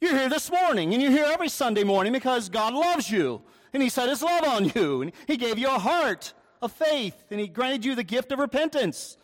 You're 0.01 0.17
here 0.17 0.31
this 0.31 0.51
morning, 0.51 0.95
and 0.95 1.03
you're 1.03 1.13
here 1.13 1.27
every 1.29 1.51
Sunday 1.51 1.85
morning 1.85 2.15
because 2.15 2.49
God 2.49 2.73
loves 2.73 3.11
you, 3.11 3.43
and 3.75 3.83
He 3.83 3.91
set 3.91 4.09
His 4.09 4.23
love 4.23 4.45
on 4.45 4.73
you, 4.75 5.03
and 5.03 5.13
He 5.27 5.37
gave 5.37 5.59
you 5.59 5.69
a 5.69 5.79
heart 5.79 6.33
of 6.63 6.73
faith, 6.73 7.25
and 7.31 7.39
He 7.39 7.49
granted 7.49 7.85
you 7.85 7.95
the 7.95 8.03
gift 8.03 8.33
of 8.33 8.39
repentance. 8.39 9.19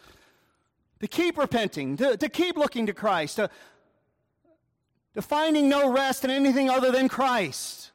To 1.01 1.07
keep 1.07 1.37
repenting, 1.37 1.97
to, 1.99 2.17
to 2.17 2.29
keep 2.29 2.57
looking 2.57 2.87
to 2.87 2.95
Christ, 2.95 3.37
to, 3.37 3.51
to 5.15 5.23
finding 5.23 5.69
no 5.69 5.91
rest 5.91 6.25
in 6.25 6.31
anything 6.31 6.71
other 6.71 6.91
than 6.91 7.09
Christ. 7.09 7.91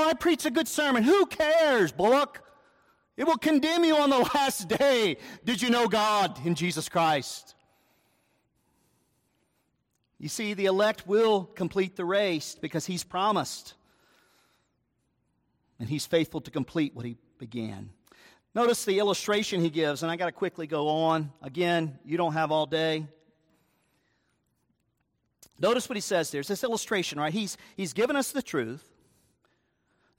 Oh, 0.00 0.08
I 0.08 0.14
preach 0.14 0.46
a 0.46 0.50
good 0.50 0.68
sermon. 0.68 1.02
Who 1.02 1.26
cares, 1.26 1.90
Bullock? 1.90 2.40
It 3.16 3.24
will 3.24 3.36
condemn 3.36 3.84
you 3.84 3.96
on 3.96 4.10
the 4.10 4.18
last 4.34 4.68
day. 4.68 5.16
Did 5.44 5.60
you 5.60 5.70
know 5.70 5.88
God 5.88 6.38
in 6.46 6.54
Jesus 6.54 6.88
Christ? 6.88 7.56
You 10.20 10.28
see, 10.28 10.54
the 10.54 10.66
elect 10.66 11.08
will 11.08 11.46
complete 11.46 11.96
the 11.96 12.04
race 12.04 12.54
because 12.54 12.86
He's 12.86 13.02
promised. 13.02 13.74
And 15.80 15.88
He's 15.88 16.06
faithful 16.06 16.42
to 16.42 16.50
complete 16.52 16.94
what 16.94 17.04
He 17.04 17.16
began. 17.38 17.90
Notice 18.54 18.84
the 18.84 19.00
illustration 19.00 19.60
He 19.60 19.68
gives, 19.68 20.04
and 20.04 20.12
I 20.12 20.16
got 20.16 20.26
to 20.26 20.32
quickly 20.32 20.68
go 20.68 20.86
on. 20.86 21.32
Again, 21.42 21.98
you 22.04 22.16
don't 22.16 22.34
have 22.34 22.52
all 22.52 22.66
day. 22.66 23.04
Notice 25.58 25.88
what 25.88 25.96
He 25.96 26.02
says 26.02 26.30
there. 26.30 26.38
It's 26.38 26.48
this 26.48 26.62
illustration, 26.62 27.18
right? 27.18 27.32
He's, 27.32 27.56
he's 27.76 27.92
given 27.92 28.14
us 28.14 28.30
the 28.30 28.42
truth 28.42 28.88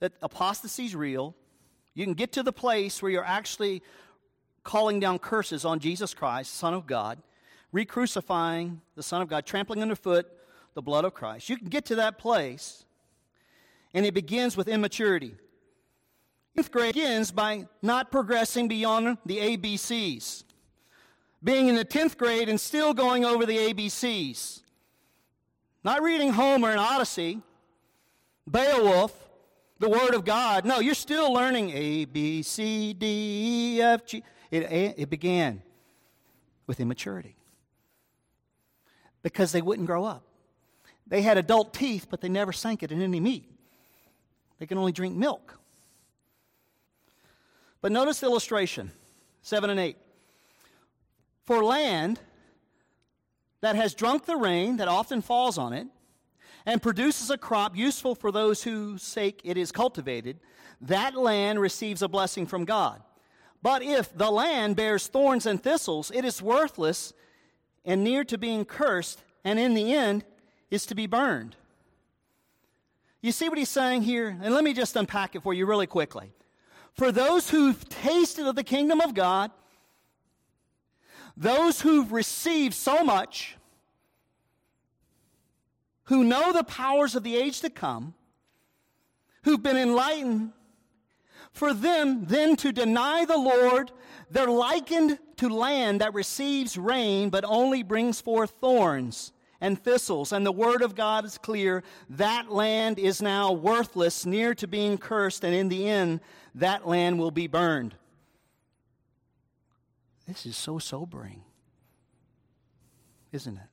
that 0.00 0.12
apostasy 0.22 0.86
is 0.86 0.96
real. 0.96 1.34
You 1.94 2.04
can 2.04 2.14
get 2.14 2.32
to 2.32 2.42
the 2.42 2.52
place 2.52 3.02
where 3.02 3.12
you're 3.12 3.24
actually 3.24 3.82
calling 4.64 5.00
down 5.00 5.18
curses 5.18 5.64
on 5.64 5.78
Jesus 5.78 6.14
Christ, 6.14 6.54
Son 6.54 6.74
of 6.74 6.86
God, 6.86 7.18
re 7.72 7.84
crucifying 7.84 8.80
the 8.96 9.02
Son 9.02 9.22
of 9.22 9.28
God, 9.28 9.46
trampling 9.46 9.82
underfoot 9.82 10.26
the 10.74 10.82
blood 10.82 11.04
of 11.04 11.14
Christ. 11.14 11.48
You 11.48 11.56
can 11.56 11.68
get 11.68 11.84
to 11.86 11.96
that 11.96 12.18
place, 12.18 12.84
and 13.94 14.04
it 14.04 14.14
begins 14.14 14.56
with 14.56 14.68
immaturity. 14.68 15.34
Fifth 16.54 16.72
grade 16.72 16.94
begins 16.94 17.30
by 17.30 17.66
not 17.80 18.10
progressing 18.10 18.68
beyond 18.68 19.18
the 19.24 19.38
ABCs, 19.38 20.44
being 21.42 21.68
in 21.68 21.74
the 21.74 21.84
10th 21.84 22.16
grade 22.16 22.48
and 22.48 22.60
still 22.60 22.92
going 22.92 23.24
over 23.24 23.46
the 23.46 23.56
ABCs, 23.56 24.62
not 25.84 26.02
reading 26.02 26.32
Homer 26.32 26.70
and 26.70 26.80
Odyssey, 26.80 27.40
Beowulf, 28.50 29.29
the 29.80 29.88
Word 29.88 30.14
of 30.14 30.24
God. 30.24 30.64
No, 30.64 30.78
you're 30.78 30.94
still 30.94 31.32
learning 31.32 31.70
A, 31.70 32.04
B, 32.04 32.42
C, 32.42 32.92
D, 32.92 33.76
E, 33.78 33.82
F, 33.82 34.06
G. 34.06 34.22
It, 34.50 34.94
it 34.96 35.10
began 35.10 35.62
with 36.66 36.78
immaturity 36.78 37.36
because 39.22 39.52
they 39.52 39.62
wouldn't 39.62 39.86
grow 39.86 40.04
up. 40.04 40.22
They 41.06 41.22
had 41.22 41.38
adult 41.38 41.74
teeth, 41.74 42.06
but 42.08 42.20
they 42.20 42.28
never 42.28 42.52
sank 42.52 42.82
it 42.82 42.92
in 42.92 43.02
any 43.02 43.18
meat. 43.18 43.50
They 44.58 44.66
can 44.66 44.78
only 44.78 44.92
drink 44.92 45.16
milk. 45.16 45.58
But 47.80 47.90
notice 47.90 48.20
the 48.20 48.26
illustration 48.26 48.92
7 49.42 49.70
and 49.70 49.80
8. 49.80 49.96
For 51.44 51.64
land 51.64 52.20
that 53.62 53.76
has 53.76 53.94
drunk 53.94 54.26
the 54.26 54.36
rain 54.36 54.76
that 54.76 54.88
often 54.88 55.22
falls 55.22 55.58
on 55.58 55.72
it, 55.72 55.86
and 56.66 56.82
produces 56.82 57.30
a 57.30 57.38
crop 57.38 57.76
useful 57.76 58.14
for 58.14 58.30
those 58.30 58.62
whose 58.62 59.02
sake 59.02 59.40
it 59.44 59.56
is 59.56 59.72
cultivated, 59.72 60.38
that 60.80 61.14
land 61.14 61.60
receives 61.60 62.02
a 62.02 62.08
blessing 62.08 62.46
from 62.46 62.64
God. 62.64 63.02
But 63.62 63.82
if 63.82 64.16
the 64.16 64.30
land 64.30 64.76
bears 64.76 65.06
thorns 65.06 65.46
and 65.46 65.62
thistles, 65.62 66.10
it 66.14 66.24
is 66.24 66.40
worthless 66.40 67.12
and 67.84 68.04
near 68.04 68.24
to 68.24 68.38
being 68.38 68.64
cursed, 68.64 69.22
and 69.44 69.58
in 69.58 69.74
the 69.74 69.92
end 69.92 70.24
is 70.70 70.86
to 70.86 70.94
be 70.94 71.06
burned. 71.06 71.56
You 73.20 73.32
see 73.32 73.48
what 73.48 73.58
he's 73.58 73.68
saying 73.68 74.02
here? 74.02 74.28
And 74.42 74.54
let 74.54 74.64
me 74.64 74.72
just 74.72 74.96
unpack 74.96 75.34
it 75.34 75.42
for 75.42 75.52
you 75.52 75.66
really 75.66 75.86
quickly. 75.86 76.32
For 76.94 77.12
those 77.12 77.50
who've 77.50 77.88
tasted 77.88 78.46
of 78.46 78.56
the 78.56 78.64
kingdom 78.64 79.00
of 79.00 79.14
God, 79.14 79.50
those 81.36 81.80
who've 81.80 82.10
received 82.12 82.74
so 82.74 83.04
much, 83.04 83.56
who 86.10 86.24
know 86.24 86.52
the 86.52 86.64
powers 86.64 87.14
of 87.14 87.22
the 87.22 87.36
age 87.36 87.60
to 87.60 87.70
come, 87.70 88.14
who've 89.44 89.62
been 89.62 89.76
enlightened, 89.76 90.50
for 91.52 91.72
them 91.72 92.24
then 92.26 92.56
to 92.56 92.72
deny 92.72 93.24
the 93.24 93.38
Lord, 93.38 93.92
they're 94.28 94.50
likened 94.50 95.20
to 95.36 95.48
land 95.48 96.00
that 96.00 96.12
receives 96.12 96.76
rain 96.76 97.30
but 97.30 97.44
only 97.44 97.84
brings 97.84 98.20
forth 98.20 98.50
thorns 98.60 99.30
and 99.60 99.80
thistles. 99.80 100.32
And 100.32 100.44
the 100.44 100.50
word 100.50 100.82
of 100.82 100.96
God 100.96 101.24
is 101.24 101.38
clear 101.38 101.84
that 102.08 102.50
land 102.50 102.98
is 102.98 103.22
now 103.22 103.52
worthless, 103.52 104.26
near 104.26 104.52
to 104.56 104.66
being 104.66 104.98
cursed, 104.98 105.44
and 105.44 105.54
in 105.54 105.68
the 105.68 105.88
end, 105.88 106.18
that 106.56 106.88
land 106.88 107.20
will 107.20 107.30
be 107.30 107.46
burned. 107.46 107.94
This 110.26 110.44
is 110.44 110.56
so 110.56 110.80
sobering, 110.80 111.44
isn't 113.30 113.56
it? 113.56 113.69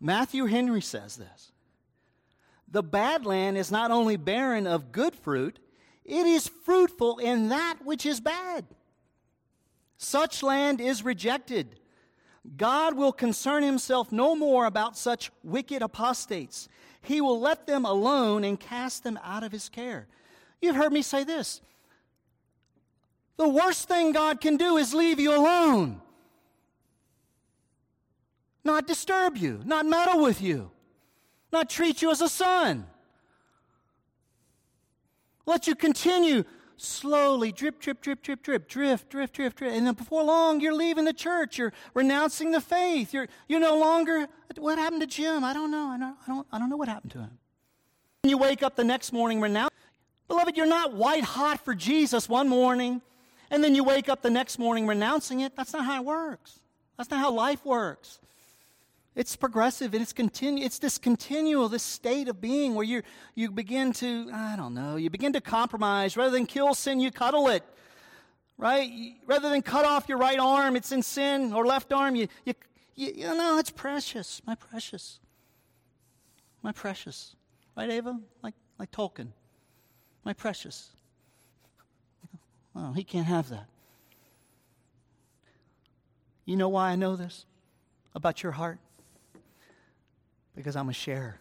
Matthew 0.00 0.46
Henry 0.46 0.80
says 0.80 1.16
this 1.16 1.52
The 2.68 2.82
bad 2.82 3.26
land 3.26 3.56
is 3.56 3.70
not 3.70 3.90
only 3.90 4.16
barren 4.16 4.66
of 4.66 4.92
good 4.92 5.14
fruit, 5.14 5.58
it 6.04 6.26
is 6.26 6.48
fruitful 6.64 7.18
in 7.18 7.48
that 7.48 7.76
which 7.84 8.06
is 8.06 8.20
bad. 8.20 8.64
Such 9.98 10.42
land 10.42 10.80
is 10.80 11.04
rejected. 11.04 11.80
God 12.56 12.94
will 12.94 13.12
concern 13.12 13.62
himself 13.62 14.12
no 14.12 14.34
more 14.34 14.64
about 14.64 14.96
such 14.96 15.30
wicked 15.42 15.82
apostates. 15.82 16.68
He 17.02 17.20
will 17.20 17.40
let 17.40 17.66
them 17.66 17.84
alone 17.84 18.44
and 18.44 18.58
cast 18.58 19.04
them 19.04 19.18
out 19.22 19.42
of 19.42 19.52
his 19.52 19.68
care. 19.68 20.06
You've 20.62 20.76
heard 20.76 20.92
me 20.92 21.02
say 21.02 21.24
this. 21.24 21.60
The 23.36 23.48
worst 23.48 23.86
thing 23.86 24.12
God 24.12 24.40
can 24.40 24.56
do 24.56 24.76
is 24.76 24.94
leave 24.94 25.20
you 25.20 25.36
alone, 25.36 26.00
not 28.68 28.86
disturb 28.86 29.36
you, 29.36 29.60
not 29.64 29.86
meddle 29.86 30.22
with 30.22 30.42
you, 30.42 30.70
not 31.50 31.70
treat 31.70 32.02
you 32.02 32.10
as 32.10 32.20
a 32.20 32.28
son. 32.28 32.86
Let 35.46 35.66
you 35.66 35.74
continue 35.74 36.44
slowly, 36.76 37.50
drip, 37.50 37.80
drip, 37.80 38.02
drip, 38.02 38.22
drip, 38.22 38.42
drip, 38.42 38.68
drift, 38.68 39.08
drift, 39.08 39.32
drift, 39.32 39.56
drift. 39.56 39.76
And 39.76 39.86
then 39.86 39.94
before 39.94 40.22
long, 40.22 40.60
you're 40.60 40.74
leaving 40.74 41.06
the 41.06 41.14
church. 41.14 41.58
You're 41.58 41.72
renouncing 41.94 42.50
the 42.50 42.60
faith. 42.60 43.14
You're, 43.14 43.26
you're 43.48 43.58
no 43.58 43.78
longer, 43.78 44.28
what 44.58 44.78
happened 44.78 45.00
to 45.00 45.06
Jim? 45.06 45.42
I 45.42 45.54
don't 45.54 45.70
know. 45.70 45.88
I 45.88 45.98
don't, 45.98 46.16
I 46.24 46.26
don't, 46.28 46.46
I 46.52 46.58
don't 46.58 46.68
know 46.68 46.76
what 46.76 46.88
happened 46.88 47.12
to 47.12 47.18
him. 47.20 47.38
And 48.22 48.30
you 48.30 48.36
wake 48.36 48.62
up 48.62 48.76
the 48.76 48.84
next 48.84 49.12
morning 49.12 49.40
renouncing. 49.40 49.76
Beloved, 50.28 50.58
you're 50.58 50.66
not 50.66 50.92
white 50.92 51.24
hot 51.24 51.64
for 51.64 51.74
Jesus 51.74 52.28
one 52.28 52.50
morning, 52.50 53.00
and 53.50 53.64
then 53.64 53.74
you 53.74 53.82
wake 53.82 54.10
up 54.10 54.20
the 54.20 54.30
next 54.30 54.58
morning 54.58 54.86
renouncing 54.86 55.40
it. 55.40 55.56
That's 55.56 55.72
not 55.72 55.86
how 55.86 55.96
it 56.02 56.04
works. 56.04 56.60
That's 56.98 57.10
not 57.10 57.20
how 57.20 57.30
life 57.30 57.64
works. 57.64 58.20
It's 59.18 59.34
progressive 59.34 59.94
and 59.94 60.00
it's 60.00 60.12
continu- 60.12 60.64
it's 60.64 60.78
this 60.78 60.96
continual, 60.96 61.68
this 61.68 61.82
state 61.82 62.28
of 62.28 62.40
being 62.40 62.76
where 62.76 62.84
you 62.84 63.02
you 63.34 63.50
begin 63.50 63.92
to, 63.94 64.30
I 64.32 64.54
don't 64.54 64.74
know, 64.74 64.94
you 64.94 65.10
begin 65.10 65.32
to 65.32 65.40
compromise. 65.40 66.16
Rather 66.16 66.30
than 66.30 66.46
kill 66.46 66.72
sin, 66.72 67.00
you 67.00 67.10
cuddle 67.10 67.48
it. 67.48 67.64
Right? 68.56 69.16
Rather 69.26 69.50
than 69.50 69.60
cut 69.62 69.84
off 69.84 70.08
your 70.08 70.18
right 70.18 70.38
arm, 70.38 70.76
it's 70.76 70.92
in 70.92 71.02
sin, 71.02 71.52
or 71.52 71.66
left 71.66 71.92
arm, 71.92 72.14
you, 72.14 72.28
you, 72.44 72.54
you, 72.94 73.12
you 73.16 73.24
know, 73.24 73.58
it's 73.58 73.70
precious. 73.70 74.40
My 74.46 74.54
precious. 74.54 75.18
My 76.62 76.70
precious. 76.70 77.34
Right, 77.76 77.90
Ava? 77.90 78.20
Like, 78.40 78.54
like 78.78 78.92
Tolkien. 78.92 79.32
My 80.24 80.32
precious. 80.32 80.90
Oh, 82.76 82.92
he 82.92 83.02
can't 83.02 83.26
have 83.26 83.48
that. 83.48 83.66
You 86.44 86.56
know 86.56 86.68
why 86.68 86.90
I 86.90 86.94
know 86.94 87.16
this 87.16 87.44
about 88.14 88.44
your 88.44 88.52
heart? 88.52 88.78
Because 90.58 90.74
I'm 90.74 90.88
a 90.88 90.92
share 90.92 91.38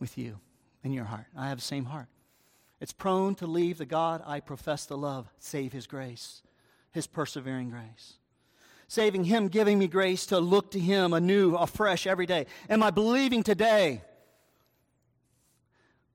with 0.00 0.18
you 0.18 0.40
in 0.82 0.92
your 0.92 1.04
heart. 1.04 1.26
I 1.36 1.48
have 1.48 1.58
the 1.58 1.64
same 1.64 1.84
heart. 1.84 2.08
It's 2.80 2.92
prone 2.92 3.36
to 3.36 3.46
leave 3.46 3.78
the 3.78 3.86
God 3.86 4.20
I 4.26 4.40
profess 4.40 4.86
to 4.86 4.96
love, 4.96 5.30
save 5.38 5.72
His 5.72 5.86
grace, 5.86 6.42
His 6.90 7.06
persevering 7.06 7.70
grace. 7.70 8.14
Saving 8.88 9.22
Him, 9.22 9.46
giving 9.46 9.78
me 9.78 9.86
grace 9.86 10.26
to 10.26 10.40
look 10.40 10.72
to 10.72 10.80
Him 10.80 11.12
anew, 11.12 11.54
afresh 11.54 12.04
every 12.04 12.26
day. 12.26 12.46
Am 12.68 12.82
I 12.82 12.90
believing 12.90 13.44
today? 13.44 14.02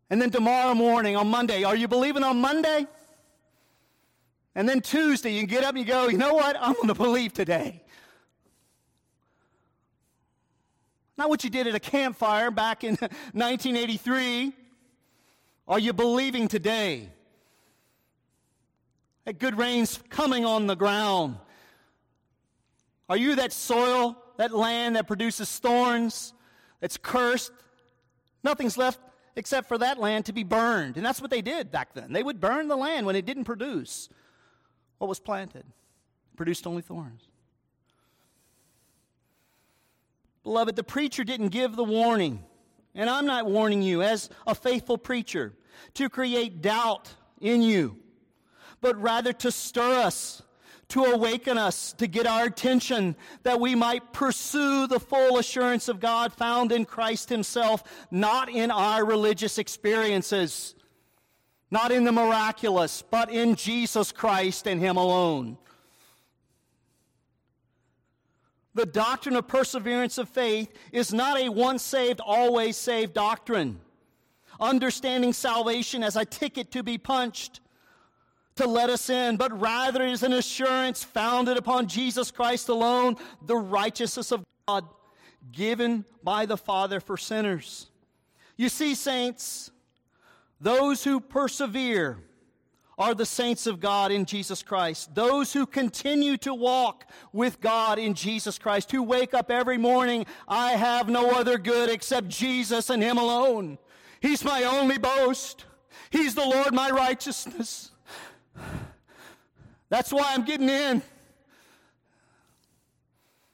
And 0.09 0.21
then 0.21 0.31
tomorrow 0.31 0.73
morning, 0.73 1.15
on 1.15 1.29
Monday, 1.29 1.63
are 1.63 1.77
you 1.77 1.87
believing 1.87 2.23
on 2.23 2.41
Monday? 2.41 2.87
And 4.53 4.67
then 4.67 4.81
Tuesday, 4.81 5.31
you 5.31 5.47
get 5.47 5.63
up 5.63 5.75
and 5.75 5.79
you 5.79 5.85
go, 5.85 6.09
you 6.09 6.17
know 6.17 6.33
what? 6.33 6.57
I'm 6.59 6.73
going 6.73 6.89
to 6.89 6.93
believe 6.93 7.31
today. 7.31 7.85
Not 11.17 11.29
what 11.29 11.43
you 11.43 11.49
did 11.49 11.67
at 11.67 11.75
a 11.75 11.79
campfire 11.79 12.51
back 12.51 12.83
in 12.83 12.95
1983. 12.95 14.53
Are 15.67 15.79
you 15.79 15.93
believing 15.93 16.47
today? 16.47 17.09
That 19.25 19.39
good 19.39 19.57
rain's 19.57 19.99
coming 20.09 20.45
on 20.45 20.67
the 20.67 20.75
ground. 20.75 21.37
Are 23.09 23.17
you 23.17 23.35
that 23.35 23.51
soil, 23.51 24.17
that 24.37 24.53
land 24.53 24.95
that 24.95 25.07
produces 25.07 25.59
thorns, 25.59 26.33
that's 26.79 26.97
cursed? 26.97 27.51
Nothing's 28.43 28.77
left 28.77 28.99
except 29.35 29.67
for 29.67 29.77
that 29.77 29.99
land 29.99 30.25
to 30.25 30.33
be 30.33 30.43
burned. 30.43 30.97
And 30.97 31.05
that's 31.05 31.21
what 31.21 31.29
they 31.29 31.41
did 31.41 31.71
back 31.71 31.93
then. 31.93 32.13
They 32.13 32.23
would 32.23 32.39
burn 32.39 32.67
the 32.67 32.75
land 32.75 33.05
when 33.05 33.15
it 33.15 33.25
didn't 33.25 33.45
produce 33.45 34.09
what 34.97 35.07
was 35.07 35.19
planted, 35.19 35.65
it 35.65 36.37
produced 36.37 36.65
only 36.65 36.81
thorns. 36.81 37.27
Beloved, 40.47 40.77
the 40.77 40.83
preacher 40.83 41.25
didn't 41.25 41.49
give 41.49 41.75
the 41.75 41.83
warning. 41.83 42.41
And 42.95 43.09
I'm 43.09 43.25
not 43.25 43.47
warning 43.47 43.81
you 43.81 44.01
as 44.01 44.29
a 44.47 44.55
faithful 44.55 44.97
preacher 44.97 45.51
to 45.95 46.07
create 46.07 46.61
doubt 46.61 47.13
in 47.41 47.61
you, 47.61 47.97
but 48.79 48.95
rather 49.01 49.33
to 49.33 49.51
stir 49.51 49.95
us, 49.95 50.41
to 50.87 51.03
awaken 51.03 51.57
us, 51.57 51.91
to 51.97 52.07
get 52.07 52.25
our 52.25 52.45
attention, 52.45 53.17
that 53.43 53.59
we 53.59 53.75
might 53.75 54.13
pursue 54.13 54.87
the 54.87 55.01
full 55.01 55.37
assurance 55.37 55.89
of 55.89 55.99
God 55.99 56.31
found 56.31 56.71
in 56.71 56.85
Christ 56.85 57.27
Himself, 57.27 57.83
not 58.09 58.47
in 58.47 58.71
our 58.71 59.03
religious 59.03 59.57
experiences, 59.57 60.75
not 61.69 61.91
in 61.91 62.05
the 62.05 62.13
miraculous, 62.13 63.01
but 63.01 63.29
in 63.29 63.55
Jesus 63.55 64.13
Christ 64.13 64.65
and 64.65 64.79
Him 64.79 64.95
alone. 64.95 65.57
The 68.77 68.85
doctrine 68.85 69.35
of 69.35 69.47
perseverance 69.47 70.19
of 70.19 70.29
faith 70.29 70.71
is 70.91 71.11
not 71.11 71.39
a 71.39 71.49
once 71.49 71.81
saved, 71.81 72.19
always 72.19 72.77
saved 72.77 73.15
doctrine. 73.15 73.79
Understanding 74.59 75.33
salvation 75.33 76.03
as 76.03 76.15
a 76.15 76.23
ticket 76.23 76.69
to 76.73 76.83
be 76.83 76.99
punched 76.99 77.59
to 78.57 78.67
let 78.67 78.91
us 78.91 79.09
in, 79.09 79.35
but 79.35 79.59
rather 79.59 80.05
is 80.05 80.21
an 80.21 80.31
assurance 80.31 81.03
founded 81.03 81.57
upon 81.57 81.87
Jesus 81.87 82.29
Christ 82.29 82.69
alone, 82.69 83.15
the 83.41 83.57
righteousness 83.57 84.31
of 84.31 84.43
God 84.67 84.85
given 85.51 86.05
by 86.21 86.45
the 86.45 86.55
Father 86.55 86.99
for 86.99 87.17
sinners. 87.17 87.87
You 88.57 88.69
see, 88.69 88.93
saints, 88.93 89.71
those 90.61 91.03
who 91.03 91.19
persevere 91.19 92.19
are 92.97 93.13
the 93.13 93.25
saints 93.25 93.67
of 93.67 93.79
God 93.79 94.11
in 94.11 94.25
Jesus 94.25 94.63
Christ. 94.63 95.13
Those 95.13 95.53
who 95.53 95.65
continue 95.65 96.35
to 96.37 96.53
walk 96.53 97.05
with 97.31 97.61
God 97.61 97.99
in 97.99 98.15
Jesus 98.15 98.57
Christ, 98.57 98.91
who 98.91 99.03
wake 99.03 99.33
up 99.35 99.51
every 99.51 99.77
morning, 99.77 100.25
I 100.47 100.71
have 100.71 101.07
no 101.07 101.29
other 101.31 101.59
good 101.59 101.89
except 101.89 102.27
Jesus 102.27 102.89
and 102.89 103.03
Him 103.03 103.17
alone. 103.17 103.77
He's 104.19 104.43
my 104.43 104.63
only 104.63 104.97
boast. 104.97 105.65
He's 106.09 106.33
the 106.33 106.45
Lord, 106.45 106.73
my 106.73 106.89
righteousness. 106.89 107.91
That's 109.89 110.11
why 110.11 110.33
I'm 110.33 110.43
getting 110.43 110.69
in. 110.69 111.03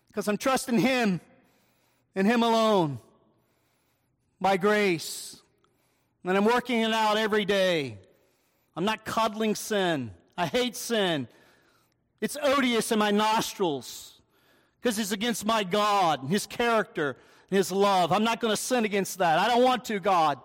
Because 0.08 0.28
I'm 0.28 0.38
trusting 0.38 0.80
Him 0.80 1.20
and 2.16 2.26
Him 2.26 2.44
alone. 2.44 3.00
By 4.39 4.56
grace. 4.56 5.41
And 6.24 6.38
I'm 6.38 6.46
working 6.46 6.80
it 6.82 6.94
out 6.94 7.18
every 7.18 7.44
day. 7.44 7.98
I'm 8.76 8.86
not 8.86 9.06
coddling 9.06 9.56
sin. 9.56 10.12
I 10.38 10.48
hate 10.48 10.76
sin. 10.76 11.28
It's 12.22 12.38
odious 12.42 12.92
in 12.92 13.00
my 13.00 13.12
nostrils 13.12 14.22
because 14.82 14.98
it's 15.00 15.12
against 15.12 15.46
my 15.46 15.64
God, 15.64 16.24
and 16.24 16.30
His 16.30 16.46
character, 16.46 17.18
and 17.50 17.58
His 17.58 17.72
love. 17.72 18.12
I'm 18.12 18.24
not 18.24 18.40
going 18.40 18.52
to 18.52 18.58
sin 18.58 18.86
against 18.86 19.20
that. 19.20 19.40
I 19.40 19.48
don't 19.48 19.64
want 19.64 19.86
to, 19.86 20.00
God. 20.00 20.40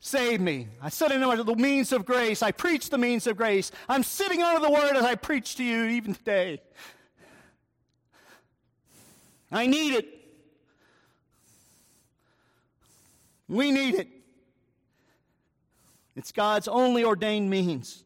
Save 0.00 0.40
me. 0.40 0.66
I 0.80 0.88
sit 0.88 1.12
under 1.12 1.44
the 1.44 1.54
means 1.54 1.92
of 1.92 2.04
grace. 2.04 2.42
I 2.42 2.50
preach 2.50 2.90
the 2.90 2.98
means 2.98 3.28
of 3.28 3.36
grace. 3.36 3.70
I'm 3.88 4.02
sitting 4.02 4.42
under 4.42 4.60
the 4.60 4.70
word 4.70 4.96
as 4.96 5.04
I 5.04 5.14
preach 5.14 5.54
to 5.56 5.64
you 5.64 5.84
even 5.84 6.14
today. 6.14 6.60
I 9.52 9.66
need 9.66 9.94
it. 9.94 10.08
We 13.48 13.70
need 13.70 13.94
it. 13.94 14.08
It's 16.14 16.32
God's 16.32 16.68
only 16.68 17.04
ordained 17.04 17.50
means. 17.50 18.04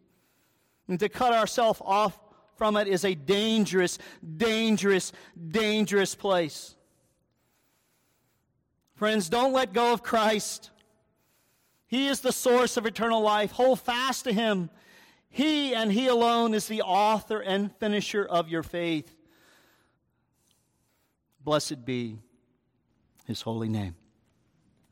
And 0.89 1.01
to 1.01 1.09
cut 1.09 1.33
ourselves 1.33 1.81
off 1.85 2.19
from 2.57 2.77
it 2.77 2.89
is 2.89 3.05
a 3.05 3.15
dangerous, 3.15 3.99
dangerous, 4.37 5.13
dangerous 5.51 6.15
place. 6.15 6.75
Friends, 8.95 9.29
don't 9.29 9.53
let 9.53 9.73
go 9.73 9.93
of 9.93 10.03
Christ. 10.03 10.71
He 11.87 12.09
is 12.09 12.21
the 12.21 12.33
source 12.33 12.77
of 12.77 12.87
eternal 12.87 13.21
life. 13.21 13.51
Hold 13.53 13.81
fast 13.81 14.25
to 14.25 14.33
Him. 14.33 14.71
He 15.29 15.75
and 15.75 15.93
He 15.93 16.07
alone 16.07 16.55
is 16.55 16.67
the 16.67 16.83
author 16.83 17.41
and 17.41 17.75
finisher 17.77 18.25
of 18.25 18.49
your 18.49 18.63
faith. 18.63 19.15
Blessed 21.45 21.85
be 21.85 22.19
his 23.27 23.43
holy 23.43 23.69
name. 23.69 23.97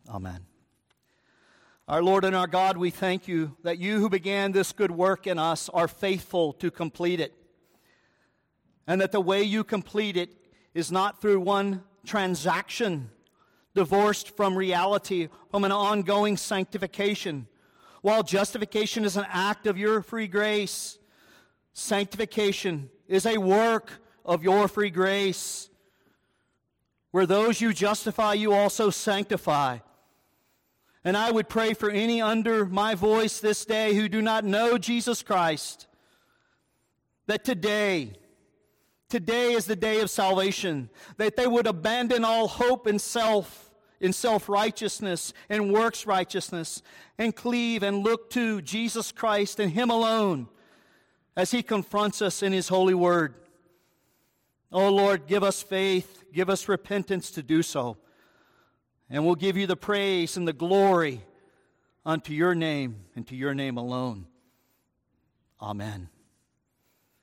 Amen. 0.08 0.46
Our 1.86 2.02
Lord 2.02 2.24
and 2.24 2.34
our 2.34 2.46
God, 2.46 2.78
we 2.78 2.88
thank 2.88 3.28
you 3.28 3.58
that 3.62 3.78
you 3.78 3.98
who 3.98 4.08
began 4.08 4.52
this 4.52 4.72
good 4.72 4.90
work 4.90 5.26
in 5.26 5.38
us 5.38 5.68
are 5.68 5.86
faithful 5.86 6.54
to 6.54 6.70
complete 6.70 7.20
it. 7.20 7.34
And 8.86 9.02
that 9.02 9.12
the 9.12 9.20
way 9.20 9.42
you 9.42 9.64
complete 9.64 10.16
it 10.16 10.30
is 10.72 10.90
not 10.90 11.20
through 11.20 11.40
one 11.40 11.82
transaction 12.06 13.10
divorced 13.74 14.34
from 14.34 14.56
reality, 14.56 15.28
from 15.50 15.62
an 15.64 15.72
ongoing 15.72 16.38
sanctification. 16.38 17.48
While 18.00 18.22
justification 18.22 19.04
is 19.04 19.18
an 19.18 19.26
act 19.28 19.66
of 19.66 19.76
your 19.76 20.00
free 20.00 20.26
grace, 20.26 20.98
sanctification 21.74 22.88
is 23.08 23.26
a 23.26 23.36
work 23.36 23.92
of 24.24 24.42
your 24.42 24.68
free 24.68 24.88
grace. 24.88 25.68
Where 27.10 27.26
those 27.26 27.60
you 27.60 27.74
justify, 27.74 28.32
you 28.32 28.54
also 28.54 28.88
sanctify. 28.88 29.78
And 31.04 31.18
I 31.18 31.30
would 31.30 31.50
pray 31.50 31.74
for 31.74 31.90
any 31.90 32.22
under 32.22 32.64
my 32.64 32.94
voice 32.94 33.38
this 33.38 33.66
day 33.66 33.94
who 33.94 34.08
do 34.08 34.22
not 34.22 34.44
know 34.44 34.78
Jesus 34.78 35.22
Christ, 35.22 35.86
that 37.26 37.44
today, 37.44 38.14
today 39.10 39.52
is 39.52 39.66
the 39.66 39.76
day 39.76 40.00
of 40.00 40.08
salvation, 40.08 40.88
that 41.18 41.36
they 41.36 41.46
would 41.46 41.66
abandon 41.66 42.24
all 42.24 42.48
hope 42.48 42.86
in 42.86 42.98
self, 42.98 43.70
in 44.00 44.14
self 44.14 44.48
righteousness 44.48 45.34
and 45.50 45.74
works 45.74 46.06
righteousness, 46.06 46.80
and 47.18 47.36
cleave 47.36 47.82
and 47.82 48.02
look 48.02 48.30
to 48.30 48.62
Jesus 48.62 49.12
Christ 49.12 49.60
and 49.60 49.72
Him 49.72 49.90
alone 49.90 50.48
as 51.36 51.50
He 51.50 51.62
confronts 51.62 52.22
us 52.22 52.42
in 52.42 52.54
His 52.54 52.68
holy 52.68 52.94
word. 52.94 53.34
Oh 54.72 54.88
Lord, 54.88 55.26
give 55.26 55.42
us 55.42 55.62
faith, 55.62 56.24
give 56.32 56.48
us 56.48 56.66
repentance 56.66 57.30
to 57.32 57.42
do 57.42 57.62
so. 57.62 57.98
And 59.10 59.24
we'll 59.24 59.34
give 59.34 59.56
you 59.56 59.66
the 59.66 59.76
praise 59.76 60.36
and 60.36 60.48
the 60.48 60.52
glory 60.52 61.20
unto 62.04 62.32
your 62.32 62.54
name 62.54 63.04
and 63.14 63.26
to 63.28 63.36
your 63.36 63.54
name 63.54 63.76
alone. 63.76 64.26
Amen. 65.60 66.08